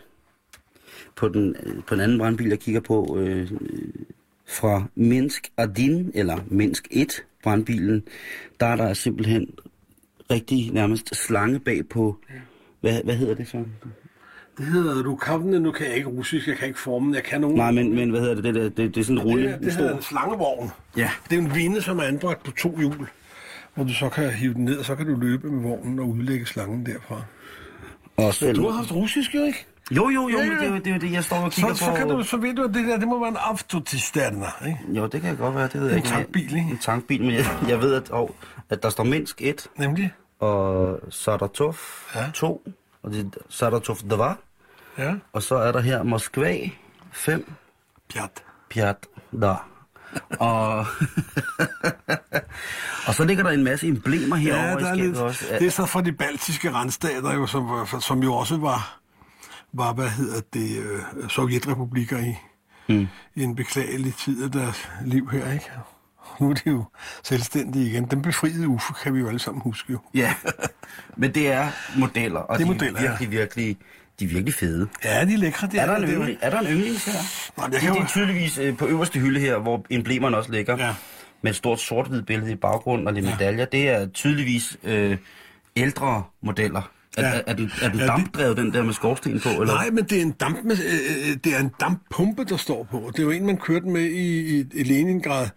på, 1.16 1.28
den, 1.30 1.56
øh, 1.64 1.84
på 1.84 1.96
den 1.96 2.02
anden 2.02 2.18
brandbil, 2.18 2.48
jeg 2.48 2.60
kigger 2.60 2.82
på, 2.82 3.18
øh, 3.20 3.52
fra 4.48 4.84
Minsk 4.96 5.52
Adin, 5.58 6.12
eller 6.14 6.40
Minsk 6.48 6.88
1 6.92 7.26
brandbilen, 7.44 8.04
der 8.60 8.66
er 8.66 8.76
der 8.76 8.94
simpelthen 8.94 9.54
rigtig 10.32 10.72
nærmest 10.72 11.16
slange 11.16 11.60
bag 11.60 11.90
på, 11.90 12.18
hvad, 12.84 13.04
hvad 13.04 13.16
hedder 13.16 13.34
det 13.34 13.48
så? 13.48 13.58
Det 14.58 14.66
hedder 14.66 15.04
Rukavne. 15.10 15.60
Nu 15.60 15.72
kan 15.72 15.86
jeg 15.88 15.96
ikke 15.96 16.10
russisk. 16.10 16.48
Jeg 16.48 16.58
kan 16.58 16.68
ikke 16.68 16.80
formen. 16.80 17.16
Jeg 17.16 17.24
kan 17.24 17.42
nogen... 17.42 17.58
Nej, 17.58 17.72
men, 17.72 17.96
men 17.96 18.10
hvad 18.10 18.20
hedder 18.22 18.36
det? 18.36 18.44
Det, 18.44 18.56
det, 18.56 18.78
det, 18.78 18.96
det 18.96 19.02
er 19.02 19.06
sådan 19.06 19.18
en 19.18 19.24
rulle. 19.24 19.48
Det, 19.52 19.60
det 19.62 19.74
hedder 19.74 19.96
en 19.98 20.02
slangevogn. 20.02 20.72
Ja. 20.98 21.10
Det 21.30 21.38
er 21.38 21.42
en 21.42 21.56
vinde, 21.56 21.82
som 21.82 22.00
er 22.00 22.04
anbragt 22.04 22.44
på 22.44 22.52
to 22.52 22.78
hjul, 22.80 23.08
hvor 23.76 23.84
du 23.84 23.94
så 23.94 24.10
kan 24.10 24.30
hive 24.32 24.54
den 24.54 24.66
ned, 24.66 24.78
og 24.78 24.86
så 24.86 24.96
kan 24.96 25.06
du 25.08 25.16
løbe 25.20 25.52
med 25.52 25.62
vognen 25.70 26.00
og 26.00 26.08
udlægge 26.10 26.46
slangen 26.46 26.86
derfra. 26.86 27.22
Og 28.18 28.34
selv, 28.34 28.56
Du 28.56 28.64
har 28.70 28.72
haft 28.78 28.92
russisk, 28.92 29.36
jo 29.36 29.44
ikke? 29.44 29.66
jo, 29.92 30.10
jo, 30.10 30.30
jo, 30.30 30.38
Ja, 30.38 30.46
men 30.50 30.58
det 30.58 30.66
er 30.66 30.70
jo 30.70 30.94
det, 30.94 31.02
det, 31.02 31.12
jeg 31.12 31.24
står 31.24 31.36
og 31.38 31.52
kigger 31.52 31.74
Så, 31.74 31.86
på. 31.86 31.92
så, 31.92 31.98
kan 31.98 32.10
du, 32.10 32.24
så 32.24 32.38
ved 32.38 32.54
du, 32.54 32.64
at 32.64 32.74
det 32.74 32.88
der, 32.88 32.98
det 33.00 33.08
må 33.08 33.20
være 33.20 33.30
en 33.30 33.38
autotisterner, 33.40 34.66
ikke? 34.68 34.80
Jo, 35.00 35.08
det 35.08 35.22
kan 35.22 35.36
godt 35.36 35.56
være, 35.56 35.68
det 35.74 35.82
ved 35.82 35.88
jeg 35.88 35.92
En 35.92 35.98
ikke. 35.98 36.10
men- 36.10 36.18
tankbil, 36.24 36.44
ikke? 36.56 36.70
En 36.72 36.78
tankbil, 36.78 37.22
men 37.22 37.32
jeg, 37.32 37.46
jeg 37.70 37.82
ved, 37.82 37.94
at, 37.94 38.12
at 38.70 38.84
der 38.84 38.90
står 38.90 39.04
Minsk 39.04 39.42
1, 39.42 39.68
Nemlig? 39.78 40.12
Og 40.44 41.00
Saratov 41.10 41.76
Ja. 42.16 42.32
2, 42.34 42.68
og 43.04 43.12
det 43.12 43.20
er 43.26 43.40
Saratov 43.50 43.96
2, 43.96 44.24
Ja. 44.98 45.14
og 45.34 45.44
så 45.44 45.56
er 45.56 45.72
der 45.72 45.80
her 45.80 46.04
Moskva 46.04 46.70
5, 47.12 47.52
Pjat. 48.14 48.44
Pjat, 48.70 49.08
der. 49.32 49.70
Og, 50.40 50.86
og 53.08 53.14
så 53.16 53.24
ligger 53.26 53.44
der 53.44 53.52
en 53.52 53.64
masse 53.64 53.88
emblemer 53.88 54.36
herovre 54.36 54.68
Ja, 54.68 54.76
der 54.80 54.92
er 54.92 54.96
lidt, 54.96 55.18
også. 55.18 55.46
det 55.60 55.68
er 55.68 55.72
så 55.72 55.86
fra 55.86 56.02
de 56.02 56.12
baltiske 56.12 56.72
randstater, 56.72 57.34
jo, 57.34 57.48
som, 57.48 57.88
som 58.02 58.24
jo 58.24 58.34
også 58.34 58.58
var, 58.58 59.00
var 59.74 59.94
hvad 59.94 60.10
hedder 60.10 60.42
det, 60.54 60.78
øh, 60.78 61.30
sovjetrepublikker 61.30 62.18
i, 62.18 62.36
mm. 62.90 63.08
i 63.36 63.44
en 63.44 63.56
beklagelig 63.56 64.16
tid 64.16 64.44
af 64.44 64.52
deres 64.52 64.90
liv 65.06 65.30
her, 65.30 65.52
ikke? 65.54 65.72
Nu 66.40 66.50
er 66.50 66.54
de 66.54 66.62
jo 66.70 66.84
selvstændige 67.24 67.90
igen. 67.90 68.06
Den 68.06 68.22
befriede 68.22 68.68
Uffe 68.68 68.94
kan 69.04 69.14
vi 69.14 69.20
jo 69.20 69.28
alle 69.28 69.40
sammen 69.40 69.62
huske 69.62 69.92
jo. 69.92 70.00
Ja, 70.14 70.34
men 71.18 71.34
det 71.34 71.52
er 71.52 71.68
modeller, 71.98 72.40
og 72.40 72.58
Det 72.60 72.64
er 72.64 72.68
de 72.68 72.74
modeller, 72.74 73.00
er 73.00 73.04
ja. 73.04 73.10
virkelig, 73.10 73.32
virkelig, 73.32 73.78
de 74.20 74.26
er 74.26 74.30
virkelig 74.30 74.54
fede. 74.54 74.88
Ja, 75.04 75.26
de 75.26 75.34
er 75.34 75.38
lækre. 75.38 75.68
Det 75.68 75.80
Er 75.80 75.86
der 75.86 75.96
en, 75.96 76.02
det 76.02 76.10
yndling, 76.14 76.38
er 76.42 76.50
der 76.50 76.60
en 76.60 76.68
yndlings 76.68 77.06
her? 77.06 77.14
Nej, 77.58 77.68
Det, 77.68 77.82
det 77.82 77.88
jo- 77.88 77.94
er 77.96 78.06
tydeligvis 78.08 78.58
øh, 78.58 78.78
på 78.78 78.86
øverste 78.88 79.20
hylde 79.20 79.40
her, 79.40 79.58
hvor 79.58 79.86
emblemerne 79.90 80.38
også 80.38 80.52
ligger, 80.52 80.78
Ja. 80.78 80.96
med 81.42 81.52
et 81.52 81.58
stort 81.58 81.80
sort-hvid 81.80 82.22
billede 82.22 82.52
i 82.52 82.56
baggrunden 82.56 83.08
og 83.08 83.14
lidt 83.14 83.26
medaljer. 83.26 83.66
Det 83.66 83.90
er 83.90 84.08
tydeligvis 84.08 84.78
øh, 84.84 85.18
ældre 85.76 86.24
modeller. 86.42 86.82
Er, 87.18 87.28
Ja. 87.28 87.34
er, 87.36 87.42
er 87.48 87.54
den, 87.54 87.72
er 87.82 87.90
det- 87.90 88.00
dampdrevet, 88.08 88.58
den 88.58 88.74
der 88.74 88.84
med 88.84 88.94
skorsten 88.94 89.40
på? 89.40 89.50
Eller? 89.50 89.66
Nej, 89.74 89.90
men 89.90 90.04
det 90.04 90.18
er 90.18 90.22
en 90.22 90.32
damp, 90.32 90.58
øh, 90.66 90.72
øh, 90.72 91.38
det 91.44 91.56
er 91.56 91.60
en 91.60 91.72
damppumpe, 91.80 92.44
der 92.44 92.58
står 92.58 92.88
på. 92.92 93.10
Det 93.14 93.20
er 93.20 93.24
jo 93.24 93.32
en, 93.32 93.46
man 93.46 93.58
kørte 93.58 93.86
med 93.88 94.02
i, 94.02 94.58
i, 94.60 94.66
i 94.74 94.84
Leningrad 94.84 95.48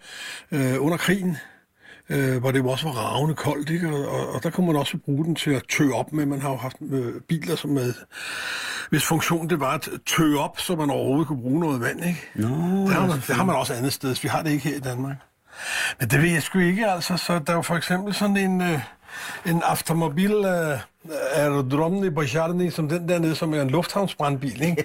øh, 0.52 0.74
under 0.78 0.96
krigen, 0.96 1.36
øh, 2.10 2.36
hvor 2.38 2.50
det 2.50 2.58
jo 2.58 2.68
også 2.68 2.84
var 2.86 2.92
ravende 2.92 3.34
koldt, 3.34 3.70
ikke? 3.70 3.88
Og, 3.88 4.08
og, 4.08 4.34
og 4.34 4.42
der 4.42 4.50
kunne 4.50 4.66
man 4.66 4.76
også 4.76 4.98
bruge 5.04 5.24
den 5.24 5.34
til 5.34 5.50
at 5.50 5.62
tø 5.70 5.90
op 5.90 6.12
med. 6.12 6.26
Man 6.26 6.40
har 6.40 6.50
jo 6.50 6.56
haft 6.56 6.76
øh, 6.90 7.12
biler, 7.28 7.56
som 7.56 7.70
med, 7.70 7.94
hvis 8.90 9.04
funktion 9.04 9.50
det 9.50 9.60
var 9.60 9.70
at 9.74 9.88
tø 10.06 10.34
op, 10.36 10.60
så 10.60 10.76
man 10.76 10.90
overhovedet 10.90 11.26
kunne 11.28 11.42
bruge 11.42 11.60
noget 11.60 11.80
vand, 11.80 12.04
ikke? 12.04 12.22
Nå, 12.34 12.48
det, 12.86 12.94
har 12.94 13.06
man, 13.06 13.16
det 13.26 13.34
har 13.36 13.44
man 13.44 13.56
også 13.56 13.74
andet 13.74 13.92
sted, 13.92 14.16
vi 14.22 14.28
har 14.28 14.42
det 14.42 14.50
ikke 14.50 14.68
her 14.68 14.76
i 14.76 14.80
Danmark. 14.80 15.16
Men 16.00 16.08
det 16.08 16.22
ved 16.22 16.28
jeg 16.30 16.42
sgu 16.42 16.58
ikke, 16.58 16.86
altså. 16.86 17.16
Så 17.16 17.38
der 17.38 17.52
er 17.52 17.56
jo 17.56 17.62
for 17.62 17.76
eksempel 17.76 18.14
sådan 18.14 18.36
en, 18.36 18.60
øh, 18.60 18.80
en 19.46 19.62
automobil 19.62 20.34
øh, 20.34 20.78
aerodromny 21.34 22.06
Bajarny, 22.06 22.70
som 22.70 22.88
den 22.88 23.08
der 23.08 23.18
nede, 23.18 23.34
som 23.34 23.54
er 23.54 23.62
en 23.62 23.70
lufthavnsbrandbil, 23.70 24.62
ikke? 24.62 24.84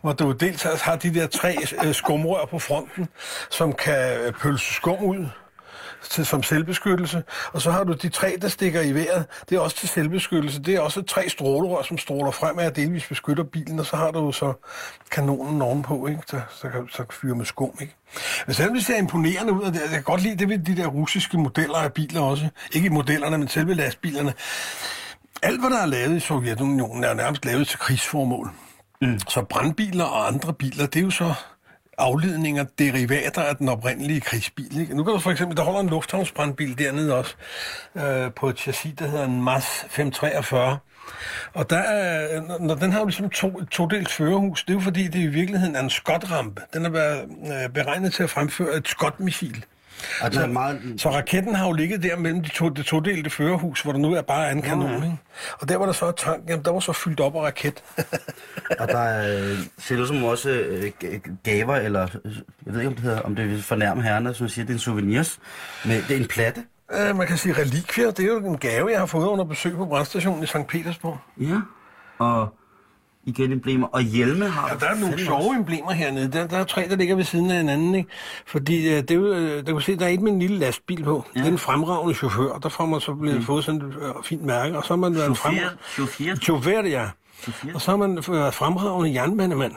hvor 0.00 0.12
du 0.12 0.32
dels 0.32 0.62
har 0.62 0.96
de 0.96 1.14
der 1.14 1.26
tre 1.26 1.56
øh, 1.84 1.94
skumrør 1.94 2.44
på 2.44 2.58
fronten, 2.58 3.08
som 3.50 3.72
kan 3.72 4.20
øh, 4.20 4.32
pølse 4.32 4.74
skum 4.74 5.04
ud 5.04 5.26
til, 6.10 6.26
som 6.26 6.42
selvbeskyttelse. 6.42 7.22
Og 7.52 7.62
så 7.62 7.70
har 7.70 7.84
du 7.84 7.92
de 7.92 8.08
tre, 8.08 8.36
der 8.42 8.48
stikker 8.48 8.80
i 8.80 8.94
vejret. 8.94 9.24
Det 9.48 9.56
er 9.56 9.60
også 9.60 9.76
til 9.76 9.88
selvbeskyttelse. 9.88 10.62
Det 10.62 10.74
er 10.74 10.80
også 10.80 11.02
tre 11.02 11.28
strålerør, 11.28 11.82
som 11.82 11.98
stråler 11.98 12.30
fremad 12.30 12.66
og 12.66 12.76
delvis 12.76 13.06
beskytter 13.06 13.44
bilen. 13.44 13.78
Og 13.78 13.86
så 13.86 13.96
har 13.96 14.10
du 14.10 14.32
så 14.32 14.52
kanonen 15.10 15.62
ovenpå, 15.62 16.06
ikke? 16.06 16.22
Så, 16.26 16.40
så, 16.50 16.68
kan, 16.68 16.88
så 16.92 17.04
fyre 17.10 17.34
med 17.34 17.44
skum. 17.44 17.72
Ikke? 17.80 17.94
Men 18.46 18.54
selvom 18.54 18.74
det 18.74 18.86
ser 18.86 18.96
imponerende 18.96 19.52
ud, 19.52 19.62
og 19.62 19.72
det, 19.72 19.80
jeg 19.80 19.90
kan 19.90 20.02
godt 20.02 20.22
lide 20.22 20.36
det 20.36 20.48
ved 20.48 20.58
de 20.58 20.76
der 20.76 20.86
russiske 20.86 21.38
modeller 21.38 21.76
af 21.76 21.92
biler 21.92 22.20
også. 22.20 22.48
Ikke 22.72 22.90
modellerne, 22.90 23.38
men 23.38 23.48
selve 23.48 23.74
lastbilerne. 23.74 24.34
alt, 25.42 25.60
hvad 25.60 25.70
der 25.70 25.82
er 25.82 25.86
lavet 25.86 26.16
i 26.16 26.20
Sovjetunionen, 26.20 27.04
er 27.04 27.14
nærmest 27.14 27.44
lavet 27.44 27.68
til 27.68 27.78
krigsformål. 27.78 28.50
Mm. 29.02 29.20
Så 29.28 29.42
brandbiler 29.42 30.04
og 30.04 30.26
andre 30.26 30.54
biler, 30.54 30.86
det 30.86 31.00
er 31.00 31.04
jo 31.04 31.10
så 31.10 31.34
afledninger, 32.00 32.64
derivater 32.78 33.42
af 33.42 33.56
den 33.56 33.68
oprindelige 33.68 34.20
krigsbil. 34.20 34.80
Ikke? 34.80 34.96
Nu 34.96 35.04
kan 35.04 35.12
du 35.12 35.18
for 35.18 35.30
eksempel, 35.30 35.56
der 35.56 35.62
holder 35.62 35.80
en 35.80 35.88
lufthavnsbrandbil 35.88 36.78
dernede 36.78 37.16
også, 37.16 37.34
øh, 37.94 38.32
på 38.36 38.48
et 38.48 38.58
chassis, 38.58 38.94
der 38.98 39.06
hedder 39.06 39.24
en 39.24 39.42
MAS 39.42 39.86
543. 39.88 40.78
Og 41.54 41.70
der 41.70 41.78
er, 41.78 42.36
øh, 42.36 42.60
når 42.60 42.74
den 42.74 42.92
har 42.92 43.00
jo 43.00 43.06
ligesom 43.06 43.30
to, 43.30 43.64
to 43.64 43.86
dels 43.86 44.12
førerhus, 44.12 44.64
det 44.64 44.70
er 44.70 44.74
jo 44.74 44.80
fordi, 44.80 45.06
det 45.06 45.18
i 45.18 45.26
virkeligheden 45.26 45.76
er 45.76 45.80
en 45.80 45.90
skotrampe. 45.90 46.62
Den 46.74 46.84
er 46.84 46.90
været, 46.90 47.22
øh, 47.22 47.72
beregnet 47.74 48.12
til 48.12 48.22
at 48.22 48.30
fremføre 48.30 48.76
et 48.76 48.88
skotmissil. 48.88 49.64
Og 50.22 50.34
Så, 50.34 50.42
er 50.42 50.46
meget... 50.46 50.80
så 50.96 51.10
raketten 51.10 51.54
har 51.54 51.66
jo 51.66 51.72
ligget 51.72 52.02
der 52.02 52.16
mellem 52.16 52.42
de 52.42 52.48
to, 52.48 52.68
det 52.68 52.84
todelte 52.86 53.30
førerhus, 53.30 53.82
hvor 53.82 53.92
der 53.92 53.98
nu 53.98 54.12
er 54.14 54.22
bare 54.22 54.52
en 54.52 54.62
kanon. 54.62 54.90
ja. 54.90 54.96
Ikke? 54.96 55.16
Og 55.60 55.68
der 55.68 55.76
var 55.76 55.86
der 55.86 55.92
så 55.92 56.08
et 56.08 56.16
tank, 56.16 56.48
jamen, 56.48 56.64
der 56.64 56.70
var 56.70 56.80
så 56.80 56.92
fyldt 56.92 57.20
op 57.20 57.36
af 57.36 57.40
raket. 57.40 57.82
Og 58.80 58.88
der 58.88 58.98
er, 58.98 59.50
øh, 59.90 60.00
ud 60.00 60.06
som 60.06 60.24
også 60.24 60.50
øh, 60.50 60.90
gaver, 61.44 61.76
eller 61.76 62.00
jeg 62.66 62.74
ved 62.74 62.80
ikke, 62.80 62.88
om 62.88 62.94
det 62.94 63.04
hedder, 63.04 63.20
om 63.20 63.36
det 63.36 63.48
vil 63.50 63.62
fornærme 63.62 64.02
herrerne, 64.02 64.34
som 64.34 64.48
siger, 64.48 64.64
det 64.64 64.72
er 64.72 64.74
en 64.74 64.80
souvenirs. 64.80 65.38
Men 65.84 66.04
det 66.08 66.16
er 66.16 66.20
en 66.20 66.26
platte. 66.28 66.64
Øh, 66.92 67.16
man 67.16 67.26
kan 67.26 67.36
sige 67.36 67.54
relikvier, 67.58 68.10
det 68.10 68.22
er 68.22 68.26
jo 68.26 68.36
en 68.38 68.58
gave, 68.58 68.90
jeg 68.90 68.98
har 68.98 69.06
fået 69.06 69.26
under 69.26 69.44
besøg 69.44 69.76
på 69.76 69.86
brandstationen 69.86 70.42
i 70.42 70.46
St. 70.46 70.66
Petersborg. 70.68 71.18
Ja. 71.40 71.56
Og 72.18 72.54
igen 73.24 73.52
emblemer. 73.52 73.86
Og 73.86 74.02
hjelme 74.02 74.48
har 74.48 74.68
Ja, 74.68 74.74
der 74.74 74.86
er 74.86 75.00
nogle 75.00 75.18
sjove 75.24 75.38
også. 75.38 75.50
emblemer 75.50 75.92
hernede. 75.92 76.32
Der, 76.32 76.46
der 76.46 76.58
er 76.58 76.64
tre, 76.64 76.88
der 76.88 76.96
ligger 76.96 77.14
ved 77.16 77.24
siden 77.24 77.50
af 77.50 77.56
hinanden, 77.56 77.94
ikke? 77.94 78.10
Fordi 78.46 78.88
øh, 78.88 78.96
det 78.96 79.10
er 79.10 79.14
jo, 79.14 79.32
øh, 79.32 79.66
der 79.66 79.72
kan 79.72 79.80
se, 79.80 79.96
der 79.96 80.04
er 80.04 80.08
et 80.08 80.20
med 80.20 80.32
en 80.32 80.38
lille 80.38 80.58
lastbil 80.58 81.04
på. 81.04 81.24
Ja. 81.34 81.40
Det 81.40 81.46
er 81.46 81.52
en 81.52 81.58
fremragende 81.58 82.14
chauffør, 82.14 82.58
der 82.58 82.68
får 82.68 82.86
man 82.86 83.00
så 83.00 83.14
blevet 83.14 83.38
mm. 83.38 83.44
fået 83.44 83.64
sådan 83.64 83.80
et 83.80 83.94
øh, 84.02 84.24
fint 84.24 84.44
mærke. 84.44 84.76
Og 84.76 84.84
så 84.84 84.88
har 84.88 84.96
man 84.96 85.14
været 85.14 85.28
en 85.28 85.36
fremragende... 85.36 85.76
chauffør. 85.94 86.34
Chauffør, 86.42 86.82
ja. 86.82 87.08
Chauffør. 87.42 87.68
Og 87.74 87.80
så 87.80 87.90
har 87.90 87.96
man 87.96 88.18
været 88.28 88.54
fremragende 88.54 89.14
jernbanemand. 89.14 89.72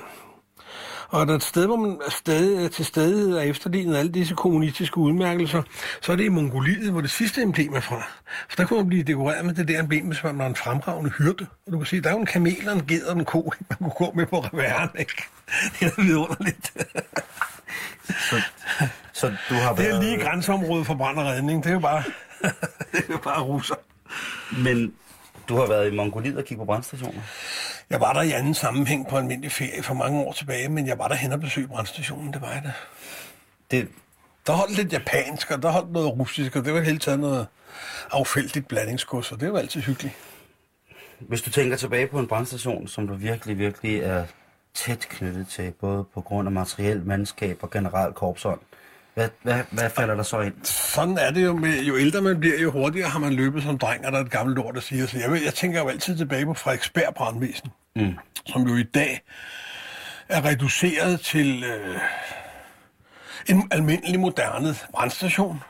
Og 1.13 1.27
der 1.27 1.33
er 1.33 1.37
et 1.37 1.43
sted, 1.43 1.65
hvor 1.65 1.75
man 1.75 1.99
er 2.05 2.11
stadig, 2.11 2.71
til 2.71 2.85
stede 2.85 3.39
er 3.39 3.43
efterlignet 3.43 3.97
alle 3.97 4.11
disse 4.11 4.35
kommunistiske 4.35 4.97
udmærkelser, 4.97 5.63
så 6.01 6.11
er 6.11 6.15
det 6.15 6.23
i 6.23 6.29
Mongoliet, 6.29 6.91
hvor 6.91 7.01
det 7.01 7.11
sidste 7.11 7.41
emblem 7.41 7.73
er 7.73 7.79
fra. 7.79 8.07
For 8.49 8.55
der 8.55 8.65
kunne 8.65 8.79
man 8.79 8.87
blive 8.87 9.03
dekoreret 9.03 9.45
med 9.45 9.53
det 9.53 9.67
der 9.67 9.79
emblem, 9.79 10.05
hvis 10.05 10.23
man 10.23 10.37
var 10.37 10.47
en 10.47 10.55
fremragende 10.55 11.11
hyrde. 11.11 11.47
Og 11.65 11.71
du 11.71 11.77
kan 11.77 11.85
se, 11.85 12.01
der 12.01 12.09
er 12.09 12.13
jo 12.13 12.19
en 12.19 12.25
kamel 12.25 12.69
og 12.69 12.73
en 12.73 12.85
ged 12.87 13.03
og 13.03 13.17
en 13.17 13.25
ko, 13.25 13.53
man 13.69 13.77
kunne 13.77 14.07
gå 14.07 14.11
med 14.15 14.25
på 14.25 14.39
reværen, 14.39 14.89
ikke? 14.99 15.23
Det 15.79 15.93
er 15.97 16.01
vidunderligt. 16.01 16.73
Så, 18.29 18.41
så 19.13 19.27
du 19.49 19.53
har 19.53 19.75
Det 19.75 19.85
er 19.85 19.89
været... 19.89 20.03
lige 20.03 20.19
grænseområdet 20.19 20.85
for 20.85 20.95
brand 20.95 21.17
og 21.19 21.25
redning. 21.25 21.63
Det 21.63 21.69
er 21.69 21.73
jo 21.73 21.79
bare, 21.79 22.03
det 22.91 22.99
er 22.99 23.11
jo 23.13 23.17
bare 23.17 23.41
russer. 23.41 23.75
Men 24.57 24.93
du 25.49 25.55
har 25.55 25.67
været 25.67 25.91
i 25.91 25.95
Mongoliet 25.95 26.37
og 26.37 26.43
kigget 26.43 26.59
på 26.61 26.65
brandstationer. 26.65 27.21
Jeg 27.93 28.01
var 28.01 28.13
der 28.13 28.21
i 28.21 28.31
anden 28.31 28.53
sammenhæng 28.53 29.07
på 29.07 29.17
almindelig 29.17 29.51
ferie 29.51 29.83
for 29.83 29.93
mange 29.93 30.21
år 30.21 30.31
tilbage, 30.31 30.69
men 30.69 30.87
jeg 30.87 30.97
var 30.99 31.07
der 31.07 31.15
hen 31.15 31.31
og 31.31 31.39
besøgte 31.39 31.69
brandstationen, 31.69 32.33
det 32.33 32.41
var 32.41 32.51
jeg 32.51 32.61
da. 32.63 32.71
Det, 33.71 33.87
Der 34.47 34.53
holdt 34.53 34.77
lidt 34.77 34.93
japansk, 34.93 35.51
og 35.51 35.61
der 35.61 35.71
holdt 35.71 35.91
noget 35.91 36.19
russisk, 36.19 36.55
og 36.55 36.65
det 36.65 36.73
var 36.73 36.81
helt 36.81 37.01
taget 37.01 37.19
noget 37.19 37.47
affældigt 38.11 38.67
blandingsgods, 38.67 39.31
og 39.31 39.39
det 39.39 39.53
var 39.53 39.59
altid 39.59 39.81
hyggeligt. 39.81 40.15
hvis 41.19 41.41
du 41.41 41.49
tænker 41.49 41.77
tilbage 41.77 42.07
på 42.07 42.19
en 42.19 42.27
brandstation, 42.27 42.87
som 42.87 43.07
du 43.07 43.13
virkelig, 43.13 43.57
virkelig 43.57 43.99
er 43.99 44.25
tæt 44.73 44.99
knyttet 45.09 45.47
til, 45.47 45.71
både 45.71 46.03
på 46.13 46.21
grund 46.21 46.47
af 46.47 46.51
materiel, 46.51 47.05
mandskab 47.05 47.57
og 47.61 47.71
generelt 47.71 48.15
korpsånd, 48.15 48.59
hvad, 49.13 49.29
hvad, 49.41 49.59
hvad 49.71 49.89
falder 49.89 50.15
der 50.15 50.23
så 50.23 50.39
ind? 50.39 50.53
Sådan 50.63 51.17
er 51.17 51.31
det 51.31 51.43
jo 51.43 51.53
med, 51.53 51.83
jo 51.83 51.97
ældre 51.97 52.21
man 52.21 52.39
bliver, 52.39 52.59
jo 52.59 52.71
hurtigere 52.71 53.09
har 53.09 53.19
man 53.19 53.33
løbet 53.33 53.63
som 53.63 53.77
dreng, 53.77 54.05
og 54.05 54.11
der 54.11 54.17
er 54.17 54.23
et 54.23 54.31
gammelt 54.31 54.59
ord, 54.59 54.73
der 54.73 54.79
siger 54.81 55.05
så. 55.07 55.17
Jeg, 55.17 55.43
jeg 55.45 55.53
tænker 55.53 55.79
jo 55.81 55.87
altid 55.87 56.17
tilbage 56.17 56.45
på 56.45 56.53
Frederiksberg 56.53 57.13
brandvæsen, 57.15 57.69
Mm. 57.95 58.17
som 58.45 58.61
jo 58.61 58.75
i 58.75 58.83
dag 58.83 59.21
er 60.29 60.45
reduceret 60.45 61.19
til 61.19 61.63
øh, 61.63 61.97
en 63.49 63.67
almindelig 63.71 64.19
moderne 64.19 64.75
brandstation, 64.93 65.63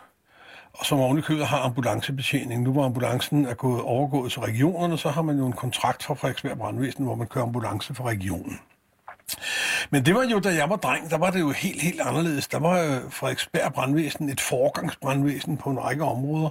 og 0.74 0.86
som 0.86 1.00
ovenikøbet 1.00 1.48
har 1.48 1.58
ambulancebetjening. 1.58 2.62
Nu 2.64 2.72
hvor 2.72 2.86
ambulancen 2.86 3.46
er 3.46 3.54
gået 3.54 3.82
overgået 3.82 4.32
til 4.32 4.42
regionerne, 4.42 4.98
så 4.98 5.10
har 5.10 5.22
man 5.22 5.38
jo 5.38 5.46
en 5.48 5.54
kontrakt 5.54 6.04
fra 6.04 6.14
Frederiksberg 6.14 6.58
Brandvæsen, 6.58 7.06
hvor 7.06 7.16
man 7.16 7.28
kører 7.28 7.46
ambulance 7.46 7.96
for 7.96 8.04
regionen. 8.04 8.60
Men 9.90 10.06
det 10.06 10.16
var 10.16 10.24
jo, 10.24 10.40
da 10.40 10.50
jeg 10.50 10.70
var 10.70 10.76
dreng, 10.76 11.10
der 11.10 11.18
var 11.18 11.30
det 11.30 11.40
jo 11.40 11.52
helt, 11.52 11.82
helt 11.82 12.02
anderledes. 12.02 12.48
Der 12.48 12.60
var 12.60 12.80
øh, 12.82 12.98
Frederiksberg 13.10 13.74
Brandvæsen 13.74 14.30
et 14.30 14.42
forgangsbrandvæsen 14.42 15.58
på 15.58 15.70
en 15.70 15.80
række 15.80 16.04
områder. 16.04 16.50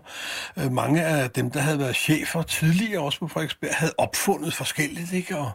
Øh, 0.58 0.72
mange 0.72 1.02
af 1.02 1.30
dem, 1.30 1.50
der 1.50 1.60
havde 1.60 1.78
været 1.78 1.96
chefer 1.96 2.42
tidligere 2.42 3.02
også 3.02 3.18
på 3.18 3.28
Frederiksberg, 3.28 3.70
havde 3.72 3.92
opfundet 3.98 4.54
forskelligt, 4.54 5.12
ikke? 5.12 5.36
Og, 5.36 5.50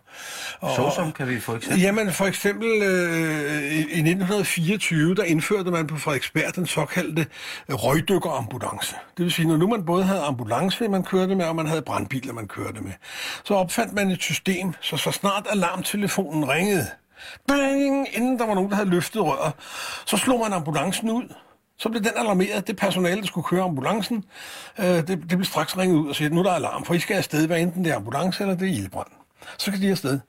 og, 0.59 0.75
Såsom 0.75 1.11
kan 1.11 1.29
vi 1.29 1.39
få 1.39 1.55
eksempel? 1.55 1.81
Jamen 1.81 2.11
for 2.11 2.25
eksempel 2.25 2.81
øh, 2.81 3.63
i, 3.63 3.77
i 3.77 3.81
1924, 3.81 5.15
der 5.15 5.23
indførte 5.23 5.71
man 5.71 5.87
på 5.87 5.97
Frederiksberg 5.97 6.55
den 6.55 6.67
såkaldte 6.67 7.25
øh, 7.69 7.75
røgdykkerambulance. 7.75 8.95
Det 9.17 9.23
vil 9.23 9.31
sige, 9.31 9.47
når 9.47 9.57
nu 9.57 9.67
man 9.67 9.85
både 9.85 10.03
havde 10.03 10.21
ambulance, 10.21 10.87
man 10.87 11.03
kørte 11.03 11.35
med, 11.35 11.45
og 11.45 11.55
man 11.55 11.67
havde 11.67 11.81
brandbiler, 11.81 12.33
man 12.33 12.47
kørte 12.47 12.81
med, 12.81 12.91
så 13.43 13.53
opfandt 13.53 13.93
man 13.93 14.11
et 14.11 14.21
system, 14.21 14.73
så 14.81 14.97
så 14.97 15.11
snart 15.11 15.47
alarmtelefonen 15.49 16.49
ringede, 16.49 16.87
bang, 17.47 18.07
inden 18.15 18.39
der 18.39 18.45
var 18.45 18.53
nogen, 18.53 18.69
der 18.69 18.75
havde 18.75 18.89
løftet 18.89 19.21
røret, 19.21 19.53
så 20.05 20.17
slog 20.17 20.39
man 20.39 20.53
ambulancen 20.53 21.09
ud. 21.09 21.33
Så 21.79 21.89
blev 21.89 22.03
den 22.03 22.11
alarmeret. 22.15 22.67
Det 22.67 22.77
personale, 22.77 23.21
der 23.21 23.27
skulle 23.27 23.45
køre 23.45 23.63
ambulancen, 23.63 24.23
øh, 24.79 24.85
det, 24.85 25.07
det 25.07 25.27
blev 25.27 25.43
straks 25.43 25.77
ringet 25.77 25.97
ud 25.97 26.09
og 26.09 26.15
sagde, 26.15 26.35
nu 26.35 26.39
er 26.39 26.43
der 26.43 26.51
alarm, 26.51 26.85
for 26.85 26.93
I 26.93 26.99
skal 26.99 27.17
afsted, 27.17 27.47
hvad 27.47 27.59
enten 27.59 27.85
det 27.85 27.91
er 27.91 27.95
ambulance 27.95 28.43
eller 28.43 28.55
det 28.55 28.67
er 28.67 28.73
ildbrand. 28.73 29.07
Så 29.57 29.71
kan 29.71 29.81
de 29.81 29.91
afsted. 29.91 30.19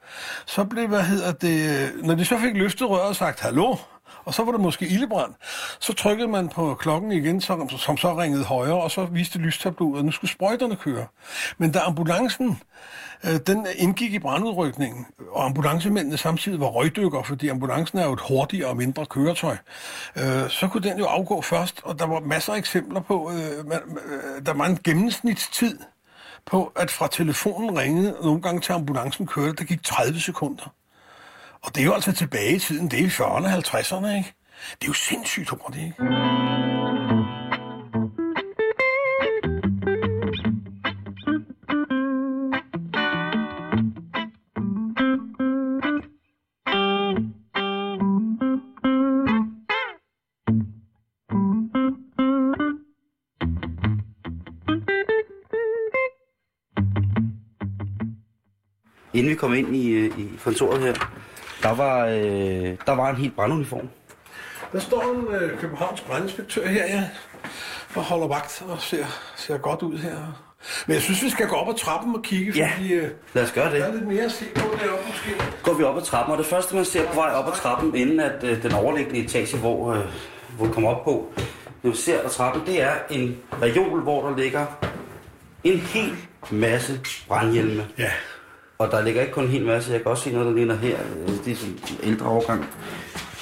Så 0.47 0.65
blev, 0.65 0.89
hvad 0.89 1.03
hedder 1.03 1.33
det, 1.33 1.91
når 2.05 2.15
de 2.15 2.25
så 2.25 2.39
fik 2.39 2.57
løftet 2.57 2.89
røret 2.89 3.09
og 3.09 3.17
sagt, 3.17 3.41
hallo, 3.41 3.77
og 4.25 4.35
så 4.35 4.45
var 4.45 4.53
det 4.53 4.61
måske 4.61 4.87
ildebrand, 4.87 5.35
så 5.79 5.93
trykkede 5.93 6.29
man 6.29 6.49
på 6.49 6.75
klokken 6.75 7.13
igen, 7.13 7.41
som, 7.41 7.69
som 7.69 7.97
så 7.97 8.19
ringede 8.19 8.45
højere, 8.45 8.83
og 8.83 8.91
så 8.91 9.05
viste 9.05 9.39
lystabloet, 9.39 9.99
at 9.99 10.05
nu 10.05 10.11
skulle 10.11 10.31
sprøjterne 10.31 10.77
køre. 10.77 11.07
Men 11.59 11.73
da 11.73 11.79
ambulancen, 11.79 12.61
øh, 13.25 13.41
den 13.47 13.67
indgik 13.77 14.15
i 14.15 14.19
brandudrykningen, 14.19 15.07
og 15.31 15.45
ambulancemændene 15.45 16.17
samtidig 16.17 16.61
var 16.61 16.67
røgdykker, 16.67 17.23
fordi 17.23 17.49
ambulancen 17.49 17.99
er 17.99 18.05
jo 18.05 18.13
et 18.13 18.21
hurtigere 18.29 18.69
og 18.69 18.77
mindre 18.77 19.07
køretøj, 19.07 19.57
øh, 20.17 20.51
så 20.51 20.69
kunne 20.69 20.89
den 20.89 20.99
jo 20.99 21.05
afgå 21.05 21.43
først, 21.43 21.81
og 21.83 21.99
der 21.99 22.07
var 22.07 22.21
masser 22.21 22.53
af 22.53 22.59
eksempler 22.59 23.01
på, 23.01 23.31
øh, 23.31 23.67
man, 23.69 23.79
øh, 24.07 24.47
der 24.47 24.55
var 24.55 24.67
en 24.67 24.79
gennemsnitstid 24.85 25.79
på, 26.47 26.73
at 26.77 26.91
fra 26.91 27.09
telefonen 27.09 27.79
ringede, 27.79 28.17
og 28.17 28.25
nogle 28.25 28.43
gange 28.43 28.61
til 28.61 28.73
ambulancen 28.73 29.27
kørte, 29.27 29.53
der 29.53 29.65
gik 29.65 29.83
30 29.83 30.21
sekunder. 30.21 30.73
Og 31.63 31.75
det 31.75 31.81
er 31.81 31.85
jo 31.85 31.95
altså 31.95 32.13
tilbage 32.13 32.57
i 32.57 32.59
tiden, 32.59 32.91
det 32.91 33.01
er 33.01 33.05
i 33.05 33.09
40'erne 33.09 33.47
og 33.47 33.53
50'erne, 33.53 34.17
ikke? 34.17 34.35
Det 34.81 34.85
er 34.85 34.89
jo 34.89 34.93
sindssygt 34.93 35.49
hurtigt, 35.49 35.85
ikke? 35.85 35.95
Inden 59.15 59.31
vi 59.31 59.35
kom 59.35 59.55
ind 59.55 59.77
i, 59.77 59.89
øh, 59.89 60.19
i 60.19 60.29
kontoret 60.45 60.81
her, 60.81 60.95
der 61.63 61.75
var, 61.75 62.07
øh, 62.07 62.77
der 62.87 62.93
var 62.93 63.11
en 63.11 63.17
helt 63.17 63.37
branduniform. 63.37 63.89
Der 64.73 64.79
står 64.81 65.03
en 65.03 65.35
øh, 65.35 65.59
Københavns 65.59 66.01
brandinspektør 66.01 66.69
her, 66.69 66.85
ja, 66.87 67.05
og 67.97 68.03
holder 68.03 68.27
vagt 68.29 68.63
og 68.69 68.81
ser, 68.81 69.05
ser 69.37 69.59
godt 69.59 69.83
ud 69.83 69.99
her. 69.99 70.45
Men 70.87 70.95
jeg 70.95 71.03
synes, 71.03 71.23
vi 71.23 71.31
skal 71.31 71.49
gå 71.49 71.55
op 71.55 71.69
ad 71.69 71.75
trappen 71.75 72.15
og 72.17 72.23
kigge, 72.23 72.53
Ja. 72.53 72.71
fordi 72.77 72.93
øh, 72.93 73.11
Lad 73.35 73.45
os 73.45 73.53
gøre 73.53 73.71
der 73.75 73.85
er 73.85 73.87
det. 73.91 73.95
lidt 73.95 74.09
mere 74.09 74.23
at 74.25 74.33
se 74.33 74.45
på 74.55 74.61
deroppe 74.85 75.05
måske. 75.09 75.31
Går 75.63 75.73
vi 75.75 75.83
op 75.85 75.97
ad 75.97 76.03
trappen, 76.03 76.33
og 76.33 76.39
det 76.39 76.47
første, 76.47 76.75
man 76.75 76.85
ser 76.85 77.07
på 77.09 77.15
vej 77.15 77.31
op 77.31 77.47
ad 77.49 77.53
trappen, 77.53 77.95
inden 77.95 78.21
at 78.21 78.45
øh, 78.45 78.63
den 78.63 78.73
overliggende 78.73 79.21
etage, 79.25 79.59
hvor, 79.59 79.93
øh, 79.93 80.05
hvor 80.57 80.67
vi 80.67 80.73
kommer 80.73 80.91
op 80.91 81.05
på, 81.05 81.33
det 81.83 81.91
vi 81.91 81.97
ser 81.97 82.25
ad 82.25 82.31
trappen, 82.31 82.63
det 82.67 82.83
er 82.83 82.93
en 83.11 83.39
reol, 83.63 84.01
hvor 84.03 84.29
der 84.29 84.37
ligger 84.37 84.67
en 85.65 85.79
hel 85.79 86.17
masse 86.51 87.01
brandhjelme. 87.29 87.87
Ja. 87.99 88.11
Og 88.79 88.91
der 88.91 89.03
ligger 89.03 89.21
ikke 89.21 89.33
kun 89.33 89.45
en 89.45 89.51
hel 89.51 89.65
masse, 89.65 89.93
jeg 89.93 90.03
kan 90.03 90.11
også 90.11 90.25
se 90.25 90.31
noget, 90.31 90.47
der 90.47 90.55
ligner 90.55 90.77
her. 90.77 90.99
Det 91.45 91.53
er 91.53 91.57
sådan 91.57 91.75
en 91.75 91.99
ældre 92.03 92.27
overgang. 92.27 92.67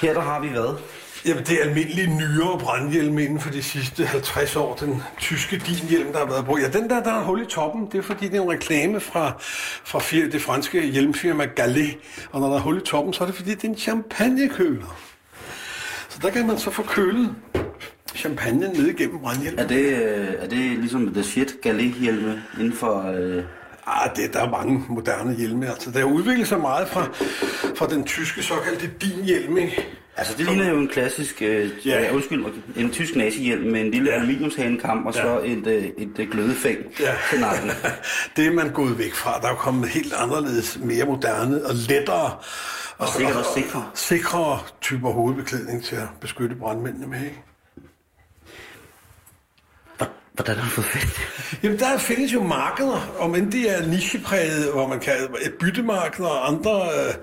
Her 0.00 0.14
der 0.14 0.20
har 0.20 0.40
vi 0.40 0.48
hvad? 0.48 0.78
Jamen, 1.26 1.44
det 1.44 1.60
er 1.60 1.64
almindelige 1.64 2.16
nyere 2.16 2.58
brandhjelme 2.58 3.24
inden 3.24 3.40
for 3.40 3.50
de 3.50 3.62
sidste 3.62 4.06
50 4.06 4.56
år. 4.56 4.74
Den 4.74 5.02
tyske 5.18 5.58
dinhjelm, 5.58 6.12
der 6.12 6.18
har 6.18 6.26
været 6.26 6.44
brugt. 6.44 6.62
Ja, 6.62 6.68
den 6.68 6.90
der, 6.90 7.02
der 7.02 7.12
er 7.12 7.22
hul 7.22 7.42
i 7.42 7.44
toppen, 7.44 7.86
det 7.92 7.98
er 7.98 8.02
fordi, 8.02 8.28
det 8.28 8.36
er 8.36 8.42
en 8.42 8.50
reklame 8.50 9.00
fra, 9.00 9.32
fra 9.84 9.98
fir, 9.98 10.30
det 10.30 10.42
franske 10.42 10.82
hjelmfirma 10.86 11.44
Gallet. 11.44 11.98
Og 12.32 12.40
når 12.40 12.48
der 12.48 12.56
er 12.56 12.60
hul 12.60 12.76
i 12.76 12.80
toppen, 12.80 13.12
så 13.12 13.24
er 13.24 13.26
det 13.26 13.36
fordi, 13.36 13.50
det 13.50 13.64
er 13.64 13.68
en 13.68 13.76
champagnekøler. 13.76 14.98
Så 16.08 16.18
der 16.22 16.30
kan 16.30 16.46
man 16.46 16.58
så 16.58 16.70
få 16.70 16.82
kølet 16.82 17.34
champagne 18.14 18.68
ned 18.68 18.86
igennem 18.86 19.18
brandhjelmen. 19.18 19.58
Er 19.58 19.68
det, 19.68 19.84
øh, 19.84 20.34
er 20.38 20.48
det 20.48 20.78
ligesom 20.78 21.14
The 21.14 21.22
Shit 21.22 21.56
Galet-hjelme 21.62 22.42
inden 22.58 22.72
for... 22.72 23.10
Øh, 23.10 23.44
Ah, 23.86 24.10
det, 24.16 24.32
der 24.32 24.40
er 24.46 24.50
mange 24.50 24.84
moderne 24.88 25.34
hjelme. 25.34 25.68
Altså, 25.70 25.90
der 25.90 26.00
er 26.00 26.04
udviklet 26.04 26.48
sig 26.48 26.60
meget 26.60 26.88
fra, 26.88 27.04
fra 27.76 27.86
den 27.88 28.04
tyske 28.04 28.42
såkaldte 28.42 28.90
din-hjelm, 29.02 29.56
ikke? 29.56 29.86
Altså, 30.16 30.34
det 30.38 30.46
ligner 30.46 30.68
jo 30.70 30.78
en 30.78 30.88
klassisk, 30.88 31.42
øh, 31.42 31.70
Ja. 31.86 32.02
ja. 32.02 32.14
undskyld, 32.14 32.40
mig, 32.42 32.50
en 32.76 32.90
tysk 32.90 33.16
nazihjelm 33.16 33.70
med 33.72 33.80
en 33.80 33.90
lille 33.90 34.10
Ja. 34.10 34.14
ja. 34.16 34.20
aluminiumshanekam 34.22 35.06
og 35.06 35.14
så 35.14 35.40
Ja. 35.44 35.52
et, 35.52 35.66
øh, 35.66 35.84
et, 35.84 36.18
et 36.18 36.30
glødefæng 36.30 36.78
Ja. 37.00 37.12
til 37.30 37.40
nakken. 37.40 37.70
det 38.36 38.46
er 38.46 38.52
man 38.52 38.70
gået 38.72 38.98
væk 38.98 39.14
fra. 39.14 39.40
Der 39.40 39.46
er 39.46 39.50
jo 39.50 39.56
kommet 39.56 39.88
helt 39.88 40.12
anderledes, 40.12 40.78
mere 40.82 41.04
moderne 41.04 41.64
og 41.66 41.74
lettere 41.88 42.32
og, 42.98 43.08
sikkert 43.08 43.36
også 43.36 43.50
sikre. 43.54 43.84
sikrere 43.94 44.58
typer 44.80 45.10
hovedbeklædning 45.10 45.84
til 45.84 45.96
at 45.96 46.08
beskytte 46.20 46.56
brandmændene 46.56 47.06
med. 47.06 47.18
Ikke? 47.24 47.42
Hvordan 50.36 50.56
har 50.56 50.64
du 50.64 50.70
fået 50.70 50.86
fat 50.86 51.08
Jamen, 51.62 51.78
der 51.78 51.98
findes 51.98 52.32
jo 52.32 52.42
markeder, 52.42 53.14
om 53.18 53.34
end 53.34 53.52
de 53.52 53.68
er 53.68 53.86
nichepræget, 53.86 54.72
hvor 54.72 54.86
man 54.86 55.00
kan 55.00 55.14
øh, 55.14 55.46
et 55.46 56.20
og 56.20 56.48
andre 56.48 56.82
øh, 56.82 57.14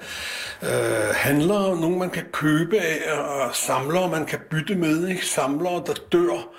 øh 0.61 1.15
handlere, 1.15 1.81
nogle 1.81 1.97
man 1.97 2.09
kan 2.09 2.23
købe 2.31 2.79
af, 2.79 3.11
og 3.17 3.55
samlere 3.55 4.09
man 4.09 4.25
kan 4.25 4.39
bytte 4.49 4.75
med, 4.75 5.07
ikke? 5.07 5.25
Samlere, 5.25 5.83
der 5.85 5.93
dør, 6.11 6.49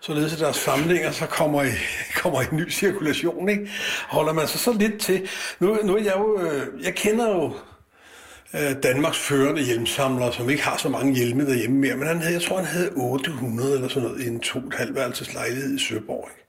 således 0.00 0.32
at 0.32 0.38
deres 0.38 0.56
samlinger 0.56 1.10
så 1.10 1.26
kommer 1.26 1.62
i, 1.62 1.70
kommer 2.22 2.42
i 2.42 2.44
ny 2.52 2.70
cirkulation, 2.70 3.48
ikke? 3.48 3.70
Holder 4.08 4.32
man 4.32 4.48
sig 4.48 4.60
så 4.60 4.72
lidt 4.72 5.00
til. 5.00 5.28
Nu, 5.60 5.78
nu 5.84 5.96
er 5.96 6.02
jeg 6.02 6.14
jo, 6.16 6.40
øh, 6.40 6.84
jeg 6.84 6.94
kender 6.94 7.28
jo 7.28 7.52
øh, 8.54 8.82
Danmarks 8.82 9.18
førende 9.18 9.62
hjelmsamler, 9.62 10.30
som 10.30 10.50
ikke 10.50 10.62
har 10.62 10.76
så 10.76 10.88
mange 10.88 11.14
hjelme 11.14 11.46
derhjemme 11.46 11.78
mere, 11.78 11.96
men 11.96 12.08
han 12.08 12.20
havde, 12.20 12.34
jeg 12.34 12.42
tror, 12.42 12.56
han 12.56 12.66
havde 12.66 12.90
800 12.96 13.74
eller 13.74 13.88
sådan 13.88 14.08
noget 14.08 14.22
i 14.22 14.28
en 14.28 14.40
to 14.40 14.58
et 14.58 14.74
halvt 14.74 14.94
værelses 14.94 15.34
lejlighed 15.34 15.74
i 15.74 15.78
Søborg. 15.78 16.28
Ikke? 16.30 16.44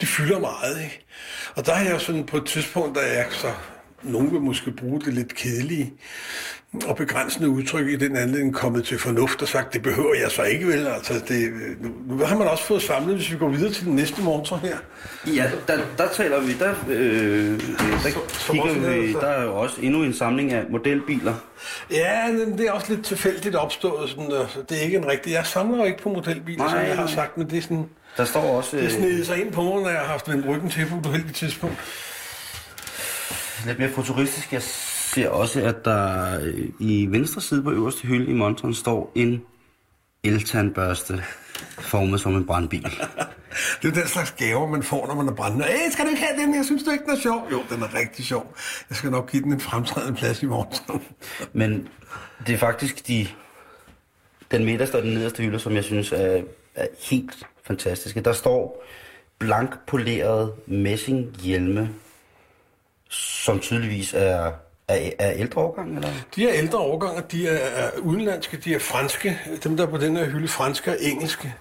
Det 0.00 0.08
fylder 0.08 0.38
meget, 0.38 0.82
ikke? 0.84 1.04
Og 1.56 1.66
der 1.66 1.72
er 1.72 1.82
jeg 1.90 2.00
sådan 2.00 2.26
på 2.26 2.36
et 2.36 2.46
tidspunkt, 2.46 2.98
der 2.98 3.02
er 3.02 3.24
så 3.30 3.52
nogen 4.04 4.32
vil 4.32 4.40
måske 4.40 4.70
bruge 4.70 5.00
det 5.00 5.14
lidt 5.14 5.34
kedelige 5.34 5.92
og 6.86 6.96
begrænsende 6.96 7.48
udtryk 7.48 7.88
i 7.88 7.96
den 7.96 8.16
anledning 8.16 8.54
kommet 8.54 8.84
til 8.84 8.98
fornuft 8.98 9.42
og 9.42 9.48
sagt, 9.48 9.74
det 9.74 9.82
behøver 9.82 10.14
jeg 10.14 10.30
så 10.30 10.42
ikke 10.42 10.66
vel. 10.66 10.86
Altså, 10.86 11.14
det, 11.28 11.52
nu, 11.80 12.16
nu 12.16 12.24
har 12.24 12.38
man 12.38 12.48
også 12.48 12.64
fået 12.64 12.82
samlet, 12.82 13.16
hvis 13.16 13.32
vi 13.32 13.36
går 13.36 13.48
videre 13.48 13.72
til 13.72 13.84
den 13.84 13.94
næste 13.94 14.22
monster 14.22 14.56
her. 14.56 14.76
Ja, 15.26 15.50
der, 15.68 15.78
der 15.98 16.08
taler 16.08 16.40
vi, 16.40 16.52
der, 16.52 16.74
øh, 16.88 17.60
der 17.60 18.10
som 18.28 18.58
også 18.58 18.74
kigger 18.74 19.00
vi, 19.00 19.12
der 19.12 19.26
er 19.26 19.44
jo 19.44 19.56
også 19.56 19.76
endnu 19.80 20.02
en 20.02 20.14
samling 20.14 20.52
af 20.52 20.64
modelbiler. 20.70 21.34
Ja, 21.90 22.28
det 22.58 22.66
er 22.66 22.72
også 22.72 22.94
lidt 22.94 23.06
tilfældigt 23.06 23.54
opstået. 23.54 24.10
Sådan, 24.10 24.32
altså, 24.32 24.58
det 24.68 24.78
er 24.78 24.82
ikke 24.82 24.96
en 24.96 25.06
rigtig... 25.06 25.32
Jeg 25.32 25.46
samler 25.46 25.78
jo 25.78 25.84
ikke 25.84 26.02
på 26.02 26.08
modelbiler, 26.08 26.68
som 26.68 26.78
Nej, 26.78 26.86
jeg 26.88 26.96
har 26.96 27.06
sagt, 27.06 27.38
men 27.38 27.50
det 27.50 27.58
er 27.58 27.62
sådan... 27.62 27.86
Der 28.16 28.24
står 28.24 28.40
også 28.40 28.76
Det 28.76 28.84
øh, 28.84 28.90
sned 28.90 29.24
sig 29.24 29.40
ind 29.40 29.52
på 29.52 29.62
mig, 29.62 29.82
når 29.82 29.88
jeg 29.88 29.98
har 29.98 30.06
haft 30.06 30.28
vendt 30.28 30.46
ryggen 30.46 30.70
til 30.70 30.86
på 30.86 30.96
et 30.96 31.06
uheldigt 31.06 31.36
tidspunkt. 31.36 31.76
Lidt 33.66 33.78
mere 33.78 33.90
futuristisk. 33.90 34.52
Jeg 34.52 34.62
ser 34.62 35.28
også, 35.28 35.62
at 35.62 35.84
der 35.84 36.40
øh, 36.40 36.68
i 36.78 37.06
venstre 37.10 37.40
side 37.40 37.62
på 37.62 37.70
øverste 37.70 38.06
hylde 38.06 38.30
i 38.30 38.34
monteren 38.34 38.74
står 38.74 39.12
en 39.14 39.42
eltandbørste 40.24 41.22
formet 41.78 42.20
som 42.20 42.36
en 42.36 42.46
brandbil. 42.46 42.82
Det 43.82 43.88
er 43.88 43.92
den 43.92 44.08
slags 44.08 44.30
gaver, 44.30 44.68
man 44.68 44.82
får, 44.82 45.06
når 45.06 45.14
man 45.14 45.28
er 45.28 45.34
brændende. 45.34 45.64
Æh, 45.64 45.92
skal 45.92 46.04
du 46.04 46.10
ikke 46.10 46.22
have 46.22 46.40
den? 46.40 46.54
Jeg 46.54 46.64
synes 46.64 46.82
du 46.82 46.90
ikke, 46.90 47.04
den 47.04 47.12
er 47.12 47.20
sjov. 47.20 47.46
Jo, 47.52 47.62
den 47.70 47.82
er 47.82 47.94
rigtig 47.94 48.24
sjov. 48.24 48.54
Jeg 48.88 48.96
skal 48.96 49.10
nok 49.10 49.30
give 49.30 49.42
den 49.42 49.52
en 49.52 49.60
fremtrædende 49.60 50.18
plads 50.18 50.42
i 50.42 50.46
morgen. 50.46 51.02
Men 51.52 51.88
det 52.46 52.54
er 52.54 52.58
faktisk 52.58 53.06
de, 53.08 53.26
den 54.50 54.64
midterste 54.64 54.94
og 54.94 55.02
den 55.02 55.14
nederste 55.14 55.42
hylde, 55.42 55.58
som 55.58 55.74
jeg 55.74 55.84
synes 55.84 56.12
er, 56.12 56.42
er 56.74 56.86
helt 57.10 57.46
fantastiske. 57.66 58.20
Der 58.20 58.32
står 58.32 58.84
blankpolerede 59.38 60.52
messinghjelme, 60.66 61.90
som 63.10 63.60
tydeligvis 63.60 64.14
er, 64.14 64.52
er, 64.88 65.10
er 65.18 65.32
ældre 65.36 65.60
årgang, 65.60 65.94
eller? 65.96 66.08
De 66.36 66.48
er 66.48 66.54
ældre 66.54 66.78
årganger, 66.78 67.22
de 67.22 67.48
er, 67.48 67.58
er 67.58 67.90
udenlandske, 67.98 68.56
de 68.56 68.74
er 68.74 68.78
franske. 68.78 69.40
Dem, 69.64 69.76
der 69.76 69.86
er 69.86 69.90
på 69.90 69.98
den 69.98 70.16
her 70.16 70.24
hylde, 70.24 70.48
franske 70.48 70.90
og 70.90 70.96
engelske. 71.00 71.54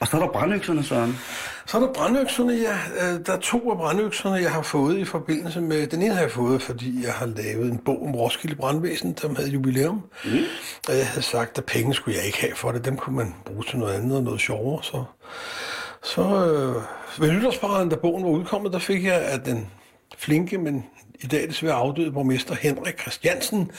Og 0.00 0.08
så 0.08 0.16
er 0.16 0.20
der 0.20 0.28
brandøkserne, 0.28 0.84
Søren. 0.84 1.18
Så 1.66 1.76
er 1.76 1.80
der 1.80 1.92
brandøkserne, 1.92 2.52
ja. 2.52 2.76
Øh, 3.14 3.26
Der 3.26 3.32
er 3.32 3.38
to 3.40 3.70
af 3.70 3.76
brandøkserne, 3.76 4.36
jeg 4.36 4.50
har 4.52 4.62
fået 4.62 4.98
i 4.98 5.04
forbindelse 5.04 5.60
med... 5.60 5.86
Den 5.86 6.02
ene 6.02 6.14
har 6.14 6.20
jeg 6.20 6.30
fået, 6.30 6.62
fordi 6.62 7.04
jeg 7.04 7.12
har 7.12 7.26
lavet 7.26 7.72
en 7.72 7.78
bog 7.78 8.02
om 8.02 8.14
Roskilde 8.14 8.56
Brandvæsen, 8.56 9.16
som 9.18 9.36
havde 9.36 9.50
jubilæum. 9.50 10.02
Mm. 10.24 10.30
Og 10.88 10.96
jeg 10.96 11.06
havde 11.06 11.22
sagt, 11.22 11.58
at 11.58 11.64
penge 11.64 11.94
skulle 11.94 12.18
jeg 12.18 12.26
ikke 12.26 12.40
have 12.40 12.54
for 12.56 12.72
det. 12.72 12.84
Dem 12.84 12.96
kunne 12.96 13.16
man 13.16 13.34
bruge 13.46 13.64
til 13.70 13.78
noget 13.78 13.94
andet 13.94 14.16
og 14.16 14.22
noget 14.22 14.40
sjovere. 14.40 14.82
Så, 14.82 15.04
så 16.02 16.22
øh, 16.22 16.82
ved 17.22 17.32
nytårsparaden, 17.32 17.88
da 17.88 17.96
bogen 17.96 18.24
var 18.24 18.30
udkommet, 18.30 18.72
der 18.72 18.78
fik 18.78 19.04
jeg 19.04 19.22
af 19.22 19.40
den 19.40 19.70
flinke, 20.22 20.58
men 20.58 20.84
i 21.20 21.26
dag 21.26 21.48
desværre 21.48 21.74
afdøde 21.74 22.12
borgmester 22.12 22.54
Henrik 22.54 23.00
Christiansen. 23.00 23.70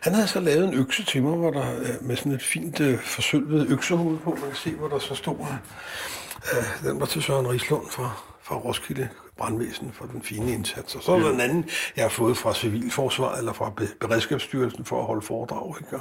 Han 0.00 0.14
havde 0.14 0.28
så 0.28 0.40
lavet 0.40 0.68
en 0.68 0.74
økse 0.74 1.04
til 1.04 1.22
mig, 1.22 1.36
hvor 1.36 1.50
der 1.50 1.80
øh, 1.80 1.88
med 2.00 2.16
sådan 2.16 2.32
et 2.32 2.42
fint 2.42 2.80
øh, 2.80 2.98
forsølvet 2.98 3.68
øksehoved 3.68 4.18
på, 4.18 4.30
man 4.30 4.48
kan 4.48 4.56
se, 4.56 4.70
hvor 4.70 4.88
der 4.88 4.98
så 4.98 5.14
stod 5.14 5.36
Øh, 6.52 6.90
den 6.90 7.00
var 7.00 7.06
til 7.06 7.22
Søren 7.22 7.48
Rislund 7.48 7.90
fra, 7.90 8.10
fra 8.42 8.56
Roskilde 8.56 9.08
Brandvæsen 9.36 9.92
for 9.92 10.04
den 10.04 10.22
fine 10.22 10.52
indsats. 10.52 10.94
Og 10.94 11.02
så 11.02 11.12
er 11.12 11.18
der 11.18 11.30
en 11.30 11.40
anden, 11.40 11.68
jeg 11.96 12.04
har 12.04 12.08
fået 12.08 12.36
fra 12.36 12.54
Civilforsvaret 12.54 13.38
eller 13.38 13.52
fra 13.52 13.70
Be- 13.70 13.94
Beredskabsstyrelsen 14.00 14.84
for 14.84 15.00
at 15.00 15.06
holde 15.06 15.22
foredrag. 15.22 15.74
Ikke? 15.80 15.96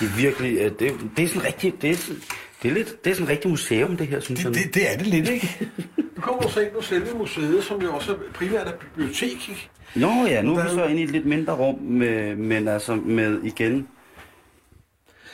Det 0.00 0.06
er 0.06 0.16
virkelig, 0.16 0.58
øh, 0.58 0.70
det, 0.78 1.10
det 1.16 1.24
er 1.24 1.28
sådan 1.28 1.44
rigtig, 1.44 1.82
det 1.82 1.90
er, 1.90 2.14
det 2.62 2.70
er 2.70 2.74
lidt, 2.74 3.04
det 3.04 3.10
er 3.10 3.14
sådan 3.14 3.26
en 3.26 3.30
rigtig 3.30 3.50
museum, 3.50 3.96
det 3.96 4.06
her, 4.06 4.20
synes 4.20 4.44
jeg. 4.44 4.54
Det, 4.54 4.64
det, 4.64 4.74
det 4.74 4.92
er 4.92 4.96
det 4.98 5.06
lidt, 5.06 5.28
ikke? 5.28 5.68
Du 6.16 6.20
kommer 6.22 6.48
så 6.48 6.60
ind 6.60 6.70
på 6.70 6.82
selve 6.82 7.18
museet, 7.18 7.64
som 7.64 7.82
jo 7.82 7.94
også 7.94 8.16
primært 8.34 8.66
er 8.66 8.72
bibliotek, 8.72 9.48
ikke? 9.48 9.68
Nå 9.96 10.08
ja, 10.26 10.42
nu 10.42 10.52
er 10.52 10.56
Der 10.56 10.62
vi 10.64 10.68
er 10.68 10.72
så 10.74 10.80
jo- 10.82 10.88
inde 10.88 11.00
i 11.00 11.04
et 11.04 11.10
lidt 11.10 11.26
mindre 11.26 11.52
rum, 11.54 11.78
med, 11.80 12.36
men 12.36 12.68
altså 12.68 12.94
med 12.94 13.42
igen 13.42 13.88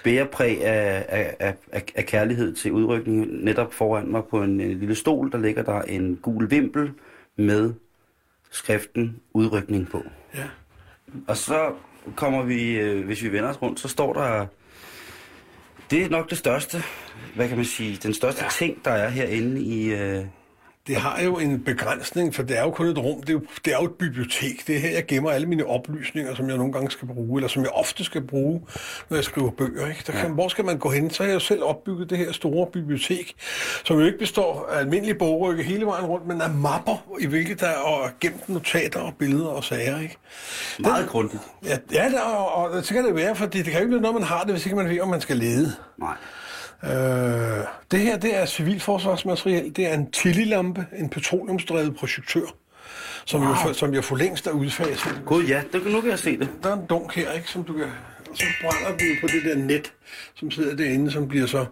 bærepræg 0.04 0.64
af, 0.64 1.04
af, 1.08 1.36
af, 1.40 1.54
af, 1.72 1.82
af 1.94 2.06
kærlighed 2.06 2.54
til 2.54 2.72
udrykning. 2.72 3.44
Netop 3.44 3.72
foran 3.74 4.10
mig 4.10 4.22
på 4.30 4.42
en, 4.42 4.60
en 4.60 4.78
lille 4.78 4.94
stol, 4.94 5.32
der 5.32 5.38
ligger 5.38 5.62
der 5.62 5.82
en 5.82 6.16
gul 6.22 6.50
vimpel 6.50 6.90
med 7.36 7.72
skriften 8.50 9.16
udrykning 9.32 9.88
på. 9.90 10.02
Ja. 10.34 10.44
Og 11.28 11.36
så 11.36 11.72
kommer 12.16 12.42
vi, 12.42 12.78
øh, 12.80 13.04
hvis 13.04 13.22
vi 13.22 13.32
vender 13.32 13.48
os 13.50 13.62
rundt, 13.62 13.80
så 13.80 13.88
står 13.88 14.12
der, 14.12 14.46
det 15.90 16.02
er 16.02 16.08
nok 16.08 16.30
det 16.30 16.38
største, 16.38 16.82
hvad 17.34 17.48
kan 17.48 17.56
man 17.56 17.66
sige, 17.66 17.98
den 18.02 18.14
største 18.14 18.42
ja. 18.44 18.50
ting, 18.50 18.84
der 18.84 18.90
er 18.90 19.08
herinde 19.08 19.60
i, 19.60 19.84
øh, 19.84 20.24
Det 20.86 20.96
har 20.96 21.20
jo 21.20 21.38
en 21.38 21.64
begrænsning, 21.64 22.34
for 22.34 22.42
det 22.42 22.58
er 22.58 22.62
jo 22.62 22.70
kun 22.70 22.86
et 22.86 22.98
rum. 22.98 23.20
Det 23.20 23.28
er 23.28 23.32
jo, 23.32 23.40
det 23.64 23.72
er 23.72 23.76
jo 23.80 23.84
et 23.84 23.94
bibliotek. 23.94 24.66
Det 24.66 24.76
er 24.76 24.80
her, 24.80 24.90
jeg 24.90 25.06
gemmer 25.06 25.30
alle 25.30 25.46
mine 25.46 25.66
oplysninger, 25.66 26.34
som 26.34 26.48
jeg 26.48 26.56
nogle 26.56 26.72
gange 26.72 26.90
skal 26.90 27.08
bruge, 27.08 27.38
eller 27.38 27.48
som 27.48 27.62
jeg 27.62 27.70
ofte 27.70 28.04
skal 28.04 28.22
bruge, 28.22 28.62
når 29.10 29.16
jeg 29.16 29.24
skriver 29.24 29.50
bøger. 29.50 29.86
Ikke? 29.86 30.02
Der 30.06 30.12
kan, 30.12 30.30
Hvor 30.30 30.48
skal 30.48 30.64
man 30.64 30.78
gå 30.78 30.90
hen? 30.90 31.10
Så 31.10 31.22
har 31.22 31.30
jeg 31.30 31.42
selv 31.42 31.62
opbygget 31.62 32.10
det 32.10 32.18
her 32.18 32.32
store 32.32 32.66
bibliotek, 32.66 33.34
som 33.84 33.98
jo 33.98 34.04
ikke 34.04 34.18
består 34.18 34.68
af 34.72 34.78
almindelige 34.78 35.14
bogrykke 35.18 35.62
hele 35.62 35.86
vejen 35.86 36.06
rundt, 36.06 36.26
men 36.26 36.42
af 36.42 36.50
mapper, 36.50 37.16
i 37.20 37.26
hvilket 37.26 37.60
der 37.60 37.68
er 37.68 38.10
gemt 38.20 38.48
notater 38.48 39.00
og 39.00 39.14
billeder 39.18 39.48
og 39.48 39.64
sager. 39.64 40.00
Ikke? 40.00 40.16
meget 40.78 41.08
grundigt. 41.08 41.42
Ja, 41.64 41.78
ja 41.92 42.08
der, 42.10 42.20
og, 42.20 42.72
og, 42.72 42.84
så 42.84 42.94
kan 42.94 43.04
det 43.04 43.14
være, 43.14 43.36
fordi 43.36 43.58
det 43.58 43.64
kan 43.64 43.74
jo 43.74 43.78
ikke 43.78 43.88
blive 43.88 44.00
noget, 44.00 44.14
man 44.14 44.24
har 44.24 44.42
det, 44.42 44.52
hvis 44.52 44.66
ikke 44.66 44.76
man 44.76 44.88
ved, 44.88 45.00
om 45.00 45.08
man 45.08 45.20
skal 45.20 45.36
lede. 45.36 45.72
Nej. 45.98 46.16
Øh, 46.86 47.64
det 47.90 48.00
her, 48.00 48.16
det 48.16 48.36
er 48.36 48.46
civilforsvarsmateriel. 48.46 49.76
Det 49.76 49.86
er 49.86 49.94
en 49.94 50.10
Tilly-lampe, 50.10 50.86
en 50.98 51.08
petroleumsdrevet 51.08 51.96
projektør, 51.96 52.46
som, 53.24 53.40
wow. 53.40 53.50
jo, 53.66 53.72
som 53.72 53.94
jeg 53.94 54.04
for 54.04 54.16
længst 54.16 54.46
er 54.46 54.50
udfaset. 54.50 55.22
Gud 55.26 55.44
ja, 55.44 55.62
det, 55.72 55.86
nu 55.86 56.00
kan 56.00 56.10
jeg 56.10 56.18
se 56.18 56.38
det. 56.38 56.48
Der 56.62 56.68
er 56.68 56.76
en 56.76 56.86
dunk 56.86 57.14
her, 57.14 57.32
ikke, 57.32 57.50
som 57.50 57.64
du 57.64 57.72
kan... 57.72 57.86
Og 58.30 58.36
så 58.38 58.44
brænder 58.62 58.98
den 58.98 59.16
på 59.20 59.26
det 59.26 59.44
der 59.44 59.54
net, 59.54 59.92
som 60.34 60.50
sidder 60.50 60.76
derinde, 60.76 61.10
som 61.10 61.28
bliver 61.28 61.46
så 61.46 61.64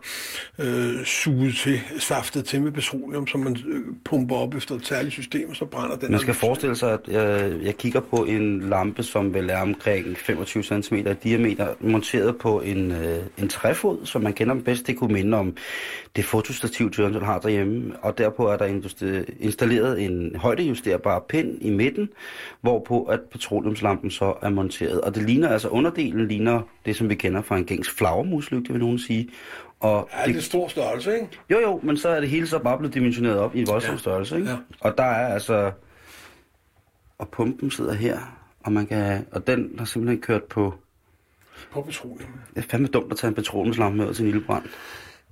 øh, 0.59 1.05
suget 1.05 1.55
til, 1.57 1.81
saftet 1.99 2.45
til 2.45 2.63
med 2.63 2.73
petroleum, 2.73 3.27
som 3.27 3.41
man 3.41 3.57
øh, 3.69 3.81
pumper 4.05 4.37
op 4.37 4.55
efter 4.55 4.75
et 4.75 4.87
særligt 4.87 5.13
system, 5.13 5.51
og 5.51 5.57
så 5.57 5.65
brænder 5.65 5.97
den. 5.97 6.11
Man 6.11 6.21
skal 6.21 6.35
forestille 6.35 6.77
sig, 6.77 6.93
at 6.93 7.01
jeg, 7.09 7.53
jeg 7.63 7.77
kigger 7.77 8.01
på 8.01 8.17
en 8.25 8.61
lampe, 8.61 9.03
som 9.03 9.35
vel 9.35 9.51
er 9.51 9.61
omkring 9.61 10.17
25 10.17 10.63
cm 10.63 10.95
i 10.95 11.03
diameter, 11.23 11.69
monteret 11.81 12.37
på 12.37 12.61
en, 12.61 12.91
øh, 12.91 13.19
en 13.39 13.49
træfod, 13.49 14.07
som 14.07 14.23
man 14.23 14.33
kender 14.33 14.55
bedst. 14.55 14.87
Det 14.87 14.97
kunne 14.97 15.13
minde 15.13 15.39
om 15.39 15.57
det 16.17 16.25
fotostativ, 16.25 16.91
Jørgensen 16.99 17.25
har 17.25 17.39
derhjemme. 17.39 17.93
Og 18.03 18.19
derpå 18.19 18.47
er 18.47 18.57
der 18.57 18.67
installeret 19.41 20.03
en 20.03 20.37
højdejusterbar 20.37 21.25
pind 21.29 21.59
i 21.61 21.71
midten, 21.71 22.09
hvorpå 22.61 23.03
at 23.03 23.21
petroleumslampen 23.21 24.11
så 24.11 24.35
er 24.43 24.51
monteret. 24.51 25.01
Og 25.01 25.15
det 25.15 25.23
ligner 25.23 25.49
altså, 25.49 25.69
underdelen 25.69 26.29
ligner 26.29 26.61
det, 26.87 26.97
som 26.97 27.09
vi 27.09 27.15
kender 27.15 27.43
fra 27.43 27.57
en 27.57 27.65
gængs 27.65 27.91
flagermuslygte, 28.41 28.73
vil 28.73 28.81
nogen 28.81 28.99
sige. 28.99 29.29
Og 29.81 30.09
Ja, 30.13 30.27
det 30.33 30.37
er 30.37 30.41
stor 30.41 30.69
størrelse, 30.69 31.15
ikke? 31.15 31.29
jo, 31.51 31.61
jo, 31.61 31.81
men 31.83 31.97
så 31.97 32.09
er 32.09 32.21
det 32.21 32.29
hele 32.29 32.47
så 32.47 32.59
bare 32.59 32.79
blevet 32.79 32.95
dimensioneret 32.95 33.39
op 33.39 33.55
i 33.57 33.61
en 33.61 33.67
voldsom 33.67 33.93
Ja. 33.95 33.99
størrelse, 33.99 34.37
ikke? 34.37 34.51
Ja. 34.51 34.57
Og 34.81 34.99
der 34.99 35.05
er 35.05 35.35
altså... 35.35 35.73
Og 37.19 37.29
pumpen 37.29 37.71
sidder 37.71 37.95
her, 37.95 38.19
og 38.65 38.73
man 38.73 38.87
kan... 38.87 39.27
Og 39.33 39.47
den 39.47 39.71
har 39.79 39.85
simpelthen 39.85 40.21
kørt 40.21 40.43
på... 40.45 40.75
På 41.73 41.83
petroleum. 41.83 42.31
Det 42.55 42.65
er 42.65 42.69
fandme 42.71 42.89
dumt 42.89 43.13
at 43.13 43.19
tage 43.19 43.29
en 43.29 43.35
petroleumslampe 43.35 43.99
med 43.99 44.09
ud 44.09 44.15
til 44.15 44.25
en 44.25 44.31
ildbrand. 44.35 44.65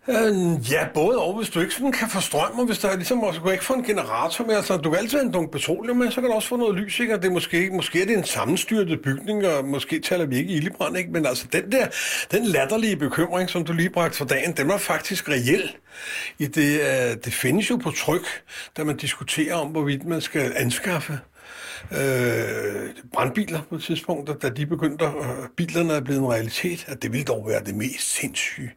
Øh, 0.09 0.73
ja, 0.73 0.87
både 0.95 1.19
og. 1.19 1.37
Hvis 1.37 1.51
du 1.51 1.61
ikke 1.61 1.75
sådan 1.75 1.93
kan 1.93 2.09
få 2.09 2.21
strøm, 2.21 2.59
og 2.59 2.67
hvis 2.67 2.79
der 2.79 2.89
er 2.89 2.97
ligesom, 2.97 3.23
også, 3.23 3.41
du 3.41 3.51
ikke 3.51 3.65
få 3.65 3.75
en 3.75 3.85
generator 3.85 4.45
med, 4.45 4.55
altså 4.55 4.77
du 4.77 4.91
kan 4.91 4.99
altid 4.99 5.19
have 5.19 5.27
en 5.27 5.33
dunk 5.33 5.51
petroleum 5.51 5.97
med, 5.97 6.11
så 6.11 6.21
kan 6.21 6.31
du 6.31 6.37
også 6.37 6.49
få 6.49 6.57
noget 6.57 6.77
lys, 6.77 7.01
ikke? 7.01 7.15
Og 7.15 7.23
det 7.23 7.29
er 7.29 7.33
måske, 7.33 7.71
måske 7.73 8.03
er 8.03 8.07
det 8.07 8.19
en 8.19 8.25
sammenstyrtet 8.25 9.01
bygning, 9.03 9.47
og 9.47 9.65
måske 9.65 10.01
taler 10.01 10.27
vi 10.27 10.37
ikke 10.37 10.53
ildebrand, 10.53 10.97
ikke? 10.97 11.11
Men 11.11 11.27
altså 11.27 11.47
den 11.53 11.73
der, 11.73 11.87
den 12.31 12.45
latterlige 12.45 12.97
bekymring, 12.97 13.51
som 13.51 13.65
du 13.65 13.73
lige 13.73 13.91
bragte 13.91 14.17
for 14.17 14.25
dagen, 14.25 14.53
den 14.53 14.69
var 14.69 14.79
faktisk 14.79 15.29
reel. 15.29 15.77
I 16.39 16.47
det, 16.47 16.81
øh, 16.81 17.17
det 17.25 17.33
findes 17.33 17.71
jo 17.71 17.77
på 17.77 17.91
tryk, 17.91 18.43
da 18.77 18.85
man 18.85 18.97
diskuterer 18.97 19.55
om, 19.55 19.69
hvorvidt 19.69 20.07
man 20.07 20.21
skal 20.21 20.53
anskaffe 20.57 21.21
øh, 21.93 22.91
brandbiler 23.13 23.61
på 23.69 23.75
et 23.75 23.83
tidspunkt, 23.83 24.43
da 24.43 24.49
de 24.49 24.67
begyndte, 24.67 25.05
at 25.05 25.13
bilerne 25.57 25.93
er 25.93 26.01
blevet 26.01 26.21
en 26.21 26.33
realitet, 26.33 26.85
at 26.89 27.03
det 27.03 27.13
ville 27.13 27.25
dog 27.25 27.47
være 27.49 27.65
det 27.65 27.75
mest 27.75 28.15
sindssyge. 28.15 28.71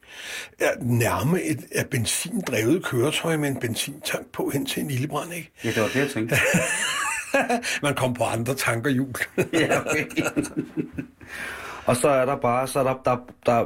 At 0.59 0.77
nærme 0.81 1.43
et 1.43 1.65
af 1.75 1.87
benzindrevet 1.87 2.83
køretøj 2.85 3.37
med 3.37 3.49
en 3.49 3.59
benzintank 3.59 4.27
på 4.31 4.49
hen 4.53 4.65
til 4.65 4.83
en 4.83 4.91
ildebrand, 4.91 5.33
ikke? 5.33 5.51
Ja, 5.63 5.69
det 5.69 5.81
var 5.81 5.87
det, 5.87 5.95
jeg 5.95 6.09
tænkte. 6.09 6.35
Man 7.83 7.95
kom 7.95 8.13
på 8.13 8.23
andre 8.23 8.55
tanker 8.55 8.91
jul. 8.91 9.13
ja, 9.53 9.79
okay. 9.79 10.05
Og 11.85 11.95
så 11.95 12.09
er 12.09 12.25
der 12.25 12.35
bare, 12.35 12.67
så 12.67 12.79
er 12.79 12.83
der, 12.83 12.95
der, 13.05 13.17
der, 13.45 13.65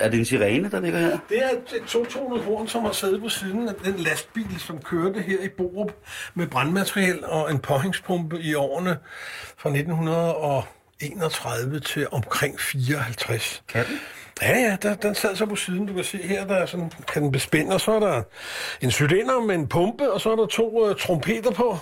er 0.00 0.08
det 0.08 0.18
en 0.18 0.24
sirene, 0.24 0.70
der 0.70 0.80
ligger 0.80 0.98
her? 0.98 1.18
Det 1.28 1.44
er 1.44 1.50
et 1.50 1.82
totonet 1.86 2.42
horn, 2.42 2.68
som 2.68 2.84
har 2.84 2.92
siddet 2.92 3.20
på 3.20 3.28
siden 3.28 3.68
af 3.68 3.74
den 3.84 3.96
lastbil, 3.96 4.58
som 4.58 4.82
kørte 4.82 5.20
her 5.20 5.40
i 5.40 5.48
Borup 5.48 5.92
med 6.34 6.46
brandmateriel 6.46 7.24
og 7.24 7.50
en 7.50 7.58
påhængspumpe 7.58 8.40
i 8.40 8.54
årene 8.54 8.98
fra 9.56 9.70
1931 9.70 11.80
til 11.80 12.06
omkring 12.10 12.60
54. 12.60 13.62
Kan 13.68 13.86
den? 13.86 14.00
Ja, 14.42 14.58
ja, 14.58 14.76
der, 14.82 14.94
den 14.94 15.14
sad 15.14 15.36
så 15.36 15.46
på 15.46 15.56
siden. 15.56 15.86
Du 15.86 15.94
kan 15.94 16.04
se 16.04 16.18
her, 16.18 16.46
der 16.46 16.54
er 16.54 16.66
sådan, 16.66 16.92
kan 17.12 17.22
den 17.22 17.32
bespænde, 17.32 17.74
og 17.74 17.80
så 17.80 17.92
er 17.92 18.00
der 18.00 18.22
en 18.80 18.90
cylinder 18.90 19.40
med 19.40 19.54
en 19.54 19.68
pumpe, 19.68 20.12
og 20.12 20.20
så 20.20 20.30
er 20.30 20.36
der 20.36 20.46
to 20.46 20.90
uh, 20.90 20.96
trompeter 20.96 21.50
på. 21.50 21.78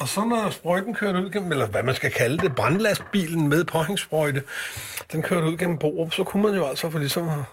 Og 0.00 0.08
så 0.08 0.24
når 0.24 0.50
sprøjten 0.50 0.94
kørte 0.94 1.18
ud 1.18 1.30
gennem, 1.30 1.52
eller 1.52 1.66
hvad 1.66 1.82
man 1.82 1.94
skal 1.94 2.10
kalde 2.10 2.38
det, 2.38 2.54
brandlastbilen 2.54 3.48
med 3.48 3.64
påhængssprøjte, 3.64 4.42
den 5.12 5.22
kørte 5.22 5.46
ud 5.46 5.56
gennem 5.56 5.78
Borup, 5.78 6.12
så 6.12 6.24
kunne 6.24 6.42
man 6.42 6.54
jo 6.54 6.66
altså 6.66 6.90
for 6.90 6.98
ligesom 6.98 7.28
at 7.28 7.44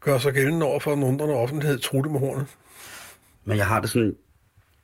gøre 0.00 0.20
sig 0.20 0.32
gældende 0.32 0.66
over 0.66 0.80
for 0.80 0.90
den 0.90 1.02
undrende 1.02 1.34
offentlighed, 1.34 1.78
trutte 1.78 2.10
med 2.10 2.20
hornet. 2.20 2.46
Men 3.44 3.56
jeg 3.56 3.66
har 3.66 3.80
det 3.80 3.90
sådan, 3.90 4.14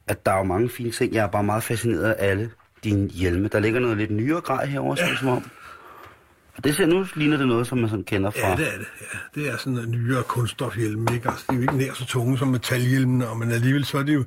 at 0.07 0.27
der 0.27 0.33
er 0.33 0.37
jo 0.37 0.45
mange 0.45 0.71
fine 0.71 0.91
ting. 0.91 1.15
Jeg 1.15 1.23
er 1.23 1.29
bare 1.29 1.45
meget 1.45 1.63
fascineret 1.63 2.13
af 2.13 2.31
alle 2.31 2.51
dine 2.85 3.09
hjelme. 3.09 3.49
Der 3.49 3.61
ligger 3.61 3.81
noget 3.81 3.97
lidt 3.97 4.11
nyere 4.11 4.41
grej 4.41 4.67
herovre, 4.67 4.97
ja. 5.01 5.17
som 5.17 5.29
om. 5.29 5.51
Og 6.57 6.65
det 6.65 6.77
ser 6.77 6.87
nu 6.87 7.07
ligner 7.15 7.37
det 7.37 7.49
noget, 7.49 7.67
som 7.67 7.79
man 7.79 7.91
sådan 7.91 8.05
kender 8.05 8.31
fra... 8.31 8.49
Ja, 8.49 8.57
det 8.57 8.75
er 8.75 8.79
det. 8.79 8.87
Ja. 9.01 9.41
Det 9.41 9.51
er 9.51 9.57
sådan 9.57 9.79
en 9.79 9.91
nyere 9.91 10.23
kunststofhjelme, 10.23 11.07
ikke? 11.15 11.29
Altså, 11.29 11.45
det 11.49 11.53
er 11.53 11.57
jo 11.57 11.63
ikke 11.63 11.77
nær 11.77 11.95
så 11.95 12.07
tunge 12.07 12.39
som 12.39 12.49
metalhjelmene, 12.49 13.27
men 13.39 13.51
alligevel 13.51 13.85
så 13.85 13.99
er 13.99 14.03
det 14.03 14.15
jo 14.15 14.25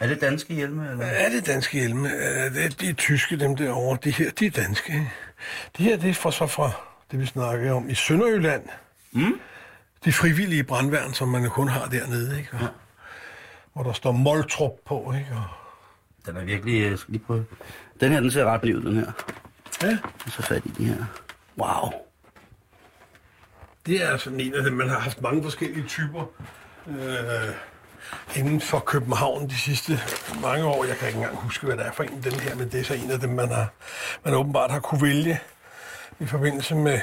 er 0.00 0.06
det 0.06 0.20
danske 0.20 0.54
hjelme? 0.54 0.90
Eller? 0.90 1.06
Ja, 1.06 1.28
det 1.28 1.38
er 1.38 1.52
danske 1.52 1.78
hjelme. 1.78 2.08
Det 2.54 2.64
er, 2.64 2.68
de 2.68 2.88
er 2.88 2.94
tyske, 2.94 3.36
dem 3.36 3.56
derovre. 3.56 3.98
De 4.04 4.10
her, 4.10 4.30
de 4.30 4.46
er 4.46 4.50
danske. 4.50 5.12
De 5.78 5.82
her, 5.82 5.96
det 5.96 6.10
er 6.10 6.14
fra, 6.14 6.32
så 6.32 6.46
fra 6.46 6.70
det, 7.10 7.20
vi 7.20 7.26
snakker 7.26 7.72
om 7.72 7.90
i 7.90 7.94
Sønderjylland. 7.94 8.62
Mm. 9.12 9.40
De 10.04 10.12
frivillige 10.12 10.64
brandværn, 10.64 11.14
som 11.14 11.28
man 11.28 11.50
kun 11.50 11.68
har 11.68 11.86
dernede, 11.86 12.38
ikke? 12.38 12.50
Og, 12.52 12.60
ja. 12.60 12.66
Hvor 13.72 13.82
der 13.82 13.92
står 13.92 14.12
Moltrup 14.12 14.72
på, 14.86 15.14
ikke? 15.18 15.30
Og... 15.32 15.44
Den 16.26 16.36
er 16.36 16.44
virkelig... 16.44 16.90
Jeg 16.90 16.98
skal 16.98 17.12
lige 17.12 17.24
prøve. 17.26 17.46
Den 18.00 18.12
her, 18.12 18.20
den 18.20 18.30
ser 18.30 18.44
ret 18.44 18.64
ud, 18.64 18.82
den 18.82 18.96
her. 18.96 19.12
Ja. 19.82 19.98
Og 20.24 20.30
så 20.30 20.42
fat 20.42 20.62
i 20.64 20.68
de 20.68 20.84
her. 20.84 21.04
Wow. 21.58 21.92
Det 23.86 24.02
er 24.02 24.16
sådan 24.16 24.40
en 24.40 24.54
af 24.54 24.62
dem, 24.62 24.72
man 24.72 24.88
har 24.88 24.98
haft 24.98 25.20
mange 25.20 25.42
forskellige 25.42 25.86
typer. 25.86 26.24
Øh, 26.86 27.54
inden 28.36 28.60
for 28.60 28.78
København 28.78 29.48
de 29.48 29.58
sidste 29.58 30.00
mange 30.42 30.64
år. 30.64 30.84
Jeg 30.84 30.96
kan 30.96 31.08
ikke 31.08 31.18
engang 31.18 31.36
huske, 31.36 31.66
hvad 31.66 31.76
det 31.76 31.86
er 31.86 31.92
for 31.92 32.02
en 32.02 32.22
den 32.24 32.32
her, 32.32 32.54
men 32.54 32.68
det 32.68 32.80
er 32.80 32.84
så 32.84 32.94
en 32.94 33.10
af 33.10 33.20
dem, 33.20 33.30
man, 33.30 33.48
har, 33.48 33.68
man 34.24 34.34
åbenbart 34.34 34.70
har 34.70 34.80
kunne 34.80 35.02
vælge 35.02 35.40
i 36.20 36.26
forbindelse 36.26 36.74
med, 36.74 37.00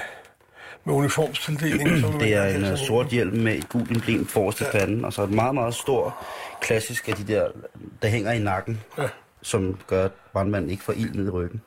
med 0.83 0.93
uniformstildeling. 0.93 1.99
Som 2.01 2.19
det 2.19 2.33
er 2.33 2.43
en 2.43 2.77
sort 2.77 3.07
hjelm 3.07 3.37
med 3.37 3.55
et 3.55 3.69
gult 3.69 3.91
emblem 3.91 4.27
forrest 4.27 4.61
i 4.61 4.63
ja. 4.63 4.71
panden, 4.71 5.05
og 5.05 5.13
så 5.13 5.23
et 5.23 5.31
meget, 5.31 5.55
meget 5.55 5.73
stor 5.73 6.17
klassisk 6.61 7.09
af 7.09 7.15
de 7.15 7.33
der, 7.33 7.47
der 8.01 8.07
hænger 8.07 8.31
i 8.31 8.39
nakken, 8.39 8.81
ja. 8.97 9.07
som 9.41 9.79
gør, 9.87 10.05
at 10.05 10.11
brandmanden 10.33 10.71
ikke 10.71 10.83
får 10.83 10.93
ild 10.93 11.15
ned 11.15 11.27
i 11.27 11.29
ryggen. 11.29 11.61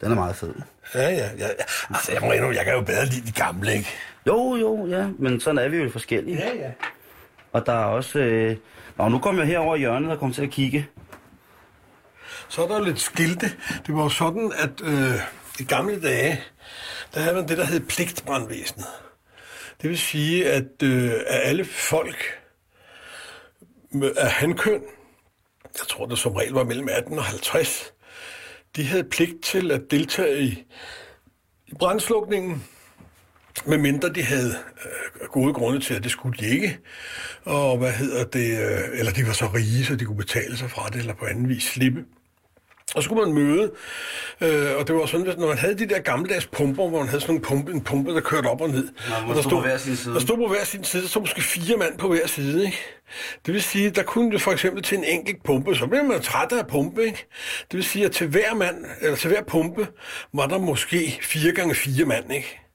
Den 0.00 0.10
er 0.10 0.14
meget 0.14 0.36
fed. 0.36 0.54
Ja, 0.94 1.08
ja, 1.08 1.28
ja. 1.38 1.46
Altså, 1.90 2.12
jeg 2.12 2.20
må 2.22 2.32
endnu, 2.32 2.50
jeg 2.50 2.64
kan 2.64 2.74
jo 2.74 2.80
bedre 2.80 3.04
lide 3.04 3.26
de 3.26 3.32
gamle, 3.32 3.72
ikke? 3.72 3.88
Jo, 4.26 4.56
jo, 4.56 4.86
ja. 4.86 5.06
Men 5.18 5.40
sådan 5.40 5.58
er 5.58 5.68
vi 5.68 5.76
jo 5.76 5.90
forskellige. 5.90 6.36
Ja, 6.36 6.56
ja. 6.56 6.70
Og 7.52 7.66
der 7.66 7.72
er 7.72 7.84
også... 7.84 8.18
Øh... 8.18 8.56
Nå, 8.98 9.08
nu 9.08 9.18
kommer 9.18 9.42
jeg 9.42 9.48
herover 9.48 9.76
i 9.76 9.78
hjørnet 9.78 10.10
og 10.10 10.18
kommer 10.18 10.34
til 10.34 10.42
at 10.42 10.50
kigge. 10.50 10.88
Så 12.48 12.62
er 12.62 12.68
der 12.68 12.84
lidt 12.84 13.00
skilte. 13.00 13.46
Det 13.86 13.94
var 13.94 14.02
jo 14.02 14.08
sådan, 14.08 14.52
at 14.56 14.80
øh, 14.82 15.14
i 15.60 15.64
gamle 15.64 16.02
dage, 16.02 16.40
der 17.14 17.20
havde 17.20 17.34
man 17.34 17.48
det, 17.48 17.58
der 17.58 17.64
hed 17.64 17.80
pligtbrandvæsenet. 17.80 18.86
Det 19.82 19.90
vil 19.90 19.98
sige, 19.98 20.50
at 20.50 20.82
øh, 20.82 21.12
af 21.26 21.48
alle 21.48 21.64
folk 21.64 22.38
af 24.16 24.30
hankøn, 24.30 24.82
jeg 25.64 25.86
tror 25.88 26.06
det 26.06 26.18
som 26.18 26.32
regel 26.32 26.52
var 26.52 26.64
mellem 26.64 26.88
18 26.90 27.18
og 27.18 27.24
50, 27.24 27.92
de 28.76 28.84
havde 28.84 29.04
pligt 29.04 29.44
til 29.44 29.70
at 29.70 29.90
deltage 29.90 30.38
i, 30.38 30.64
i 31.66 31.74
brandslukningen, 31.78 32.64
medmindre 33.66 34.08
de 34.08 34.22
havde 34.22 34.54
øh, 34.84 35.28
gode 35.28 35.54
grunde 35.54 35.80
til, 35.80 35.94
at 35.94 36.02
det 36.02 36.10
skulle 36.10 36.38
de 36.38 36.48
ikke. 36.48 36.78
Og 37.44 37.78
hvad 37.78 37.92
hedder 37.92 38.24
det, 38.24 38.50
øh, 38.50 38.98
eller 38.98 39.12
de 39.12 39.26
var 39.26 39.32
så 39.32 39.46
rige, 39.46 39.84
så 39.84 39.96
de 39.96 40.04
kunne 40.04 40.16
betale 40.16 40.56
sig 40.56 40.70
fra 40.70 40.88
det, 40.88 40.96
eller 40.96 41.14
på 41.14 41.24
anden 41.24 41.48
vis 41.48 41.62
slippe. 41.62 42.04
Og 42.94 43.02
så 43.02 43.06
skulle 43.06 43.24
man 43.24 43.34
møde, 43.34 43.70
øh, 44.40 44.76
og 44.78 44.86
det 44.86 44.94
var 44.94 45.06
sådan, 45.06 45.26
at 45.26 45.38
når 45.38 45.46
man 45.46 45.58
havde 45.58 45.78
de 45.78 45.88
der 45.88 45.98
gammeldags 45.98 46.46
pumper, 46.46 46.88
hvor 46.88 46.98
man 46.98 47.08
havde 47.08 47.20
sådan 47.20 47.34
en 47.34 47.40
pumpe, 47.40 47.72
en 47.72 47.80
pumpe 47.80 48.14
der 48.14 48.20
kørte 48.20 48.46
op 48.46 48.60
og 48.60 48.68
ned. 48.68 48.88
og 49.28 49.34
der 49.34 49.42
stod, 49.42 49.50
på 49.50 49.60
hver 49.60 49.78
sin 49.78 49.96
side. 49.96 50.14
Der 50.14 50.20
stod 50.20 50.36
på 50.36 50.48
hver 50.48 50.64
sin 50.64 50.84
side, 50.84 51.02
der 51.02 51.08
stod 51.08 51.22
måske 51.22 51.42
fire 51.42 51.76
mand 51.76 51.98
på 51.98 52.08
hver 52.08 52.26
side. 52.26 52.64
Ikke? 52.64 52.78
Det 53.46 53.54
vil 53.54 53.62
sige, 53.62 53.90
der 53.90 54.02
kunne 54.02 54.32
det 54.32 54.42
for 54.42 54.52
eksempel 54.52 54.82
til 54.82 54.98
en 54.98 55.04
enkelt 55.04 55.42
pumpe, 55.44 55.74
så 55.74 55.86
blev 55.86 56.04
man 56.04 56.20
træt 56.20 56.52
af 56.52 56.66
pumpe. 56.66 57.04
Ikke? 57.04 57.26
Det 57.60 57.76
vil 57.76 57.84
sige, 57.84 58.04
at 58.04 58.12
til 58.12 58.26
hver 58.26 58.54
mand, 58.54 58.84
eller 59.00 59.16
til 59.16 59.30
hver 59.30 59.42
pumpe, 59.42 59.86
var 60.34 60.46
der 60.46 60.58
måske 60.58 61.18
fire 61.22 61.52
gange 61.52 61.74
fire 61.74 62.04
mand. 62.04 62.32
Ikke? 62.32 62.67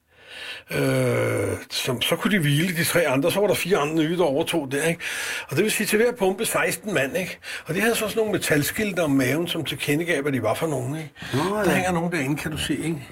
Øh, 0.70 1.56
som, 1.70 2.02
så 2.02 2.16
kunne 2.16 2.30
de 2.36 2.38
hvile 2.40 2.76
de 2.76 2.84
tre 2.84 3.06
andre, 3.06 3.32
så 3.32 3.40
var 3.40 3.46
der 3.46 3.54
fire 3.54 3.78
andre 3.78 3.94
nye, 3.94 4.16
der 4.16 4.24
overtog 4.24 4.72
det, 4.72 4.84
ikke? 4.88 5.00
Og 5.48 5.56
det 5.56 5.64
vil 5.64 5.72
sige 5.72 5.86
til 5.86 5.96
hver 5.98 6.12
pumpe 6.12 6.46
16 6.46 6.94
mand, 6.94 7.16
ikke? 7.16 7.38
Og 7.66 7.74
de 7.74 7.80
havde 7.80 7.94
så 7.94 8.00
sådan 8.00 8.16
nogle 8.16 8.32
metalskilte 8.32 9.00
om 9.00 9.10
maven, 9.10 9.48
som 9.48 9.64
tilkendegav, 9.64 10.22
hvad 10.22 10.32
de 10.32 10.42
var 10.42 10.54
for 10.54 10.66
nogen, 10.66 10.96
ikke? 10.96 11.10
Oh, 11.34 11.38
ja. 11.58 11.64
Der 11.64 11.70
hænger 11.70 11.92
nogen 11.92 12.12
derinde, 12.12 12.36
kan 12.36 12.50
du 12.50 12.58
se, 12.58 12.76
ikke? 12.76 13.02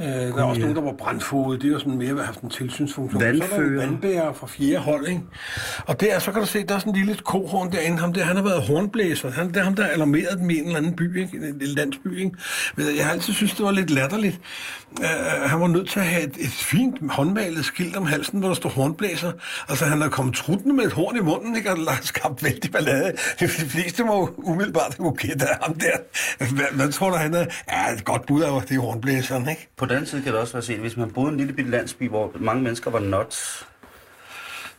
Øh, 0.00 0.06
der 0.06 0.36
er 0.36 0.42
også 0.42 0.60
nogen, 0.60 0.76
der 0.76 0.82
var 0.82 0.92
brandfodet. 0.92 1.62
Det 1.62 1.68
er 1.68 1.72
jo 1.72 1.78
sådan 1.78 1.98
mere 1.98 2.08
at 2.08 2.14
have 2.14 2.26
haft 2.26 2.40
en 2.40 2.50
tilsynsfunktion. 2.50 3.22
Vandfører. 3.22 3.48
Så 3.48 3.54
er 3.54 3.60
der 3.60 3.76
vandbærer 3.76 4.32
fra 4.32 4.46
fjerde 4.46 4.78
hold, 4.78 5.08
ikke? 5.08 5.20
Og 5.86 6.00
der, 6.00 6.18
så 6.18 6.32
kan 6.32 6.40
du 6.40 6.46
se, 6.46 6.66
der 6.66 6.74
er 6.74 6.78
sådan 6.78 6.92
en 6.92 6.98
lille 6.98 7.14
kohorn 7.24 7.72
derinde. 7.72 7.98
Ham 7.98 8.12
der, 8.12 8.24
han 8.24 8.36
har 8.36 8.42
været 8.42 8.62
hornblæser. 8.62 9.30
Han, 9.30 9.48
det 9.48 9.56
er 9.56 9.64
ham, 9.64 9.74
der 9.74 9.86
alarmeret 9.86 10.38
dem 10.38 10.50
i 10.50 10.58
en 10.58 10.64
eller 10.64 10.76
anden 10.76 10.96
by, 10.96 11.20
ikke? 11.20 11.36
En 11.36 11.60
landsby, 11.60 12.18
ikke? 12.18 12.30
Men 12.76 12.86
jeg 12.96 13.04
har 13.04 13.12
altid 13.12 13.32
synes, 13.34 13.54
det 13.54 13.64
var 13.64 13.70
lidt 13.70 13.90
latterligt. 13.90 14.40
Uh, 15.00 15.50
han 15.50 15.60
var 15.60 15.66
nødt 15.66 15.90
til 15.90 16.00
at 16.00 16.06
have 16.06 16.22
et, 16.22 16.36
et 16.40 16.50
fint 16.50 17.12
håndmalet 17.12 17.64
skilt 17.64 17.96
om 17.96 18.06
halsen, 18.06 18.38
hvor 18.38 18.48
der 18.48 18.54
står 18.54 18.70
hornblæser. 18.70 19.32
Altså, 19.68 19.84
han 19.84 20.02
er 20.02 20.08
kommet 20.08 20.34
truttende 20.34 20.74
med 20.74 20.84
et 20.84 20.92
horn 20.92 21.16
i 21.16 21.20
munden, 21.20 21.56
ikke? 21.56 21.70
Og 21.70 21.76
har 21.76 22.02
skabt 22.02 22.44
vældig 22.44 22.72
ballade. 22.72 23.12
De 23.40 23.48
fleste 23.48 24.04
må 24.04 24.30
umiddelbart 24.36 24.96
have 24.96 25.14
gætte 25.14 25.46
af 25.46 25.58
ham 25.62 25.74
der. 25.74 25.96
Hvad, 26.38 26.64
hvad 26.72 26.92
tror 26.92 27.10
du, 27.10 27.16
han 27.16 27.34
er? 27.34 27.46
Ja, 27.70 27.92
et 27.94 28.04
godt 28.04 28.26
bud 28.26 28.42
af 28.42 28.62
det 28.62 28.76
er 28.76 28.80
hornblæseren, 28.80 29.48
ikke? 29.48 29.68
På 29.76 29.86
den 29.90 30.06
side 30.06 30.22
kan 30.22 30.32
det 30.32 30.40
også 30.40 30.52
være 30.52 30.62
set, 30.62 30.78
hvis 30.78 30.96
man 30.96 31.10
boede 31.10 31.30
i 31.30 31.32
en 31.32 31.36
lille 31.38 31.52
bitte 31.52 31.70
landsby, 31.70 32.08
hvor 32.08 32.32
mange 32.34 32.62
mennesker 32.62 32.90
var 32.90 33.00
nuts, 33.00 33.66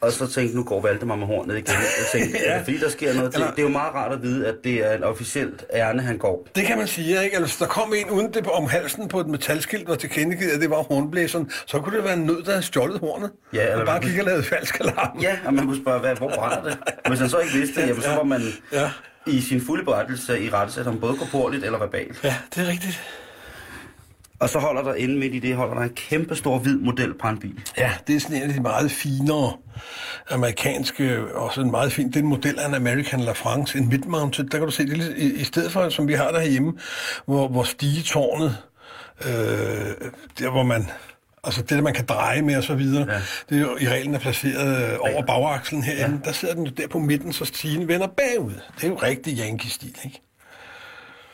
og 0.01 0.11
så 0.11 0.27
tænkte 0.27 0.55
nu 0.55 0.63
går 0.63 0.81
Valdemar 0.81 1.15
med 1.15 1.27
hornet 1.27 1.57
igen. 1.57 1.67
Jeg 1.67 2.21
tænkte, 2.21 2.39
ja. 2.47 2.61
fordi 2.61 2.77
der 2.77 2.89
sker 2.89 3.13
noget 3.13 3.33
til. 3.33 3.41
Det 3.41 3.59
er 3.59 3.61
jo 3.63 3.69
meget 3.69 3.93
rart 3.93 4.11
at 4.11 4.21
vide, 4.21 4.47
at 4.47 4.55
det 4.63 4.73
er 4.73 4.93
en 4.97 5.03
officielt 5.03 5.65
ærne, 5.73 6.01
han 6.01 6.17
går. 6.17 6.47
Det 6.55 6.65
kan 6.65 6.77
man 6.77 6.87
sige, 6.87 7.23
ikke? 7.23 7.37
Altså, 7.37 7.57
der 7.59 7.65
kom 7.65 7.93
en 7.93 8.09
uden 8.09 8.33
det 8.33 8.47
om 8.47 8.67
halsen 8.67 9.07
på 9.07 9.19
et 9.19 9.27
metalskilt, 9.27 9.87
var 9.87 9.95
tilkendegivet, 9.95 10.51
at 10.51 10.61
det 10.61 10.69
var 10.69 10.83
hornblæseren, 10.83 11.51
så 11.65 11.79
kunne 11.79 11.97
det 11.97 12.03
være 12.03 12.13
en 12.13 12.25
nød, 12.25 12.43
der 12.43 12.51
havde 12.51 12.63
stjålet 12.63 12.99
hornet. 12.99 13.31
Ja, 13.53 13.63
eller 13.63 13.79
og 13.79 13.85
bare 13.85 13.99
gik 13.99 14.19
og 14.19 14.25
lavede 14.25 14.43
falsk 14.43 14.79
alarm. 14.79 15.19
Ja, 15.21 15.37
og 15.45 15.53
man 15.53 15.65
kunne 15.65 15.81
spørge, 15.81 15.99
hvad, 15.99 16.15
hvor 16.15 16.31
brænder 16.35 16.63
det? 16.63 16.77
Hvis 17.07 17.19
han 17.19 17.29
så 17.29 17.39
ikke 17.39 17.53
vidste 17.53 17.81
det, 17.81 17.87
jamen, 17.87 18.01
så 18.01 18.09
var 18.09 18.23
man 18.23 18.41
ja. 18.73 18.91
i 19.27 19.41
sin 19.41 19.61
fulde 19.61 19.85
berettelse 19.85 20.43
i 20.43 20.49
rette, 20.49 20.79
at 20.79 20.85
han 20.85 20.99
både 20.99 21.17
korporligt 21.17 21.65
eller 21.65 21.79
verbalt. 21.79 22.23
Ja, 22.23 22.35
det 22.55 22.63
er 22.63 22.67
rigtigt. 22.67 23.03
Og 24.41 24.49
så 24.49 24.59
holder 24.59 24.83
der 24.83 24.93
inde 24.93 25.17
midt 25.17 25.35
i 25.35 25.39
det, 25.39 25.55
holder 25.55 25.73
der 25.73 25.81
en 25.81 25.89
kæmpe 25.89 26.35
stor 26.35 26.57
hvid 26.57 26.77
model 26.77 27.13
brandbil. 27.13 27.59
Ja, 27.77 27.91
det 28.07 28.15
er 28.15 28.19
sådan 28.19 28.35
en 28.35 28.41
af 28.41 28.53
de 28.53 28.61
meget 28.61 28.91
finere 28.91 29.53
amerikanske, 30.29 31.35
også 31.35 31.61
en 31.61 31.71
meget 31.71 31.91
fin, 31.91 32.07
det 32.07 32.15
er 32.15 32.19
en 32.19 32.27
model 32.27 32.59
af 32.59 32.67
en 32.67 32.73
American 32.73 33.19
La 33.19 33.31
France, 33.31 33.77
en 33.77 33.89
mid-mounted, 33.89 34.43
der 34.43 34.57
kan 34.57 34.61
du 34.61 34.71
se 34.71 34.85
det 34.85 35.13
i, 35.17 35.33
i 35.33 35.43
stedet 35.43 35.71
for, 35.71 35.89
som 35.89 36.07
vi 36.07 36.13
har 36.13 36.31
der 36.31 36.41
hjemme, 36.41 36.73
hvor, 37.25 37.47
hvor 37.47 37.63
stigetårnet, 37.63 38.57
øh, 39.25 39.31
der 40.39 40.51
hvor 40.51 40.63
man 40.63 40.85
Altså 41.43 41.61
det, 41.61 41.83
man 41.83 41.93
kan 41.93 42.05
dreje 42.05 42.41
med 42.41 42.57
og 42.57 42.63
så 42.63 42.75
videre. 42.75 43.05
Ja. 43.13 43.21
Det 43.49 43.57
er 43.57 43.61
jo 43.61 43.77
i 43.79 43.87
reglen 43.87 44.15
er 44.15 44.19
placeret 44.19 44.91
øh, 44.91 44.97
over 44.99 45.21
bagakslen 45.21 45.83
herinde. 45.83 46.19
Ja. 46.23 46.25
Der 46.25 46.31
sidder 46.31 46.55
den 46.55 46.65
jo 46.65 46.71
der 46.77 46.87
på 46.87 46.99
midten, 46.99 47.33
så 47.33 47.45
stigen 47.45 47.87
vender 47.87 48.07
bagud. 48.07 48.53
Det 48.75 48.83
er 48.83 48.87
jo 48.87 48.95
rigtig 48.95 49.37
Yankee-stil, 49.39 49.95
ikke? 50.05 50.21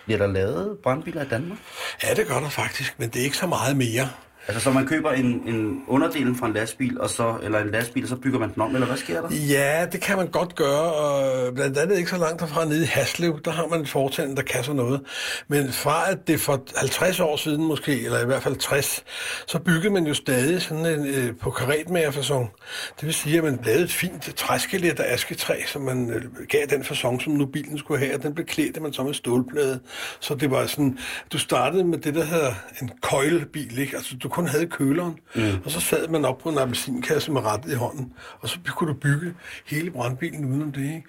Bliver 0.08 0.18
der 0.18 0.28
lavet 0.28 0.78
brandbiler 0.84 1.22
i 1.24 1.28
Danmark? 1.28 1.60
Ja, 2.03 2.14
det 2.14 2.28
gør 2.28 2.39
der 2.39 2.49
faktisk, 2.49 2.99
men 2.99 3.10
det 3.10 3.20
er 3.20 3.24
ikke 3.24 3.38
så 3.38 3.47
meget 3.47 3.78
mere. 3.78 4.10
Altså, 4.48 4.64
så 4.64 4.72
man 4.72 4.88
køber 4.88 5.12
en, 5.12 5.26
en 5.26 5.84
underdelen 5.88 6.36
fra 6.36 6.48
en 6.48 6.54
lastbil, 6.54 7.02
og 7.02 7.10
så, 7.10 7.36
eller 7.43 7.60
en 7.60 7.72
lastbil, 7.72 8.04
og 8.04 8.10
så 8.10 8.16
bygger 8.16 8.39
man 8.39 8.54
den 8.54 8.62
om, 8.62 8.74
eller 8.74 8.88
hvad 8.88 8.98
sker 8.98 9.22
der? 9.22 9.36
Ja, 9.36 9.86
det 9.91 10.02
kan 10.02 10.18
man 10.18 10.28
godt 10.28 10.56
gøre, 10.56 10.93
og 10.93 11.54
blandt 11.56 11.78
andet 11.78 11.98
ikke 11.98 12.10
så 12.10 12.18
langt 12.18 12.39
derfra 12.39 12.66
nede 12.66 12.84
i 12.84 12.86
Haslev, 12.86 13.39
der 13.45 13.52
har 13.52 13.68
man 13.68 13.80
en 13.80 13.88
fortænd, 13.88 14.36
der 14.36 14.41
kan 14.41 14.64
så 14.64 14.74
noget. 14.74 15.02
Men 15.48 15.72
fra 15.72 16.12
at 16.12 16.28
det 16.28 16.39
for 16.39 16.64
50 16.78 17.20
år 17.20 17.36
siden 17.36 17.64
måske, 17.64 18.06
eller 18.06 18.22
i 18.22 18.26
hvert 18.26 18.43
fald 18.43 18.56
60, 18.56 19.04
så 19.48 19.60
byggede 19.60 19.93
man 19.93 20.08
jo 20.08 20.14
stadig 20.14 20.62
sådan 20.62 20.86
en, 20.86 21.08
øh, 21.08 21.36
på 21.36 21.50
karetmagerfasong. 21.50 22.52
Det 23.00 23.06
vil 23.06 23.14
sige, 23.14 23.38
at 23.38 23.43
man 23.43 23.60
lavede 23.66 23.84
et 23.84 23.91
fint 23.91 24.36
træskelet 24.36 25.00
af 25.00 25.14
asketræ, 25.14 25.62
som 25.66 25.82
man 25.82 26.10
øh, 26.10 26.24
gav 26.50 26.66
den 26.70 26.84
fasong, 26.84 27.22
som 27.22 27.34
nu 27.34 27.45
bilen 27.45 27.78
skulle 27.78 28.00
have, 28.00 28.16
og 28.16 28.24
den 28.24 28.34
blev 28.34 28.45
klædt 28.45 28.82
man 28.82 28.93
så 28.93 29.04
med 29.04 29.14
stålplade. 29.14 29.80
Så 30.20 30.36
det 30.36 30.52
var 30.52 30.66
sådan, 30.66 30.98
du 31.34 31.38
startede 31.38 31.84
med 31.84 31.98
det, 31.98 32.16
der 32.16 32.24
hedder 32.24 32.54
en 32.82 32.91
køjlebil, 33.02 33.80
ikke? 33.80 33.95
Altså, 33.95 34.16
du 34.24 34.30
kun 34.38 34.47
havde 34.47 34.67
køleren, 34.67 35.19
mm. 35.35 35.41
og 35.65 35.71
så 35.71 35.79
sad 35.79 36.07
man 36.07 36.25
op 36.25 36.38
på 36.38 36.49
en 36.49 36.57
appelsinkasse 36.57 37.31
med 37.31 37.41
rettet 37.41 37.71
i 37.71 37.75
hånden, 37.75 38.13
og 38.39 38.49
så 38.49 38.57
kunne 38.75 38.93
du 38.93 38.93
bygge 38.93 39.33
hele 39.65 39.91
brandbilen 39.91 40.45
udenom 40.45 40.71
det. 40.71 40.81
Ikke? 40.81 41.03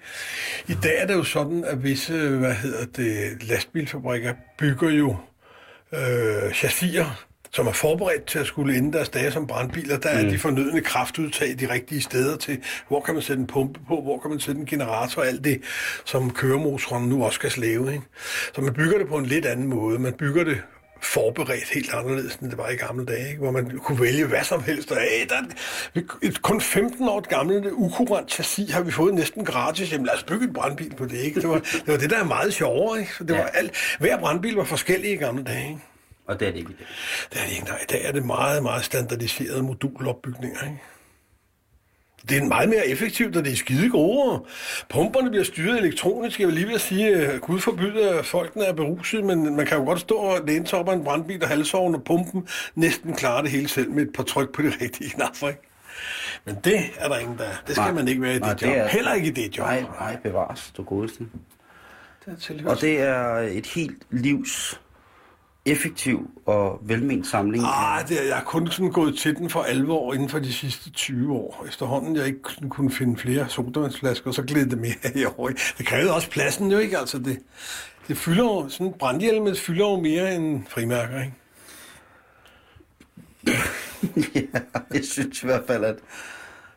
I 0.67 0.73
dag 0.83 1.01
er 1.01 1.07
det 1.07 1.13
jo 1.13 1.23
sådan, 1.23 1.63
at 1.63 1.83
visse 1.83 2.29
hvad 2.29 2.53
hedder 2.53 2.85
det, 2.85 3.43
lastbilfabrikker 3.43 4.33
bygger 4.57 4.89
jo 4.89 5.15
øh, 5.93 6.53
chassier, 6.53 7.25
som 7.51 7.67
er 7.67 7.71
forberedt 7.71 8.25
til 8.25 8.39
at 8.39 8.45
skulle 8.45 8.77
ende 8.77 8.93
deres 8.93 9.09
dage 9.09 9.31
som 9.31 9.47
brandbiler. 9.47 9.97
Der 9.97 10.09
er 10.09 10.23
mm. 10.23 10.29
de 10.29 10.39
fornødne 10.39 10.81
kraftudtag 10.81 11.55
de 11.59 11.73
rigtige 11.73 12.01
steder 12.01 12.37
til, 12.37 12.57
hvor 12.87 13.01
kan 13.01 13.13
man 13.13 13.23
sætte 13.23 13.41
en 13.41 13.47
pumpe 13.47 13.79
på, 13.87 14.01
hvor 14.01 14.19
kan 14.19 14.31
man 14.31 14.39
sætte 14.39 14.61
en 14.61 14.67
generator 14.67 15.21
alt 15.21 15.43
det, 15.43 15.61
som 16.05 16.31
køremotoren 16.31 17.09
nu 17.09 17.25
også 17.25 17.35
skal 17.35 17.51
slæve. 17.51 17.93
Ikke? 17.93 18.05
Så 18.55 18.61
man 18.61 18.73
bygger 18.73 18.97
det 18.97 19.07
på 19.07 19.17
en 19.17 19.25
lidt 19.25 19.45
anden 19.45 19.67
måde. 19.67 19.99
Man 19.99 20.13
bygger 20.13 20.43
det 20.43 20.57
forberedt 21.01 21.69
helt 21.73 21.93
anderledes, 21.93 22.35
end 22.35 22.49
det 22.49 22.57
var 22.57 22.69
i 22.69 22.75
gamle 22.75 23.05
dage, 23.05 23.29
ikke? 23.29 23.39
hvor 23.41 23.51
man 23.51 23.77
kunne 23.77 24.01
vælge 24.01 24.25
hvad 24.25 24.43
som 24.43 24.63
helst. 24.63 24.91
Og, 24.91 24.97
hey, 24.97 25.27
der 25.29 25.35
er 25.35 26.01
et 26.21 26.41
kun 26.41 26.61
15 26.61 27.09
år 27.09 27.21
gammelt 27.21 27.67
ukurant 27.71 28.31
chassis 28.31 28.71
har 28.71 28.81
vi 28.81 28.91
fået 28.91 29.13
næsten 29.13 29.45
gratis. 29.45 29.91
Jamen 29.91 30.05
lad 30.05 30.15
os 30.15 30.23
bygge 30.23 30.45
en 30.45 30.53
brandbil 30.53 30.95
på 30.95 31.05
det. 31.05 31.17
Ikke? 31.17 31.41
Det, 31.41 31.49
var, 31.49 31.59
det 31.59 31.87
var 31.87 31.97
det, 31.97 32.09
der 32.09 32.19
er 32.19 32.23
meget 32.23 32.53
sjovere. 32.53 32.99
Ikke? 32.99 33.13
Så 33.15 33.23
det 33.23 33.33
ja. 33.33 33.41
var 33.41 33.47
alt, 33.47 33.71
hver 33.99 34.17
brandbil 34.19 34.55
var 34.55 34.63
forskellig 34.63 35.11
i 35.11 35.15
gamle 35.15 35.43
dage. 35.43 35.67
Ikke? 35.67 35.79
Og 36.27 36.39
det 36.39 36.47
er 36.47 36.51
det 36.51 36.59
ikke 36.59 36.71
i 36.71 36.75
dag. 36.79 36.87
Det 37.33 37.41
er 37.41 37.45
det 37.45 37.53
ikke, 37.53 37.65
nej. 37.65 37.79
I 37.81 37.85
dag 37.89 38.05
er 38.05 38.11
det 38.11 38.25
meget, 38.25 38.63
meget 38.63 38.85
standardiserede 38.85 39.63
modulopbygninger. 39.63 40.63
Ikke? 40.63 40.79
Det 42.29 42.37
er 42.37 42.45
meget 42.45 42.69
mere 42.69 42.87
effektivt, 42.87 43.37
og 43.37 43.45
det 43.45 43.51
er 43.51 43.55
skide 43.55 43.89
gode. 43.89 44.43
Pumperne 44.89 45.29
bliver 45.29 45.43
styret 45.43 45.77
elektronisk. 45.77 46.39
Jeg 46.39 46.47
vil 46.47 46.55
lige 46.55 46.67
vil 46.67 46.79
sige, 46.79 47.15
at 47.15 47.41
Gud 47.41 47.59
forbyder, 47.59 48.19
at 48.19 48.25
folkene 48.25 48.65
er 48.65 48.73
beruset, 48.73 49.23
men 49.23 49.55
man 49.55 49.65
kan 49.65 49.77
jo 49.77 49.83
godt 49.83 49.99
stå 49.99 50.15
og 50.15 50.39
læne 50.47 50.67
sig 50.67 50.79
op 50.79 50.89
af 50.89 50.93
en 50.93 51.03
brandbil 51.03 51.43
og 51.43 51.49
halvsovn, 51.49 51.95
og 51.95 52.03
pumpen 52.03 52.47
næsten 52.75 53.15
klarer 53.15 53.41
det 53.41 53.51
hele 53.51 53.67
selv 53.67 53.91
med 53.91 54.03
et 54.03 54.13
par 54.13 54.23
tryk 54.23 54.53
på 54.53 54.61
de 54.61 54.71
rigtige 54.81 55.09
knapper. 55.09 55.47
Ikke? 55.47 55.61
Men 56.45 56.57
det 56.63 56.79
er 56.97 57.07
der 57.07 57.17
ingen, 57.17 57.37
der 57.37 57.43
Det 57.67 57.75
skal 57.75 57.83
nej, 57.83 57.91
man 57.91 58.07
ikke 58.07 58.21
være 58.21 58.35
i 58.35 58.39
nej, 58.39 58.53
det 58.53 58.61
job. 58.61 58.69
Det 58.71 58.79
er, 58.79 58.87
Heller 58.87 59.13
ikke 59.13 59.27
i 59.27 59.31
det 59.31 59.57
job. 59.57 59.65
Nej, 59.65 59.81
nej, 59.99 60.17
bevares, 60.23 60.73
du 60.77 60.83
godeste. 60.83 61.27
Det 62.25 62.61
er 62.61 62.69
og 62.69 62.81
det 62.81 63.01
er 63.01 63.37
et 63.37 63.65
helt 63.65 64.03
livs 64.09 64.81
effektiv 65.71 66.29
og 66.45 66.79
velment 66.81 67.27
samling? 67.27 67.63
Ah, 67.67 68.07
det 68.07 68.21
er, 68.21 68.25
jeg 68.25 68.35
har 68.35 68.43
kun 68.43 68.67
sådan 68.67 68.91
gået 68.91 69.17
til 69.17 69.35
den 69.35 69.49
for 69.49 69.61
alvor 69.61 70.13
inden 70.13 70.29
for 70.29 70.39
de 70.39 70.53
sidste 70.53 70.89
20 70.89 71.33
år. 71.33 71.65
Efterhånden 71.67 72.15
jeg 72.15 72.25
ikke 72.25 72.39
kunne 72.69 72.91
finde 72.91 73.17
flere 73.17 73.49
sodavandsflasker, 73.49 74.31
så 74.31 74.43
gled 74.43 74.65
det 74.65 74.77
mere 74.77 75.11
i 75.15 75.25
år. 75.25 75.47
Det 75.77 75.85
krævede 75.85 76.13
også 76.13 76.29
pladsen 76.29 76.71
jo 76.71 76.77
ikke, 76.77 76.97
altså 76.97 77.19
det, 77.19 77.39
det 78.07 78.17
fylder 78.17 78.43
jo, 78.43 78.69
sådan 78.69 78.93
brandhjelmet 78.99 79.59
fylder 79.59 79.89
jo 79.89 79.99
mere 79.99 80.35
end 80.35 80.63
frimærker, 80.67 81.21
ikke? 81.21 81.33
ja, 84.35 84.59
jeg 84.93 85.03
synes 85.03 85.43
i 85.43 85.45
hvert 85.45 85.63
fald, 85.67 85.83
at, 85.83 85.95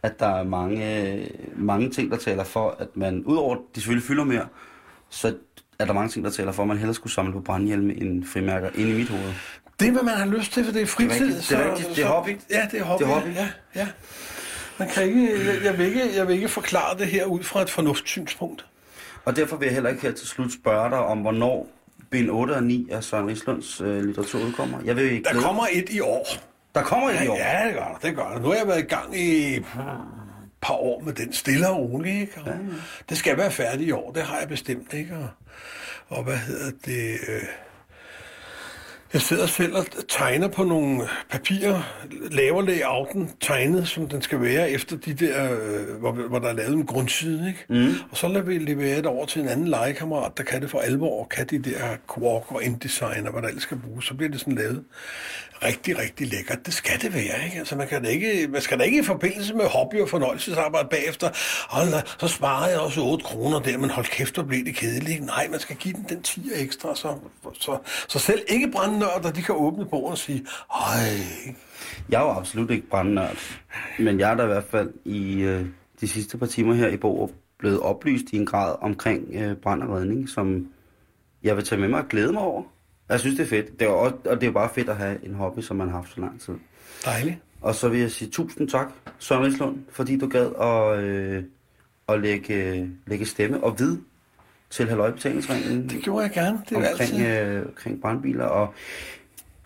at 0.03 0.20
der 0.20 0.26
er 0.26 0.45
mange, 0.45 1.28
mange 1.57 1.90
ting, 1.90 2.11
der 2.11 2.16
taler 2.16 2.45
for, 2.45 2.76
at 2.78 2.97
man, 2.97 3.24
udover 3.24 3.55
at 3.55 3.61
de 3.74 3.80
selvfølgelig 3.80 4.07
fylder 4.07 4.24
mere, 4.24 4.47
så 5.09 5.36
er 5.79 5.85
der 5.85 5.93
mange 5.93 6.09
ting, 6.09 6.25
der 6.25 6.31
taler 6.31 6.53
for, 6.53 6.62
at 6.62 6.68
man 6.68 6.79
hellere 6.79 6.95
skulle 6.95 7.12
samle 7.12 7.33
på 7.33 7.41
brandhjelme 7.41 7.95
end 7.95 8.25
frimærker 8.25 8.70
ind 8.75 8.89
i 8.89 8.93
mit 8.93 9.09
hoved. 9.09 9.33
Det 9.81 9.89
er, 9.89 9.93
hvad 9.93 10.03
man 10.03 10.14
har 10.14 10.27
lyst 10.27 10.53
til, 10.53 10.64
for 10.64 10.73
det 10.73 10.83
er 10.83 10.87
fritid. 10.87 11.27
Det 11.27 11.37
er, 11.37 11.41
så, 11.41 11.57
det 11.57 11.64
er. 11.64 11.95
Det 11.95 12.05
er 12.05 12.09
hobby. 12.09 12.37
Ja, 12.51 12.68
det 12.70 12.81
er 12.81 12.85
hobby. 12.85 13.03
Det 13.05 13.11
er 13.11 13.14
hobby. 13.14 13.29
Ja, 13.35 13.49
ja. 13.75 13.89
Man 14.79 14.89
kan 14.89 15.03
ikke, 15.03 15.29
jeg, 15.64 15.79
vil 15.79 15.87
ikke, 15.87 16.16
jeg 16.16 16.29
vil 16.29 16.35
ikke 16.37 16.49
forklare 16.49 16.99
det 16.99 17.07
her 17.07 17.25
ud 17.25 17.43
fra 17.43 17.62
et 17.62 17.70
fornuftssynspunkt. 17.70 18.66
Og 19.25 19.37
derfor 19.37 19.57
vil 19.57 19.66
jeg 19.66 19.75
heller 19.75 19.91
ikke 19.91 20.03
her 20.03 20.12
til 20.12 20.29
slut 20.29 20.53
spørge 20.53 20.91
dig 20.91 20.99
om, 20.99 21.18
hvornår 21.18 21.68
bind 22.11 22.31
8 22.31 22.53
og 22.53 22.62
9 22.62 22.89
af 22.91 23.05
Søren 23.05 23.27
Rislunds 23.29 23.81
øh, 23.81 24.05
litteratur 24.05 24.41
udkommer. 24.41 24.79
Jeg 24.85 24.97
vil 24.97 25.05
ikke 25.12 25.25
Der 25.25 25.41
kommer 25.41 25.66
et 25.73 25.91
i 25.91 26.01
år. 26.01 26.27
Der 26.75 26.83
kommer 26.83 27.09
et 27.11 27.14
ja, 27.14 27.23
i 27.23 27.29
år? 27.29 27.37
Ja, 27.37 27.66
det 27.66 27.75
gør 27.75 27.81
der. 27.81 28.09
Det 28.09 28.16
gør 28.16 28.29
der. 28.29 28.41
Nu 28.41 28.49
har 28.49 28.55
jeg 28.55 28.66
været 28.66 28.79
i 28.79 28.83
gang 28.83 29.18
i 29.18 29.59
par 30.63 30.75
år 30.75 31.03
med 31.05 31.13
den 31.13 31.33
stille 31.33 31.69
og 31.69 31.77
rolig. 31.77 32.21
Ikke? 32.21 32.41
Og 32.41 32.47
ja, 32.47 32.53
ja. 32.53 32.59
Det 33.09 33.19
skal 33.19 33.37
være 33.37 33.51
færdigt 33.51 33.89
i 33.89 33.93
år, 33.93 34.13
det 34.13 34.23
har 34.23 34.39
jeg 34.39 34.49
bestemt. 34.49 34.93
ikke. 34.93 35.17
Og 35.17 35.29
og 36.13 36.23
hvad 36.23 36.37
hedder 36.37 36.71
det... 36.85 37.19
Øh, 37.29 37.43
jeg 39.13 39.23
sidder 39.23 39.47
selv 39.47 39.77
og 39.77 39.87
tegner 40.09 40.49
på 40.49 40.65
nogle 40.65 41.09
papirer, 41.31 42.05
laver 42.31 42.63
layouten 42.63 43.31
tegnet, 43.41 43.89
som 43.89 44.09
den 44.09 44.23
skal 44.23 44.41
være, 44.41 44.71
efter 44.71 44.97
de 44.97 45.15
der, 45.15 45.53
øh, 45.53 46.01
hvor, 46.01 46.13
hvor 46.13 46.39
der 46.39 46.49
er 46.49 46.53
lavet 46.53 46.73
en 46.73 46.87
grundside, 46.87 47.49
ikke? 47.49 47.65
Mm. 47.69 47.95
Og 48.11 48.17
så 48.17 48.29
lader 48.29 48.45
vi 48.45 48.59
levere 48.59 48.97
det 48.97 49.07
over 49.07 49.27
til 49.27 49.43
en 49.43 49.49
anden 49.49 49.69
legekammerat, 49.69 50.33
der 50.37 50.43
kan 50.43 50.63
det 50.63 50.71
for 50.71 50.79
alvor, 50.79 51.21
og 51.21 51.29
kan 51.29 51.47
de 51.47 51.59
der 51.59 51.97
quark 52.15 52.53
og 52.53 52.63
InDesign 52.63 53.27
og 53.27 53.33
hvad 53.33 53.43
der 53.43 53.49
ellers 53.49 53.63
skal 53.63 53.79
bruges. 53.79 54.05
Så 54.05 54.15
bliver 54.15 54.31
det 54.31 54.41
sådan 54.41 54.55
lavet 54.55 54.85
rigtig, 55.65 55.99
rigtig 55.99 56.27
lækkert. 56.27 56.67
Det 56.67 56.75
skal 56.75 57.01
det 57.01 57.15
være, 57.15 57.45
ikke? 57.45 57.59
Altså, 57.59 57.77
man, 57.77 57.89
kan 57.89 58.03
da 58.03 58.09
ikke, 58.09 58.49
man 58.49 58.61
skal 58.61 58.79
da 58.79 58.85
ikke 58.85 58.99
i 58.99 59.03
forbindelse 59.03 59.55
med 59.55 59.65
hobby 59.65 60.01
og 60.01 60.09
fornøjelsesarbejde 60.09 60.89
bagefter, 60.89 61.29
og 61.69 61.83
så 62.19 62.29
sparer 62.29 62.69
jeg 62.69 62.81
også 62.81 63.01
8 63.01 63.25
kroner 63.25 63.61
der, 63.61 63.79
men 63.79 63.91
hold 63.91 64.07
kæft, 64.07 64.35
hvor 64.35 64.43
blev 64.43 64.65
det 64.65 64.75
kedeligt. 64.75 65.25
Nej, 65.25 65.49
man 65.51 65.61
skal 65.61 65.77
give 65.77 65.95
den 65.95 66.07
den 66.09 66.23
10 66.23 66.51
ekstra, 66.55 66.95
så, 66.95 67.15
så, 67.61 67.79
så 68.09 68.19
selv 68.19 68.41
ikke 68.49 68.71
brændnørder, 68.71 69.33
de 69.33 69.43
kan 69.43 69.55
åbne 69.55 69.87
på 69.87 69.97
og 69.97 70.19
sige, 70.19 70.47
hej. 70.75 71.09
Jeg 72.11 72.21
er 72.21 72.25
jo 72.25 72.31
absolut 72.31 72.71
ikke 72.71 72.89
brændnørd, 72.89 73.37
men 73.99 74.21
jeg 74.21 74.31
er 74.31 74.35
da 74.35 74.43
i 74.43 74.47
hvert 74.47 74.65
fald 74.71 74.93
i 75.05 75.41
øh, 75.41 75.67
de 76.01 76.09
sidste 76.09 76.39
par 76.39 76.47
timer 76.47 76.75
her 76.75 76.89
i 76.89 76.97
Borup 76.97 77.31
blevet 77.59 77.81
oplyst 77.81 78.25
i 78.33 78.37
en 78.37 78.47
grad 78.47 78.77
omkring 78.81 79.35
øh, 79.35 79.57
brand 79.57 79.83
og 79.83 79.97
redning, 79.97 80.29
som 80.29 80.69
jeg 81.43 81.57
vil 81.57 81.65
tage 81.65 81.81
med 81.81 81.89
mig 81.89 82.01
og 82.01 82.09
glæde 82.09 82.33
mig 82.33 82.43
over. 82.43 82.63
Jeg 83.13 83.21
synes, 83.21 83.37
det 83.37 83.45
er 83.45 83.49
fedt. 83.49 83.81
Det 83.81 83.87
er 83.87 83.91
også, 83.91 84.17
og 84.25 84.41
det 84.41 84.47
er 84.47 84.51
bare 84.51 84.71
fedt 84.75 84.89
at 84.89 84.97
have 84.97 85.25
en 85.25 85.35
hobby, 85.35 85.61
som 85.61 85.77
man 85.77 85.89
har 85.89 85.97
haft 85.97 86.15
så 86.15 86.21
lang 86.21 86.41
tid. 86.41 86.55
Dejligt. 87.05 87.37
Og 87.61 87.75
så 87.75 87.89
vil 87.89 88.01
jeg 88.01 88.11
sige 88.11 88.31
tusind 88.31 88.69
tak, 88.69 88.89
Søren 89.19 89.45
Rigslund, 89.45 89.79
fordi 89.91 90.19
du 90.19 90.29
gad 90.29 90.51
at, 90.61 91.05
øh, 91.05 91.45
at 92.09 92.21
lægge, 92.21 92.91
lægge 93.07 93.27
stemme 93.27 93.65
og 93.65 93.79
vid 93.79 93.99
til 94.71 94.89
halvøjbetalingsringen. 94.89 95.89
Det 95.89 96.03
gjorde 96.03 96.23
jeg 96.23 96.33
gerne. 96.33 96.63
Det 96.69 96.77
er 96.77 96.91
omkring, 96.91 97.21
altid. 97.21 97.57
Øh, 97.57 97.67
omkring 97.67 98.01
brandbiler. 98.01 98.45
Og 98.45 98.75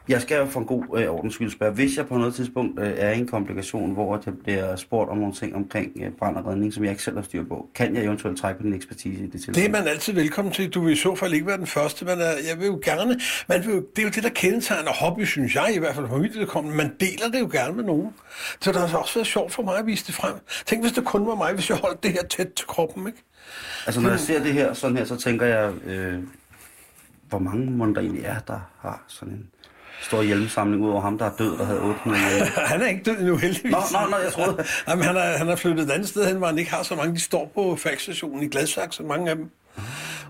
jeg 0.09 0.23
skal 0.23 0.37
jo 0.37 0.47
for 0.47 0.61
en 0.61 0.67
god 0.67 0.85
øh, 0.97 1.09
ordens 1.09 1.35
skyld 1.35 1.51
spørge, 1.51 1.73
hvis 1.73 1.97
jeg 1.97 2.07
på 2.07 2.19
noget 2.19 2.35
tidspunkt 2.35 2.81
øh, 2.81 2.93
er 2.97 3.11
i 3.11 3.19
en 3.19 3.27
komplikation, 3.27 3.93
hvor 3.93 4.23
jeg 4.27 4.35
bliver 4.45 4.77
spurgt 4.77 5.11
om 5.11 5.19
nogle 5.19 5.35
ting 5.35 5.55
omkring 5.55 5.93
øh, 6.03 6.13
brand 6.19 6.37
og 6.37 6.47
redning, 6.47 6.75
som 6.75 6.85
jeg 6.85 6.91
ikke 6.91 7.03
selv 7.03 7.17
har 7.17 7.23
styr 7.23 7.45
på, 7.45 7.69
kan 7.75 7.97
jeg 7.97 8.05
eventuelt 8.05 8.39
trække 8.39 8.61
på 8.61 8.67
din 8.67 8.75
ekspertise 8.75 9.23
i 9.23 9.27
det 9.27 9.33
tilfælde? 9.33 9.61
Det 9.61 9.67
er 9.67 9.73
man 9.73 9.89
altid 9.89 10.13
velkommen 10.13 10.55
til. 10.55 10.71
Du 10.71 10.81
vil 10.81 10.93
i 10.93 10.97
så 10.97 11.15
fald 11.15 11.33
ikke 11.33 11.47
være 11.47 11.59
den 11.59 11.67
første, 11.67 12.05
men 12.05 12.15
øh, 12.15 12.25
jeg 12.49 12.59
vil 12.59 12.67
jo 12.67 12.81
gerne, 12.85 13.21
man 13.49 13.67
vil 13.67 13.75
jo, 13.75 13.81
det 13.97 13.99
er 13.99 14.03
jo 14.03 14.11
det, 14.15 14.23
der 14.23 14.29
kendetegner 14.29 14.91
hobby, 14.93 15.25
synes 15.25 15.55
jeg, 15.55 15.73
i 15.75 15.79
hvert 15.79 15.95
fald 15.95 16.07
på 16.07 16.19
mit 16.19 16.39
vedkommende. 16.39 16.77
Man 16.77 16.93
deler 17.01 17.29
det 17.33 17.41
jo 17.41 17.49
gerne 17.53 17.77
med 17.77 17.85
nogen. 17.85 18.11
Så 18.61 18.73
det 18.73 18.81
har 18.91 18.99
også 18.99 19.15
været 19.15 19.27
sjovt 19.27 19.53
for 19.53 19.63
mig 19.63 19.79
at 19.79 19.87
vise 19.87 20.07
det 20.07 20.15
frem. 20.15 20.35
Tænk, 20.67 20.83
hvis 20.83 20.93
det 20.93 21.05
kun 21.05 21.27
var 21.27 21.35
mig, 21.35 21.55
hvis 21.55 21.71
jeg 21.71 21.79
holdt 21.79 22.03
det 22.03 22.13
her 22.13 22.23
tæt 22.23 22.49
til 22.57 22.67
kroppen, 22.67 23.07
ikke? 23.07 23.23
Altså, 23.87 24.01
når 24.01 24.11
jeg 24.11 24.21
ser 24.21 24.43
det 24.43 24.53
her 24.53 24.73
sådan 24.73 24.97
her, 24.97 25.05
så 25.05 25.17
tænker 25.17 25.47
jeg, 25.47 25.73
øh, 25.87 26.19
hvor 27.29 27.39
mange 27.39 27.71
måneder 27.71 28.01
egentlig 28.01 28.25
er, 28.25 28.39
der 28.39 28.61
har 28.81 29.05
sådan 29.09 29.35
en 29.35 29.47
stor 30.01 30.23
hjelmsamling 30.23 30.85
ud 30.85 30.91
over 30.91 31.01
ham, 31.01 31.19
der 31.19 31.25
er 31.25 31.33
død, 31.39 31.59
der 31.59 31.65
havde 31.65 31.81
800 31.81 32.25
Han 32.73 32.83
er 32.83 32.87
ikke 32.87 33.03
død 33.03 33.23
nu, 33.23 33.37
heldigvis. 33.37 33.73
Nå, 33.73 33.79
nå, 33.93 33.99
nå 34.11 34.17
jeg 34.17 34.33
troede... 34.33 34.65
Jamen, 34.89 35.05
han, 35.05 35.17
er, 35.17 35.39
han 35.39 35.49
er 35.49 35.57
flyttet 35.57 35.85
et 35.85 35.91
andet 35.91 36.09
sted 36.09 36.27
hen, 36.27 36.37
hvor 36.37 36.47
han 36.47 36.59
ikke 36.59 36.71
har 36.71 36.83
så 36.83 36.95
mange. 36.95 37.15
De 37.15 37.21
står 37.21 37.51
på 37.55 37.77
fagsstationen 37.77 38.43
i 38.43 38.49
Gladsaxe, 38.49 39.03
mange 39.03 39.31
af 39.31 39.37
dem. 39.37 39.51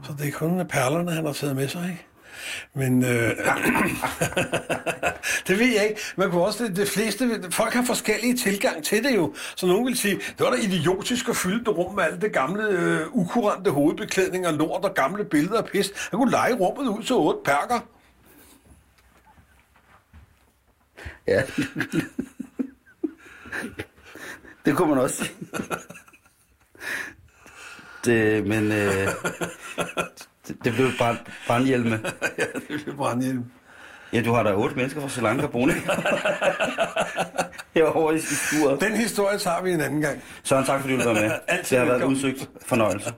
Så 0.04 0.12
det 0.18 0.28
er 0.28 0.32
kun 0.32 0.66
perlerne, 0.68 1.12
han 1.12 1.26
har 1.26 1.32
taget 1.32 1.56
med 1.56 1.68
sig, 1.68 1.88
ikke? 1.90 2.06
Men 2.74 3.04
øh, 3.04 3.10
det 5.48 5.58
ved 5.58 5.66
jeg 5.66 5.86
ikke. 5.88 6.00
Man 6.16 6.30
kunne 6.30 6.44
også, 6.44 6.64
det, 6.64 6.76
det 6.76 6.88
fleste, 6.88 7.40
folk 7.50 7.74
har 7.74 7.84
forskellige 7.84 8.36
tilgang 8.36 8.84
til 8.84 9.04
det 9.04 9.16
jo. 9.16 9.34
Så 9.56 9.66
nogen 9.66 9.86
vil 9.86 9.98
sige, 9.98 10.14
det 10.14 10.40
var 10.40 10.50
da 10.50 10.56
idiotisk 10.56 11.28
at 11.28 11.36
fylde 11.36 11.64
det 11.64 11.76
rum 11.76 11.94
med 11.94 12.04
alt 12.04 12.22
det 12.22 12.32
gamle, 12.32 12.68
øh, 12.68 13.00
ukurante 13.12 13.70
hovedbeklædning 13.70 14.46
og 14.46 14.54
lort 14.54 14.84
og 14.84 14.94
gamle 14.94 15.24
billeder 15.24 15.58
og 15.58 15.64
pis. 15.64 15.92
Han 16.10 16.18
kunne 16.18 16.30
lege 16.30 16.54
rummet 16.54 16.88
ud 16.88 17.02
til 17.02 17.16
otte 17.16 17.40
perker. 17.44 17.80
Ja. 21.26 21.42
det 24.64 24.76
kunne 24.76 24.88
man 24.88 24.98
også 24.98 25.16
sige. 25.16 25.30
Det, 28.04 28.46
men 28.46 28.72
øh, 28.72 29.08
det, 30.48 30.56
det 30.64 30.74
blev 30.74 30.88
brand, 30.98 31.18
brandhjelme. 31.46 32.00
ja, 32.38 32.44
det 32.54 32.82
bliver 32.82 32.96
brandhjelm. 32.96 33.44
Ja, 34.12 34.22
du 34.22 34.32
har 34.32 34.42
da 34.42 34.54
otte 34.54 34.76
mennesker 34.76 35.00
fra 35.00 35.08
Sri 35.08 35.22
Lanka 35.22 35.46
boende. 35.46 35.74
Herovre 37.74 38.14
i, 38.14 38.18
skuret. 38.18 38.80
Den 38.80 38.96
historie 38.96 39.38
tager 39.38 39.62
vi 39.62 39.72
en 39.72 39.80
anden 39.80 40.00
gang. 40.00 40.22
Søren, 40.42 40.64
tak 40.64 40.80
fordi 40.80 40.96
du 40.96 41.04
var 41.04 41.14
med. 41.14 41.30
Det 41.70 41.78
har 41.78 41.84
været 41.84 42.02
en 42.02 42.08
udsøgt 42.08 42.50
fornøjelse. 42.66 43.12